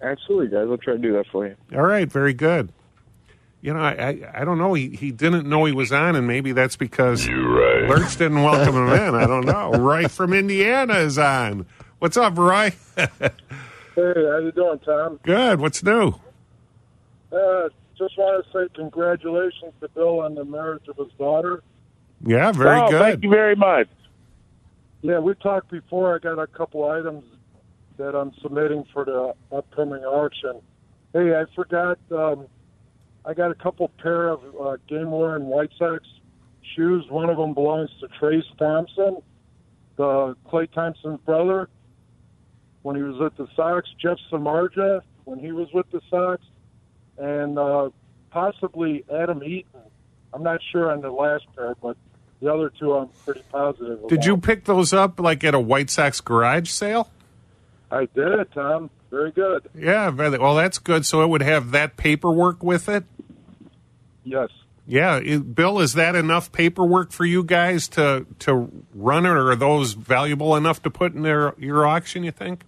Absolutely, 0.00 0.48
guys. 0.48 0.66
I'll 0.70 0.78
try 0.78 0.94
to 0.94 0.98
do 0.98 1.12
that 1.14 1.26
for 1.32 1.46
you. 1.46 1.56
All 1.74 1.82
right, 1.82 2.10
very 2.10 2.34
good. 2.34 2.72
You 3.60 3.74
know, 3.74 3.80
I 3.80 3.92
I, 3.92 4.42
I 4.42 4.44
don't 4.44 4.58
know. 4.58 4.74
He 4.74 4.90
he 4.90 5.10
didn't 5.10 5.48
know 5.48 5.64
he 5.64 5.72
was 5.72 5.90
on, 5.90 6.14
and 6.14 6.26
maybe 6.26 6.52
that's 6.52 6.76
because 6.76 7.28
right. 7.28 7.88
Lurch 7.88 8.16
didn't 8.16 8.42
welcome 8.42 8.76
him 8.76 8.88
in. 8.88 9.14
I 9.14 9.26
don't 9.26 9.44
know. 9.44 9.72
Roy 9.78 10.06
from 10.06 10.32
Indiana 10.32 10.94
is 10.98 11.18
on. 11.18 11.66
What's 11.98 12.16
up, 12.16 12.38
Roy? 12.38 12.72
Hey, 12.96 14.14
how 14.14 14.38
you 14.38 14.52
doing, 14.54 14.78
Tom? 14.78 15.18
Good. 15.24 15.60
What's 15.60 15.82
new? 15.82 16.14
Uh, 17.32 17.68
just 17.98 18.16
want 18.16 18.46
to 18.46 18.52
say 18.52 18.72
congratulations 18.74 19.72
to 19.80 19.88
Bill 19.88 20.20
on 20.20 20.36
the 20.36 20.44
marriage 20.44 20.86
of 20.86 20.96
his 20.96 21.12
daughter. 21.18 21.64
Yeah, 22.24 22.52
very 22.52 22.78
oh, 22.78 22.90
good. 22.90 23.00
Thank 23.00 23.24
you 23.24 23.30
very 23.30 23.56
much. 23.56 23.88
Yeah, 25.02 25.20
we 25.20 25.34
talked 25.34 25.70
before. 25.70 26.14
I 26.14 26.18
got 26.18 26.40
a 26.40 26.46
couple 26.46 26.88
items 26.88 27.24
that 27.98 28.14
I'm 28.16 28.32
submitting 28.42 28.84
for 28.92 29.04
the 29.04 29.34
upcoming 29.56 30.02
auction. 30.04 30.60
Hey, 31.12 31.34
I 31.34 31.44
forgot. 31.54 31.98
Um, 32.10 32.46
I 33.24 33.34
got 33.34 33.50
a 33.50 33.54
couple 33.54 33.88
pair 34.02 34.28
of 34.28 34.40
uh, 34.60 34.76
game 34.88 35.10
wearing 35.10 35.46
White 35.46 35.70
Sox 35.78 36.04
shoes. 36.74 37.04
One 37.10 37.30
of 37.30 37.36
them 37.36 37.54
belongs 37.54 37.90
to 38.00 38.08
Trayce 38.20 38.42
Thompson, 38.58 39.22
the 39.96 40.36
Klay 40.50 40.70
Thompson's 40.72 41.20
brother. 41.20 41.68
When 42.82 42.96
he 42.96 43.02
was 43.02 43.18
with 43.18 43.36
the 43.36 43.48
Sox, 43.54 43.88
Jeff 44.00 44.18
Samardzija 44.30 45.02
when 45.28 45.38
he 45.38 45.52
was 45.52 45.68
with 45.74 45.84
the 45.90 46.00
Sox, 46.08 46.42
and 47.18 47.58
uh, 47.58 47.90
possibly 48.30 49.04
Adam 49.14 49.42
Eaton. 49.42 49.82
I'm 50.32 50.42
not 50.42 50.60
sure 50.72 50.90
on 50.90 51.02
the 51.02 51.10
last 51.10 51.44
pair, 51.54 51.74
but 51.82 51.98
the 52.40 52.52
other 52.52 52.70
two 52.78 52.94
I'm 52.94 53.08
pretty 53.24 53.42
positive. 53.50 54.00
Did 54.08 54.18
about. 54.18 54.26
you 54.26 54.36
pick 54.38 54.64
those 54.64 54.92
up 54.92 55.18
like 55.20 55.42
at 55.44 55.54
a 55.54 55.60
White 55.60 55.90
Sox 55.90 56.20
garage 56.20 56.70
sale? 56.70 57.10
I 57.90 58.06
did, 58.14 58.52
Tom. 58.52 58.90
Very 59.10 59.30
good. 59.30 59.68
Yeah, 59.74 60.10
very, 60.10 60.36
well, 60.38 60.54
that's 60.54 60.78
good. 60.78 61.06
So 61.06 61.22
it 61.22 61.28
would 61.28 61.40
have 61.42 61.70
that 61.70 61.96
paperwork 61.96 62.62
with 62.62 62.88
it. 62.88 63.04
Yes. 64.24 64.50
Yeah, 64.86 65.16
it, 65.16 65.54
Bill, 65.54 65.80
is 65.80 65.94
that 65.94 66.14
enough 66.14 66.50
paperwork 66.52 67.12
for 67.12 67.24
you 67.24 67.44
guys 67.44 67.88
to 67.88 68.26
to 68.40 68.70
run 68.94 69.26
it, 69.26 69.30
or 69.30 69.50
are 69.50 69.56
those 69.56 69.92
valuable 69.92 70.56
enough 70.56 70.82
to 70.82 70.90
put 70.90 71.14
in 71.14 71.22
their 71.22 71.54
your 71.58 71.86
auction? 71.86 72.24
You 72.24 72.30
think? 72.30 72.64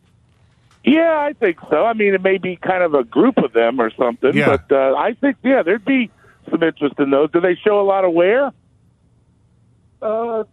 Yeah, 0.85 1.17
I 1.19 1.33
think 1.35 1.59
so. 1.71 1.85
I 1.85 1.93
mean, 1.95 2.15
it 2.15 2.23
may 2.23 2.39
be 2.39 2.57
kind 2.57 2.83
of 2.83 2.95
a 2.95 3.05
group 3.05 3.37
of 3.39 3.53
them 3.53 3.81
or 3.81 3.91
something, 3.97 4.35
Yeah. 4.35 4.57
but 4.57 4.75
uh, 4.75 4.95
I 4.97 5.13
think 5.15 5.37
yeah, 5.43 5.63
there'd 5.63 5.85
be 5.85 6.11
some 6.51 6.63
interest 6.63 6.95
in 6.99 7.11
those. 7.11 7.31
Do 7.31 7.41
they 7.41 7.55
show 7.55 7.81
a 7.81 7.85
lot 7.85 8.05
of 8.05 8.13
wear? 8.13 8.53
Uh, 10.03 10.45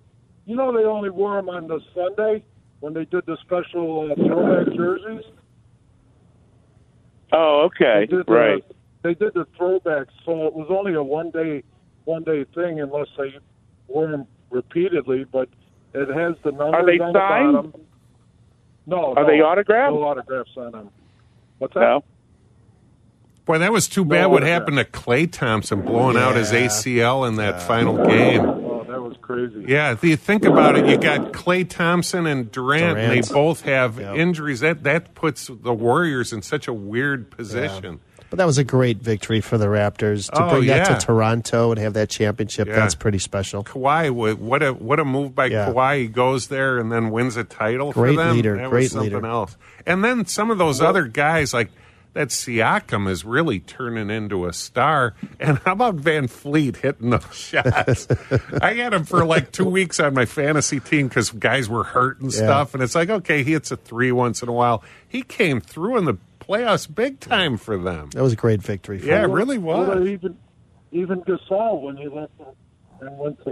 you 0.45 0.55
know, 0.55 0.71
they 0.75 0.83
only 0.83 1.09
wore 1.09 1.35
them 1.35 1.49
on 1.49 1.67
the 1.67 1.79
Sunday 1.93 2.43
when 2.79 2.93
they 2.93 3.05
did 3.05 3.25
the 3.25 3.37
special 3.41 4.11
uh, 4.11 4.15
throwback 4.15 4.73
jerseys. 4.75 5.25
Oh, 7.31 7.63
okay, 7.65 8.05
They 8.09 8.17
did 8.17 8.25
the, 8.25 8.31
right. 8.33 8.63
They 9.03 9.13
did 9.13 9.33
the 9.33 9.45
throwbacks, 9.59 10.07
so 10.25 10.47
it 10.47 10.53
was 10.53 10.67
only 10.69 10.93
a 10.93 11.03
one 11.03 11.29
day, 11.31 11.63
one 12.05 12.23
day 12.23 12.45
thing 12.55 12.79
unless 12.79 13.07
they 13.17 13.33
wore 13.87 14.09
them 14.09 14.25
repeatedly. 14.49 15.25
But 15.25 15.49
it 15.93 16.07
has 16.07 16.35
the 16.43 16.51
numbers 16.51 16.73
Are 16.73 16.85
they 16.85 16.99
on 16.99 17.13
signed? 17.13 17.55
the 17.55 17.61
bottom. 17.61 17.81
No, 18.85 19.13
Are 19.15 19.23
no, 19.23 19.27
they 19.27 19.41
autographed? 19.41 19.93
No 19.93 20.03
autographs 20.03 20.51
on 20.55 20.71
them. 20.71 20.89
What's 21.57 21.73
that? 21.73 21.81
No. 21.81 22.03
Boy, 23.45 23.57
that 23.59 23.71
was 23.73 23.87
too 23.87 24.05
bad. 24.05 24.23
No 24.23 24.29
what 24.29 24.43
happened 24.43 24.77
to 24.77 24.85
Klay 24.85 25.29
Thompson 25.29 25.81
blowing 25.81 26.17
out 26.17 26.35
his 26.35 26.51
ACL 26.51 27.27
in 27.27 27.35
that 27.35 27.61
final 27.61 28.05
game? 28.05 28.43
That 28.97 29.03
was 29.03 29.17
crazy. 29.21 29.65
Yeah, 29.67 29.91
if 29.91 30.03
you 30.03 30.15
think 30.15 30.43
about 30.43 30.75
it, 30.75 30.87
you 30.87 30.97
got 30.97 31.31
Klay 31.31 31.69
Thompson 31.69 32.25
and 32.25 32.51
Durant, 32.51 32.97
and 32.97 33.11
they 33.11 33.21
both 33.31 33.61
have 33.61 33.99
Yep. 33.99 34.15
injuries. 34.15 34.61
That 34.61 34.81
that 34.85 35.13
puts 35.13 35.51
the 35.53 35.71
Warriors 35.73 36.33
in 36.33 36.41
such 36.41 36.67
a 36.67 36.73
weird 36.73 37.29
position. 37.29 37.99
But 38.31 38.39
that 38.39 38.45
was 38.47 38.57
a 38.57 38.63
great 38.63 38.97
victory 38.97 39.39
for 39.39 39.59
the 39.59 39.67
Raptors 39.67 40.31
to 40.31 40.43
Oh, 40.43 40.49
bring 40.49 40.65
that 40.67 40.99
to 40.99 41.05
Toronto 41.05 41.69
and 41.71 41.79
have 41.79 41.93
that 41.93 42.09
championship. 42.09 42.67
Yeah. 42.67 42.75
That's 42.75 42.95
pretty 42.95 43.19
special. 43.19 43.63
Kawhi, 43.63 44.09
what 44.09 44.63
a 44.63 44.73
what 44.73 44.99
a 44.99 45.05
move 45.05 45.35
by 45.35 45.45
Yeah. 45.45 45.67
Kawhi. 45.69 45.99
He 46.01 46.07
goes 46.07 46.47
there 46.47 46.79
and 46.79 46.91
then 46.91 47.11
wins 47.11 47.37
a 47.37 47.43
title 47.43 47.91
Great 47.91 48.15
for 48.15 48.23
them. 48.23 48.35
leader, 48.35 48.57
That 48.57 48.69
great 48.71 48.83
was 48.85 48.91
something 48.93 49.13
leader. 49.13 49.25
else. 49.27 49.55
And 49.85 50.03
then 50.03 50.25
some 50.25 50.49
of 50.49 50.57
those 50.57 50.81
other 50.81 51.03
guys 51.03 51.53
like 51.53 51.69
that 52.17 52.29
Siakam 52.29 53.07
is 53.09 53.23
really 53.23 53.59
turning 53.59 54.09
into 54.09 54.45
a 54.45 54.53
star. 54.53 55.13
And 55.39 55.59
how 55.59 55.73
about 55.73 55.97
VanVleet 55.97 56.77
hitting 56.77 57.11
those 57.11 57.23
shots? 57.33 58.07
I 58.61 58.73
had 58.73 58.93
him 58.93 59.03
for 59.05 59.23
like 59.25 59.51
two 59.51 59.65
weeks 59.65 59.99
on 59.99 60.13
my 60.13 60.25
fantasy 60.25 60.79
team 60.79 61.07
because 61.07 61.29
guys 61.31 61.69
were 61.69 61.83
hurt 61.83 62.19
and 62.19 62.31
Yeah. 62.33 62.39
stuff. 62.39 62.73
And 62.73 62.81
it's 62.83 62.95
like, 62.95 63.09
okay, 63.09 63.43
he 63.43 63.51
hits 63.53 63.71
a 63.71 63.77
three 63.77 64.11
once 64.11 64.41
in 64.41 64.49
a 64.49 64.53
while. 64.53 64.83
He 65.07 65.21
came 65.21 65.61
through 65.61 65.97
in 65.97 66.05
the 66.05 66.15
playoffs 66.39 66.93
big 66.93 67.19
time 67.19 67.57
for 67.57 67.77
them. 67.77 68.09
That 68.13 68.23
was 68.23 68.33
a 68.33 68.37
great 68.37 68.61
victory. 68.61 68.99
For 68.99 69.05
Yeah, 69.05 69.19
it 69.19 69.21
them. 69.23 69.31
really 69.33 69.57
Well, 69.57 69.99
was. 69.99 70.07
even 70.07 70.37
even 70.91 71.21
Gasol 71.21 71.81
when 71.81 71.97
he 71.97 72.07
left 72.07 72.31
and 72.99 73.15
went 73.19 73.37
to 73.39 73.43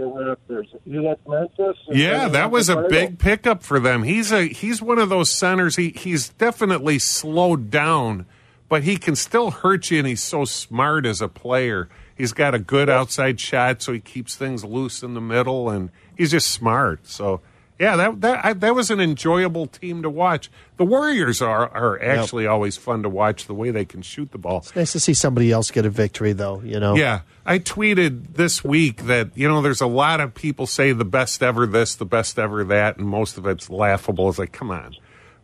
Raptors, 0.50 0.66
he 0.84 0.98
left 0.98 1.20
Memphis. 1.28 1.76
Yeah, 1.88 2.26
that 2.28 2.50
was 2.50 2.68
a 2.68 2.74
title. 2.74 2.90
big 2.90 3.18
pickup 3.18 3.62
for 3.62 3.78
them. 3.78 4.02
He's 4.02 4.32
a 4.32 4.44
he's 4.48 4.82
one 4.82 4.98
of 4.98 5.08
those 5.08 5.30
centers. 5.30 5.76
He 5.76 5.90
he's 5.90 6.30
definitely 6.30 6.98
slowed 6.98 7.70
down, 7.70 8.26
but 8.68 8.82
he 8.82 8.96
can 8.96 9.16
still 9.16 9.50
hurt 9.50 9.90
you, 9.90 9.98
and 9.98 10.06
he's 10.06 10.22
so 10.22 10.44
smart 10.44 11.06
as 11.06 11.20
a 11.20 11.28
player. 11.28 11.88
He's 12.16 12.32
got 12.32 12.54
a 12.54 12.58
good 12.58 12.88
outside 12.88 13.38
shot, 13.40 13.82
so 13.82 13.92
he 13.92 14.00
keeps 14.00 14.36
things 14.36 14.64
loose 14.64 15.02
in 15.02 15.14
the 15.14 15.20
middle, 15.20 15.68
and 15.68 15.90
he's 16.16 16.30
just 16.30 16.50
smart. 16.50 17.06
So 17.06 17.42
yeah, 17.78 17.96
that 17.96 18.20
that 18.22 18.44
I, 18.44 18.52
that 18.54 18.74
was 18.74 18.90
an 18.90 19.00
enjoyable 19.00 19.66
team 19.66 20.02
to 20.02 20.08
watch. 20.08 20.50
The 20.78 20.84
Warriors 20.84 21.42
are 21.42 21.68
are 21.68 22.02
actually 22.02 22.46
always 22.46 22.76
fun 22.78 23.02
to 23.02 23.08
watch 23.10 23.46
the 23.46 23.54
way 23.54 23.70
they 23.70 23.84
can 23.84 24.00
shoot 24.00 24.32
the 24.32 24.38
ball. 24.38 24.58
It's 24.58 24.74
nice 24.74 24.92
to 24.92 25.00
see 25.00 25.12
somebody 25.12 25.52
else 25.52 25.70
get 25.70 25.84
a 25.84 25.90
victory, 25.90 26.32
though. 26.32 26.62
You 26.62 26.80
know. 26.80 26.96
Yeah. 26.96 27.20
I 27.44 27.58
tweeted 27.58 28.34
this 28.34 28.64
week 28.64 29.04
that, 29.04 29.36
you 29.36 29.46
know, 29.46 29.62
there's 29.62 29.80
a 29.80 29.86
lot 29.86 30.20
of 30.20 30.34
people 30.34 30.66
say 30.66 30.90
the 30.92 31.04
best 31.04 31.42
ever 31.42 31.64
this, 31.66 31.94
the 31.94 32.04
best 32.04 32.38
ever 32.38 32.64
that, 32.64 32.96
and 32.96 33.06
most 33.06 33.38
of 33.38 33.46
it's 33.46 33.70
laughable. 33.70 34.28
It's 34.28 34.38
like, 34.38 34.52
come 34.52 34.70
on. 34.70 34.96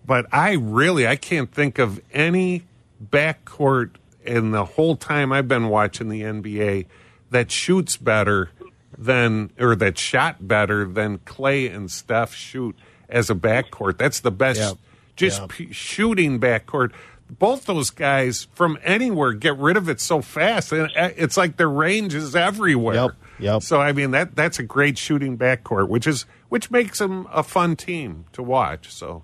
But 0.04 0.26
I 0.32 0.54
really, 0.54 1.06
I 1.06 1.14
can't 1.14 1.52
think 1.52 1.78
of 1.78 2.00
any 2.12 2.64
backcourt 3.10 3.90
in 4.24 4.50
the 4.52 4.64
whole 4.64 4.96
time 4.96 5.32
I've 5.32 5.48
been 5.48 5.68
watching 5.68 6.08
the 6.08 6.22
NBA 6.22 6.86
that 7.30 7.50
shoots 7.50 7.96
better 7.96 8.50
than, 8.96 9.50
or 9.58 9.74
that 9.76 9.98
shot 9.98 10.46
better 10.46 10.84
than 10.84 11.18
Klay 11.18 11.74
and 11.74 11.90
Steph 11.90 12.34
shoot 12.34 12.76
as 13.08 13.30
a 13.30 13.34
backcourt. 13.34 13.98
That's 13.98 14.20
the 14.20 14.30
best, 14.30 14.76
just 15.16 15.40
Yep. 15.40 15.48
p- 15.50 15.72
shooting 15.72 16.38
backcourt. 16.38 16.92
Both 17.30 17.64
those 17.64 17.88
guys 17.90 18.46
from 18.52 18.78
anywhere 18.82 19.32
get 19.32 19.56
rid 19.56 19.78
of 19.78 19.88
it 19.88 20.00
so 20.00 20.20
fast, 20.20 20.70
and 20.72 20.90
uh, 20.94 21.10
it's 21.16 21.36
like 21.38 21.56
their 21.56 21.68
range 21.70 22.14
is 22.14 22.36
everywhere. 22.36 22.94
Yep, 22.94 23.10
yep. 23.38 23.62
So 23.62 23.80
I 23.80 23.92
mean 23.92 24.10
that 24.10 24.36
that's 24.36 24.58
a 24.58 24.62
great 24.62 24.98
shooting 24.98 25.38
backcourt, 25.38 25.88
which 25.88 26.06
is 26.06 26.26
which 26.50 26.70
makes 26.70 26.98
them 26.98 27.26
a 27.32 27.42
fun 27.42 27.74
team 27.74 28.26
to 28.34 28.42
watch. 28.42 28.92
So 28.92 29.22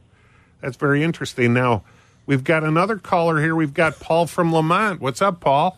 that's 0.62 0.78
very 0.78 1.02
interesting. 1.04 1.52
Now 1.52 1.84
we've 2.28 2.44
got 2.44 2.62
another 2.62 2.96
caller 2.96 3.40
here. 3.40 3.56
We've 3.56 3.74
got 3.74 3.98
Paul 3.98 4.28
from 4.28 4.52
Lemont. 4.52 5.00
What's 5.00 5.20
up, 5.20 5.40
Paul? 5.40 5.76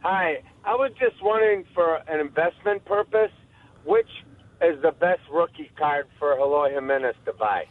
Hi. 0.00 0.42
I 0.64 0.74
was 0.74 0.92
just 0.98 1.16
wondering 1.22 1.64
for 1.74 1.96
an 2.08 2.20
investment 2.20 2.84
purpose, 2.84 3.32
which 3.84 4.08
is 4.60 4.80
the 4.82 4.92
best 4.92 5.20
rookie 5.32 5.70
card 5.76 6.06
for 6.18 6.38
Eloy 6.38 6.72
Jimenez 6.72 7.14
to 7.24 7.32
buy? 7.32 7.66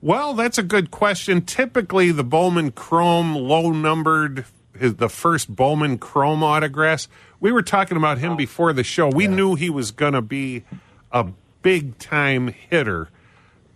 Well, 0.00 0.34
that's 0.34 0.58
a 0.58 0.62
good 0.62 0.90
question. 0.90 1.42
Typically, 1.42 2.10
the 2.10 2.24
Bowman 2.24 2.72
Chrome 2.72 3.34
low 3.34 3.70
numbered, 3.70 4.44
his, 4.76 4.96
the 4.96 5.08
first 5.08 5.54
Bowman 5.54 5.98
Chrome 5.98 6.42
autographs. 6.42 7.08
We 7.38 7.52
were 7.52 7.62
talking 7.62 7.96
about 7.96 8.18
him 8.18 8.36
before 8.36 8.72
the 8.72 8.84
show. 8.84 9.08
We 9.08 9.26
knew 9.26 9.54
he 9.54 9.70
was 9.70 9.90
going 9.90 10.14
to 10.14 10.22
be 10.22 10.64
a 11.12 11.28
big 11.62 11.98
time 11.98 12.48
hitter, 12.48 13.08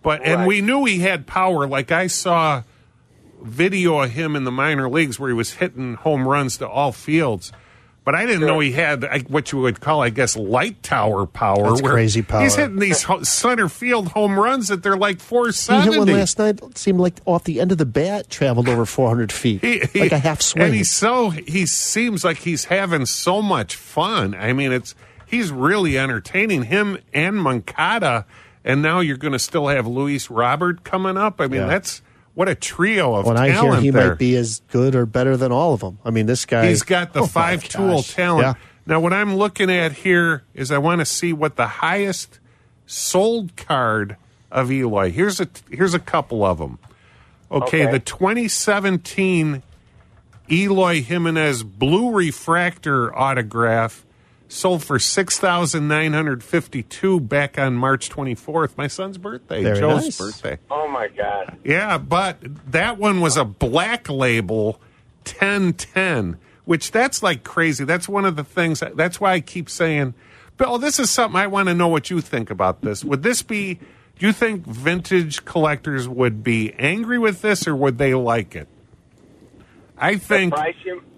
but 0.01 0.25
and 0.25 0.45
we 0.45 0.61
knew 0.61 0.85
he 0.85 0.99
had 0.99 1.27
power. 1.27 1.67
Like 1.67 1.91
I 1.91 2.07
saw 2.07 2.63
video 3.41 3.99
of 4.01 4.11
him 4.11 4.35
in 4.35 4.43
the 4.43 4.51
minor 4.51 4.89
leagues 4.89 5.19
where 5.19 5.29
he 5.29 5.33
was 5.35 5.53
hitting 5.55 5.95
home 5.95 6.27
runs 6.27 6.57
to 6.57 6.67
all 6.67 6.91
fields. 6.91 7.51
But 8.03 8.15
I 8.15 8.25
didn't 8.25 8.47
know 8.47 8.61
he 8.61 8.71
had 8.71 9.27
what 9.29 9.51
you 9.51 9.59
would 9.59 9.81
call, 9.81 10.01
I 10.01 10.09
guess, 10.11 10.37
light 10.37 10.81
tower 10.81 11.25
power. 11.25 11.63
That's 11.71 11.81
crazy 11.81 12.21
power. 12.21 12.41
He's 12.41 12.55
hitting 12.55 12.79
these 12.79 13.05
center 13.27 13.67
field 13.67 14.07
home 14.07 14.39
runs 14.39 14.69
that 14.69 14.81
they're 14.81 14.95
like 14.95 15.19
four 15.19 15.47
He 15.47 15.51
seventy. 15.51 15.91
hit 15.91 15.99
one 15.99 16.07
last 16.13 16.39
night. 16.39 16.61
It 16.63 16.77
seemed 16.77 17.01
like 17.01 17.15
off 17.25 17.43
the 17.43 17.59
end 17.59 17.73
of 17.73 17.77
the 17.79 17.85
bat, 17.85 18.29
traveled 18.29 18.69
over 18.69 18.85
400 18.85 19.29
feet, 19.33 19.59
He- 19.61 19.79
he- 19.91 19.99
like 19.99 20.13
a 20.13 20.19
half 20.19 20.41
swing. 20.41 20.63
And 20.67 20.73
he's 20.73 20.89
so 20.89 21.31
he 21.31 21.65
seems 21.65 22.23
like 22.23 22.37
he's 22.37 22.63
having 22.65 23.05
so 23.05 23.41
much 23.41 23.75
fun. 23.75 24.33
I 24.35 24.53
mean, 24.53 24.71
it's 24.71 24.95
he's 25.25 25.51
really 25.51 25.97
entertaining 25.97 26.63
him 26.63 26.99
and 27.13 27.35
Moncada, 27.35 28.25
and 28.63 28.81
now 28.81 29.01
you're 29.01 29.17
going 29.17 29.33
to 29.33 29.39
still 29.39 29.67
have 29.67 29.85
Luis 29.85 30.29
Robert 30.29 30.85
coming 30.85 31.17
up. 31.17 31.41
I 31.41 31.47
mean, 31.47 31.59
Yeah. 31.63 31.67
that's 31.67 32.01
what 32.37 32.47
a 32.47 32.53
trio 32.53 33.15
of 33.15 33.25
when 33.25 33.35
I 33.35 33.49
hear 33.49 33.75
he 33.77 33.89
there. 33.89 34.09
might 34.09 34.19
be 34.19 34.35
as 34.35 34.61
good 34.67 34.93
or 34.93 35.07
better 35.07 35.35
than 35.35 35.51
all 35.51 35.73
of 35.73 35.79
them. 35.79 35.97
I 36.05 36.11
mean, 36.11 36.27
this 36.27 36.45
guy. 36.45 36.67
He's 36.67 36.83
got 36.83 37.13
the 37.13 37.21
Oh, 37.21 37.25
five 37.25 37.63
tool 37.63 37.95
gosh. 37.95 38.13
talent. 38.13 38.43
Yeah. 38.45 38.53
Now, 38.85 38.99
what 38.99 39.11
I'm 39.11 39.35
looking 39.35 39.71
at 39.71 39.91
here 39.91 40.43
is 40.53 40.71
I 40.71 40.77
want 40.77 40.99
to 40.99 41.05
see 41.05 41.33
what 41.33 41.55
the 41.55 41.65
highest 41.67 42.39
sold 42.85 43.55
card 43.55 44.17
of 44.51 44.71
Eloy. 44.71 45.11
Here's 45.11 45.39
a 45.41 45.47
here's 45.71 45.95
a 45.95 45.99
couple 45.99 46.45
of 46.45 46.59
them. 46.59 46.77
Okay, 47.51 47.83
Okay. 47.87 47.91
the 47.91 47.99
2017 47.99 49.63
Eloy 50.51 51.01
Jimenez 51.01 51.63
blue 51.63 52.11
refractor 52.11 53.13
autograph 53.17 54.05
sold 54.47 54.83
for 54.83 54.99
6952 54.99 57.19
back 57.19 57.57
on 57.57 57.75
March 57.75 58.09
24th, 58.09 58.77
my 58.77 58.87
son's 58.87 59.17
birthday, 59.17 59.63
Very 59.63 59.79
Joe's 59.79 60.03
nice. 60.03 60.17
birthday. 60.17 60.57
Oh 60.71 60.87
my 60.87 61.07
God! 61.09 61.57
Yeah, 61.63 61.97
but 61.97 62.37
that 62.71 62.97
one 62.97 63.21
was 63.21 63.37
a 63.37 63.45
black 63.45 64.09
label 64.09 64.79
1010, 65.25 66.37
which 66.65 66.91
that's 66.91 67.21
like 67.21 67.43
crazy. 67.43 67.83
That's 67.83 68.07
one 68.07 68.25
of 68.25 68.35
the 68.35 68.43
things. 68.43 68.81
That's 68.95 69.19
why 69.19 69.33
I 69.33 69.39
keep 69.39 69.69
saying, 69.69 70.13
Bill, 70.57 70.77
this 70.77 70.99
is 70.99 71.09
something 71.09 71.39
I 71.39 71.47
want 71.47 71.67
to 71.67 71.75
know 71.75 71.87
what 71.87 72.09
you 72.09 72.21
think 72.21 72.49
about 72.49 72.81
this. 72.81 73.03
Would 73.03 73.23
this 73.23 73.43
be, 73.43 73.75
do 73.75 74.25
you 74.25 74.33
think 74.33 74.65
vintage 74.65 75.45
collectors 75.45 76.07
would 76.07 76.43
be 76.43 76.73
angry 76.73 77.19
with 77.19 77.41
this 77.41 77.67
or 77.67 77.75
would 77.75 77.97
they 77.97 78.13
like 78.13 78.55
it? 78.55 78.67
I 79.97 80.17
think 80.17 80.53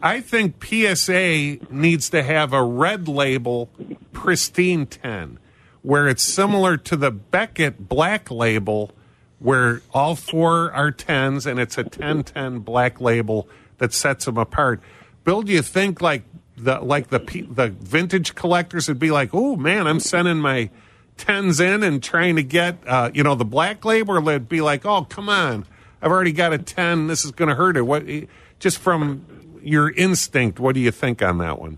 I 0.02 0.22
think 0.22 0.64
PSA 0.64 1.58
needs 1.70 2.10
to 2.12 2.24
have 2.24 2.54
a 2.54 2.64
red 2.64 3.08
label 3.08 3.70
pristine 4.14 4.86
10 4.86 5.40
where 5.82 6.08
it's 6.08 6.24
similar 6.24 6.78
to 6.78 6.96
the 6.96 7.12
Beckett 7.12 7.90
black 7.90 8.30
label 8.32 8.92
where 9.40 9.82
all 9.94 10.16
four 10.16 10.72
are 10.72 10.92
10s 10.92 11.46
and 11.46 11.60
it's 11.60 11.78
a 11.78 11.84
1010 11.84 12.60
black 12.60 13.00
label 13.00 13.48
that 13.78 13.94
sets 13.94 14.26
them 14.26 14.38
apart. 14.38 14.82
Bill, 15.24 15.42
do 15.42 15.52
you 15.52 15.62
think 15.62 16.02
like 16.02 16.24
the 16.58 16.80
like 16.80 17.08
the 17.08 17.20
the 17.50 17.70
vintage 17.70 18.36
collectors 18.36 18.88
would 18.88 19.00
be 19.00 19.12
like, 19.12 19.30
"Oh 19.34 19.56
man, 19.56 19.88
I'm 19.88 20.00
sending 20.00 20.40
my 20.40 20.70
10s 21.18 21.60
in 21.60 21.84
and 21.84 22.04
trying 22.04 22.36
to 22.36 22.44
get 22.44 22.80
uh, 22.86 23.12
you 23.14 23.24
know 23.24 23.36
the 23.36 23.46
black 23.46 23.84
label," 23.86 24.18
or 24.18 24.22
they'd 24.22 24.50
be 24.50 24.62
like, 24.62 24.86
"Oh 24.86 25.04
come 25.04 25.30
on, 25.30 25.66
I've 26.02 26.12
already 26.12 26.34
got 26.34 26.54
a 26.54 26.58
10. 26.58 27.08
This 27.08 27.24
is 27.24 27.32
going 27.32 27.50
to 27.50 27.56
hurt 27.56 27.78
it." 27.78 27.82
What 27.84 28.04
just 28.60 28.78
from 28.78 29.26
your 29.64 29.92
instinct, 29.92 30.60
what 30.60 30.76
do 30.76 30.82
you 30.82 30.92
think 30.92 31.22
on 31.22 31.38
that 31.40 31.60
one? 31.60 31.78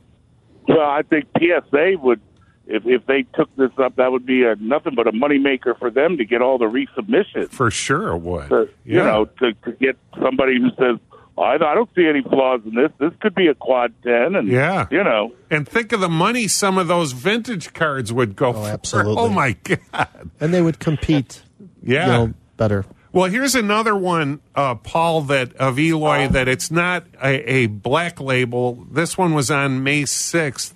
Well, 0.67 0.82
I 0.82 1.01
think 1.03 1.25
PSA 1.38 1.93
would, 2.01 2.21
if 2.67 2.84
if 2.86 3.05
they 3.05 3.23
took 3.34 3.53
this 3.55 3.71
up, 3.77 3.95
that 3.97 4.11
would 4.11 4.25
be 4.25 4.43
a, 4.43 4.55
nothing 4.55 4.93
but 4.95 5.07
a 5.07 5.11
moneymaker 5.11 5.77
for 5.77 5.89
them 5.89 6.17
to 6.17 6.25
get 6.25 6.41
all 6.41 6.57
the 6.57 6.65
resubmissions. 6.65 7.49
For 7.51 7.71
sure, 7.71 8.13
it 8.15 8.19
would. 8.19 8.49
To, 8.49 8.69
You 8.86 8.97
know, 8.97 9.25
to, 9.39 9.53
to 9.53 9.71
get 9.73 9.97
somebody 10.21 10.57
who 10.59 10.69
says, 10.77 10.99
oh, 11.38 11.41
I, 11.41 11.55
I 11.55 11.73
don't 11.73 11.89
see 11.95 12.07
any 12.07 12.21
flaws 12.21 12.61
in 12.65 12.75
this. 12.75 12.91
This 12.99 13.11
could 13.19 13.36
be 13.36 13.47
a 13.47 13.55
quad 13.55 13.93
ten, 14.03 14.36
and 14.36 14.47
Yeah. 14.47 14.88
you 14.91 15.03
know, 15.03 15.34
And 15.49 15.67
think 15.67 15.91
of 15.91 15.99
the 15.99 16.09
money 16.09 16.47
some 16.47 16.77
of 16.77 16.88
those 16.88 17.11
vintage 17.11 17.73
cards 17.73 18.13
would 18.13 18.36
go 18.36 18.49
oh, 18.49 18.53
for. 18.53 18.59
Oh, 18.61 18.65
absolutely. 18.67 19.23
Oh 19.23 19.29
my 19.29 19.53
god! 19.63 20.32
and 20.39 20.53
they 20.53 20.61
would 20.61 20.79
compete. 20.79 21.41
Yeah. 21.84 22.05
You 22.05 22.11
know, 22.11 22.34
better. 22.57 22.86
Well, 23.14 23.30
here's 23.30 23.55
another 23.55 23.93
one, 23.93 24.39
uh, 24.55 24.76
Paul, 24.76 25.22
that 25.24 25.53
of 25.55 25.78
Eloy 25.78 26.30
that 26.30 26.47
it's 26.47 26.72
not 26.72 27.05
a, 27.22 27.51
a 27.51 27.68
black 27.68 28.22
label. 28.22 28.86
This 28.89 29.18
one 29.18 29.34
was 29.34 29.51
on 29.51 29.84
May 29.84 30.03
6th, 30.03 30.74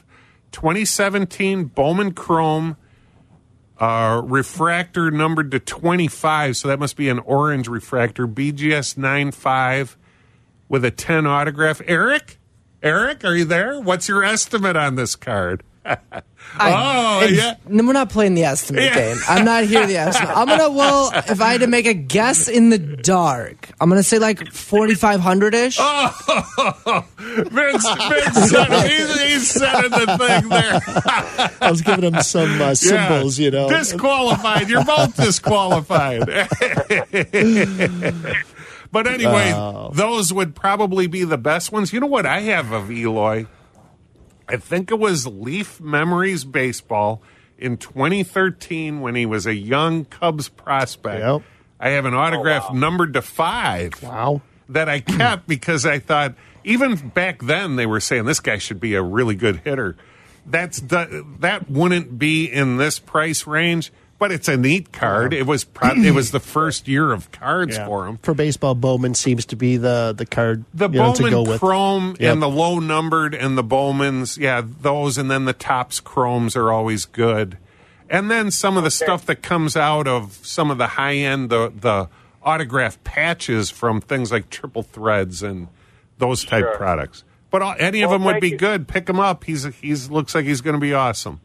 2017 0.51 1.65
Bowman 1.65 2.11
Chrome 2.13 2.75
uh, 3.77 4.21
refractor 4.25 5.11
numbered 5.11 5.51
to 5.51 5.59
25. 5.59 6.57
So 6.57 6.67
that 6.67 6.79
must 6.79 6.97
be 6.97 7.09
an 7.09 7.19
orange 7.19 7.67
refractor, 7.67 8.27
BGS 8.27 8.97
95 8.97 9.97
with 10.67 10.83
a 10.83 10.91
10 10.91 11.25
autograph. 11.25 11.81
Eric? 11.85 12.39
Eric, 12.81 13.23
are 13.23 13.35
you 13.35 13.45
there? 13.45 13.79
What's 13.79 14.07
your 14.07 14.23
estimate 14.23 14.75
on 14.75 14.95
this 14.95 15.15
card? 15.15 15.63
Oh, 16.59 17.27
yeah. 17.29 17.55
no, 17.67 17.85
we're 17.85 17.93
not 17.93 18.09
playing 18.09 18.33
the 18.33 18.43
estimate 18.45 18.83
Yeah. 18.83 18.95
game. 18.95 19.17
I'm 19.27 19.45
not 19.45 19.65
here 19.65 19.85
the 19.85 19.97
estimate. 19.97 20.35
I'm 20.35 20.47
gonna 20.47 20.71
well, 20.71 21.11
if 21.13 21.39
I 21.41 21.51
had 21.51 21.61
to 21.61 21.67
make 21.67 21.85
a 21.85 21.93
guess 21.93 22.47
in 22.47 22.69
the 22.69 22.77
dark, 22.77 23.69
I'm 23.79 23.89
gonna 23.89 24.03
say 24.03 24.17
like 24.19 24.51
4,500 24.51 25.53
ish. 25.53 25.77
Oh, 25.79 27.05
Vince, 27.17 27.87
Vince 27.87 28.49
said 28.49 28.67
it. 28.71 28.91
He's, 28.91 29.21
he's 29.21 29.47
setting 29.51 29.91
the 29.91 30.17
thing 30.17 30.49
there. 30.49 30.81
I 31.61 31.69
was 31.69 31.81
giving 31.81 32.03
him 32.13 32.21
some 32.21 32.61
uh, 32.61 32.73
symbols, 32.75 33.37
you 33.37 33.51
know. 33.51 33.69
Disqualified. 33.69 34.69
You're 34.69 34.85
both 34.85 35.15
disqualified. 35.15 36.25
but 38.91 39.07
anyway, 39.07 39.51
Wow. 39.51 39.91
those 39.93 40.31
would 40.33 40.55
probably 40.55 41.07
be 41.07 41.23
the 41.23 41.37
best 41.37 41.71
ones. 41.71 41.91
You 41.93 41.99
know 41.99 42.07
what 42.07 42.25
I 42.25 42.41
have 42.41 42.71
of 42.71 42.89
Eloy? 42.91 43.45
I 44.47 44.57
think 44.57 44.91
it 44.91 44.99
was 44.99 45.25
Leaf 45.25 45.81
Memories 45.81 46.43
Baseball 46.43 47.21
in 47.57 47.77
2013 47.77 49.01
when 49.01 49.15
he 49.15 49.25
was 49.25 49.45
a 49.45 49.55
young 49.55 50.05
Cubs 50.05 50.49
prospect. 50.49 51.21
Yep. 51.23 51.41
I 51.79 51.89
have 51.91 52.05
an 52.05 52.13
autograph 52.13 52.67
oh, 52.69 52.73
numbered 52.73 53.13
to 53.13 53.21
five 53.21 54.01
Wow. 54.01 54.41
that 54.69 54.87
I 54.89 54.99
kept 54.99 55.47
because 55.47 55.85
I 55.85 55.99
thought 55.99 56.35
even 56.63 56.95
back 57.09 57.41
then 57.41 57.75
they 57.75 57.85
were 57.85 57.99
saying 57.99 58.25
this 58.25 58.39
guy 58.39 58.57
should 58.57 58.79
be 58.79 58.95
a 58.95 59.01
really 59.01 59.35
good 59.35 59.57
hitter. 59.63 59.95
That's 60.45 60.79
the, 60.79 61.25
that 61.39 61.69
wouldn't 61.69 62.19
be 62.19 62.45
in 62.45 62.77
this 62.77 62.99
price 62.99 63.47
range, 63.47 63.91
but 64.25 64.31
it's 64.31 64.47
a 64.47 64.57
neat 64.57 64.91
card. 64.91 65.33
It 65.33 65.45
was 65.45 65.63
pro- 65.63 65.91
it 65.93 66.11
was 66.15 66.31
the 66.31 66.39
first 66.55 66.87
year 66.87 67.11
of 67.11 67.31
cards 67.31 67.77
Yeah. 67.77 67.85
for 67.85 68.07
him. 68.07 68.17
For 68.23 68.33
baseball, 68.33 68.73
Bowman 68.73 69.13
seems 69.13 69.45
to 69.47 69.55
be 69.55 69.77
the 69.77 70.13
the 70.17 70.25
card 70.25 70.65
The 70.73 70.89
you 70.89 70.97
know, 70.97 71.13
to 71.13 71.23
go 71.23 71.29
Bowman 71.29 71.49
with. 71.51 71.59
Chrome 71.59 72.15
Yep. 72.19 72.33
and 72.33 72.41
the 72.41 72.49
low 72.49 72.79
numbered 72.79 73.35
and 73.35 73.55
the 73.57 73.63
Bowmans, 73.63 74.37
yeah, 74.37 74.61
those, 74.81 75.17
and 75.19 75.29
then 75.29 75.45
the 75.45 75.53
Topps 75.53 75.99
Chromes 75.99 76.55
are 76.55 76.71
always 76.71 77.05
good. 77.05 77.57
And 78.09 78.29
then 78.31 78.49
some 78.51 78.77
of 78.77 78.83
the 78.83 78.91
stuff 78.91 79.25
that 79.27 79.41
comes 79.43 79.75
out 79.77 80.07
of 80.07 80.39
some 80.43 80.71
of 80.71 80.77
the 80.79 80.87
high 80.87 81.15
end, 81.15 81.49
the 81.51 81.71
the 81.79 82.09
autograph 82.43 83.03
patches 83.03 83.69
from 83.69 84.01
things 84.01 84.31
like 84.31 84.49
Triple 84.49 84.83
Threads 84.83 85.41
and 85.43 85.67
those 86.17 86.43
type 86.43 86.63
Sure. 86.63 86.77
products. 86.77 87.23
But 87.51 87.61
all, 87.61 87.75
any 87.79 88.01
of 88.03 88.09
them 88.09 88.23
would 88.25 88.41
be 88.41 88.49
you. 88.51 88.57
good. 88.57 88.87
Pick 88.87 89.07
him 89.07 89.19
up. 89.19 89.43
He's 89.45 89.63
he's 89.81 90.09
looks 90.09 90.33
like 90.35 90.45
he's 90.45 90.61
going 90.61 90.73
to 90.75 90.79
be 90.79 90.93
awesome. 90.93 91.39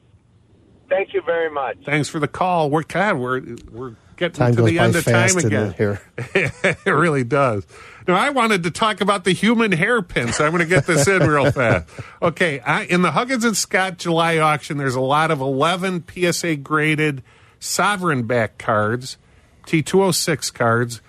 Thank 0.91 1.14
you 1.14 1.22
very 1.22 1.51
much. 1.51 1.78
Thanks 1.84 2.09
for 2.11 2.18
the 2.18 2.28
call. 2.28 2.68
We're 2.68 2.82
God, 2.82 3.16
we're 3.16 3.41
we're 3.70 3.95
getting 4.16 4.36
Time 4.36 4.57
to 4.57 4.62
the 4.62 4.78
end 4.78 4.97
of 4.97 5.05
time 5.05 5.36
again. 5.38 5.72
here. 5.72 6.03
it 6.34 6.84
really 6.86 7.24
does. 7.24 7.66
Now, 8.07 8.16
I 8.16 8.30
wanted 8.30 8.64
to 8.64 8.70
talk 8.70 9.01
about 9.01 9.24
the 9.24 9.32
human 9.32 9.72
hairpin, 9.72 10.32
so 10.32 10.45
I'm 10.45 10.51
going 10.51 10.62
to 10.62 10.68
get 10.68 10.86
this 10.86 11.07
in 11.09 11.22
real 11.22 11.51
fast. 11.51 11.88
Okay, 12.22 12.61
I, 12.61 12.82
in 12.82 13.01
the 13.01 13.12
Huggins 13.12 13.45
and 13.45 13.57
Scott 13.57 13.97
July 13.97 14.36
auction, 14.38 14.76
there's 14.76 14.95
a 14.95 15.01
lot 15.01 15.30
of 15.30 15.41
11 15.41 16.05
PSA 16.12 16.57
graded 16.57 17.22
sovereign 17.59 18.26
back 18.26 18.59
cards, 18.59 19.16
T206 19.66 20.53
cards. 20.53 21.01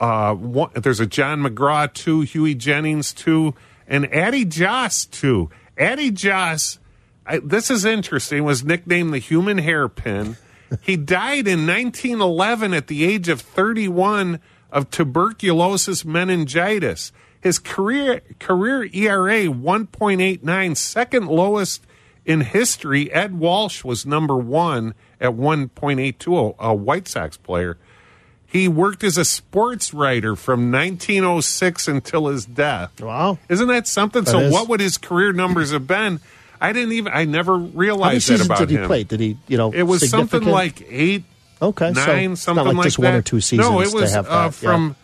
Uh, 0.00 0.34
one, 0.34 0.70
there's 0.74 1.00
a 1.00 1.06
John 1.06 1.42
McGraw 1.42 1.92
two, 1.92 2.22
Hughie 2.22 2.54
Jennings 2.54 3.12
two, 3.12 3.54
and 3.86 4.06
Addie 4.14 4.46
Joss 4.46 5.04
two. 5.04 5.50
Addie 5.76 6.10
Joss, 6.10 6.78
I, 7.26 7.38
this 7.38 7.70
is 7.70 7.84
interesting, 7.84 8.44
was 8.44 8.64
nicknamed 8.64 9.12
the 9.12 9.18
human 9.18 9.58
hairpin. 9.58 10.36
he 10.80 10.96
died 10.96 11.46
in 11.48 11.66
1911 11.66 12.74
at 12.74 12.86
the 12.86 13.04
age 13.04 13.28
of 13.28 13.40
31 13.40 14.40
of 14.70 14.90
tuberculosis 14.90 16.04
meningitis. 16.04 17.12
His 17.40 17.58
career 17.58 18.22
career 18.38 18.84
ERA 18.92 19.44
1.89, 19.46 20.76
second 20.76 21.26
lowest 21.26 21.86
in 22.24 22.40
history. 22.40 23.12
Ed 23.12 23.38
Walsh 23.38 23.84
was 23.84 24.04
number 24.04 24.36
one 24.36 24.94
at 25.20 25.30
1.82, 25.30 26.56
a 26.58 26.74
White 26.74 27.08
Sox 27.08 27.36
player. 27.36 27.78
He 28.44 28.68
worked 28.68 29.02
as 29.04 29.18
a 29.18 29.24
sports 29.24 29.92
writer 29.92 30.36
from 30.36 30.70
1906 30.70 31.88
until 31.88 32.28
his 32.28 32.46
death. 32.46 33.00
Wow. 33.00 33.38
Isn't 33.48 33.68
that 33.68 33.86
something? 33.86 34.24
That 34.24 34.30
so, 34.30 34.40
is. 34.40 34.52
what 34.52 34.68
would 34.68 34.80
his 34.80 34.98
career 34.98 35.32
numbers 35.32 35.72
have 35.72 35.86
been? 35.86 36.20
I 36.60 36.72
didn't 36.72 36.92
even. 36.92 37.12
I 37.12 37.24
never 37.24 37.56
realized 37.56 38.28
that 38.28 38.44
about 38.44 38.58
did 38.58 38.70
he 38.70 38.76
him. 38.76 38.86
play? 38.86 39.04
Did 39.04 39.20
he, 39.20 39.36
you 39.48 39.56
know, 39.56 39.72
It 39.72 39.82
was 39.82 40.08
something 40.08 40.44
like 40.44 40.82
eight, 40.88 41.24
okay, 41.60 41.92
so 41.94 42.06
nine, 42.06 42.32
it's 42.32 42.42
something 42.42 42.64
not 42.64 42.74
like, 42.74 42.84
just 42.84 42.96
that. 42.98 43.04
one 43.04 43.14
or 43.14 43.22
two 43.22 43.40
seasons 43.40 43.68
No, 43.68 43.80
it 43.80 43.92
was 43.92 44.10
to 44.10 44.16
have 44.16 44.26
uh, 44.26 44.30
that. 44.30 44.44
yeah. 44.44 44.50
from. 44.70 44.96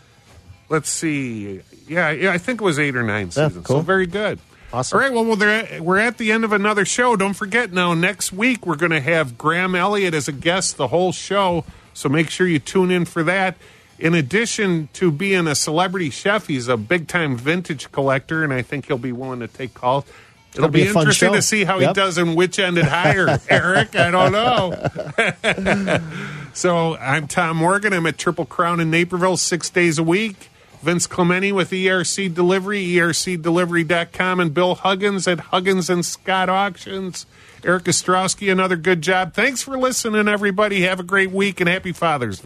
Let's 0.69 0.89
see. 0.89 1.61
Yeah, 1.87 2.11
yeah, 2.11 2.31
I 2.31 2.37
think 2.37 2.61
it 2.61 2.63
was 2.63 2.79
eight 2.79 2.95
or 2.95 3.03
nine 3.03 3.27
Yeah, 3.27 3.47
seasons. 3.49 3.67
cool. 3.67 3.77
So 3.77 3.81
very 3.81 4.07
good. 4.07 4.39
Awesome. 4.71 4.97
All 4.97 5.01
right, 5.03 5.13
well, 5.13 5.81
we're 5.83 5.99
at 5.99 6.17
the 6.17 6.31
end 6.31 6.43
of 6.43 6.51
another 6.51 6.83
show. 6.83 7.15
Don't 7.15 7.35
forget 7.35 7.71
now, 7.71 7.93
next 7.93 8.33
week 8.33 8.65
we're 8.65 8.75
going 8.75 8.91
to 8.91 9.01
have 9.01 9.37
Graham 9.37 9.75
Elliott 9.75 10.15
as 10.15 10.27
a 10.27 10.31
guest 10.31 10.77
the 10.77 10.87
whole 10.87 11.11
show. 11.11 11.63
So 11.93 12.09
make 12.09 12.31
sure 12.31 12.47
you 12.47 12.57
tune 12.57 12.89
in 12.89 13.05
for 13.05 13.21
that. 13.23 13.55
In 13.99 14.15
addition 14.15 14.89
to 14.93 15.11
being 15.11 15.45
a 15.45 15.53
celebrity 15.53 16.09
chef, 16.09 16.47
he's 16.47 16.67
a 16.67 16.75
big 16.77 17.07
time 17.07 17.37
vintage 17.37 17.91
collector, 17.91 18.43
and 18.43 18.51
I 18.51 18.63
think 18.63 18.87
he'll 18.87 18.97
be 18.97 19.11
willing 19.11 19.41
to 19.41 19.47
take 19.47 19.75
calls. 19.75 20.05
It'll, 20.53 20.65
It'll 20.65 20.71
be 20.71 20.83
be, 20.83 20.87
interesting 20.87 21.29
show. 21.29 21.33
to 21.35 21.41
see 21.41 21.63
how 21.63 21.79
he 21.79 21.91
does 21.93 22.17
and 22.17 22.35
which 22.35 22.59
ended 22.59 22.85
higher, 22.85 23.39
Eric. 23.49 23.95
I 23.95 24.11
don't 24.11 24.31
know. 24.31 25.99
So 26.55 26.95
I'm 26.97 27.27
Tom 27.27 27.57
Morgan. 27.57 27.93
I'm 27.93 28.05
at 28.05 28.19
Triple 28.19 28.45
Crown 28.45 28.79
in 28.79 28.91
Naperville 28.91 29.37
six 29.37 29.71
days 29.71 29.97
a 29.97 30.03
week. 30.03 30.51
Vince 30.83 31.07
Clemente 31.07 31.51
with 31.51 31.71
ERC 31.71 32.31
Delivery, 32.31 32.85
ERCDelivery.com, 32.85 34.39
and 34.39 34.53
Bill 34.53 34.75
Huggins 34.75 35.27
at 35.27 35.39
Huggins 35.39 35.89
and 35.89 36.05
Scott 36.05 36.49
Auctions. 36.49 37.25
Eric 37.63 37.85
Ostrowski, 37.85 38.51
another 38.51 38.75
good 38.75 39.01
job. 39.01 39.33
Thanks 39.33 39.63
for 39.63 39.79
listening, 39.79 40.27
everybody. 40.27 40.81
Have 40.81 40.99
a 40.99 41.03
great 41.03 41.31
week 41.31 41.59
and 41.59 41.67
happy 41.69 41.91
Father's 41.93 42.37
Day. 42.37 42.41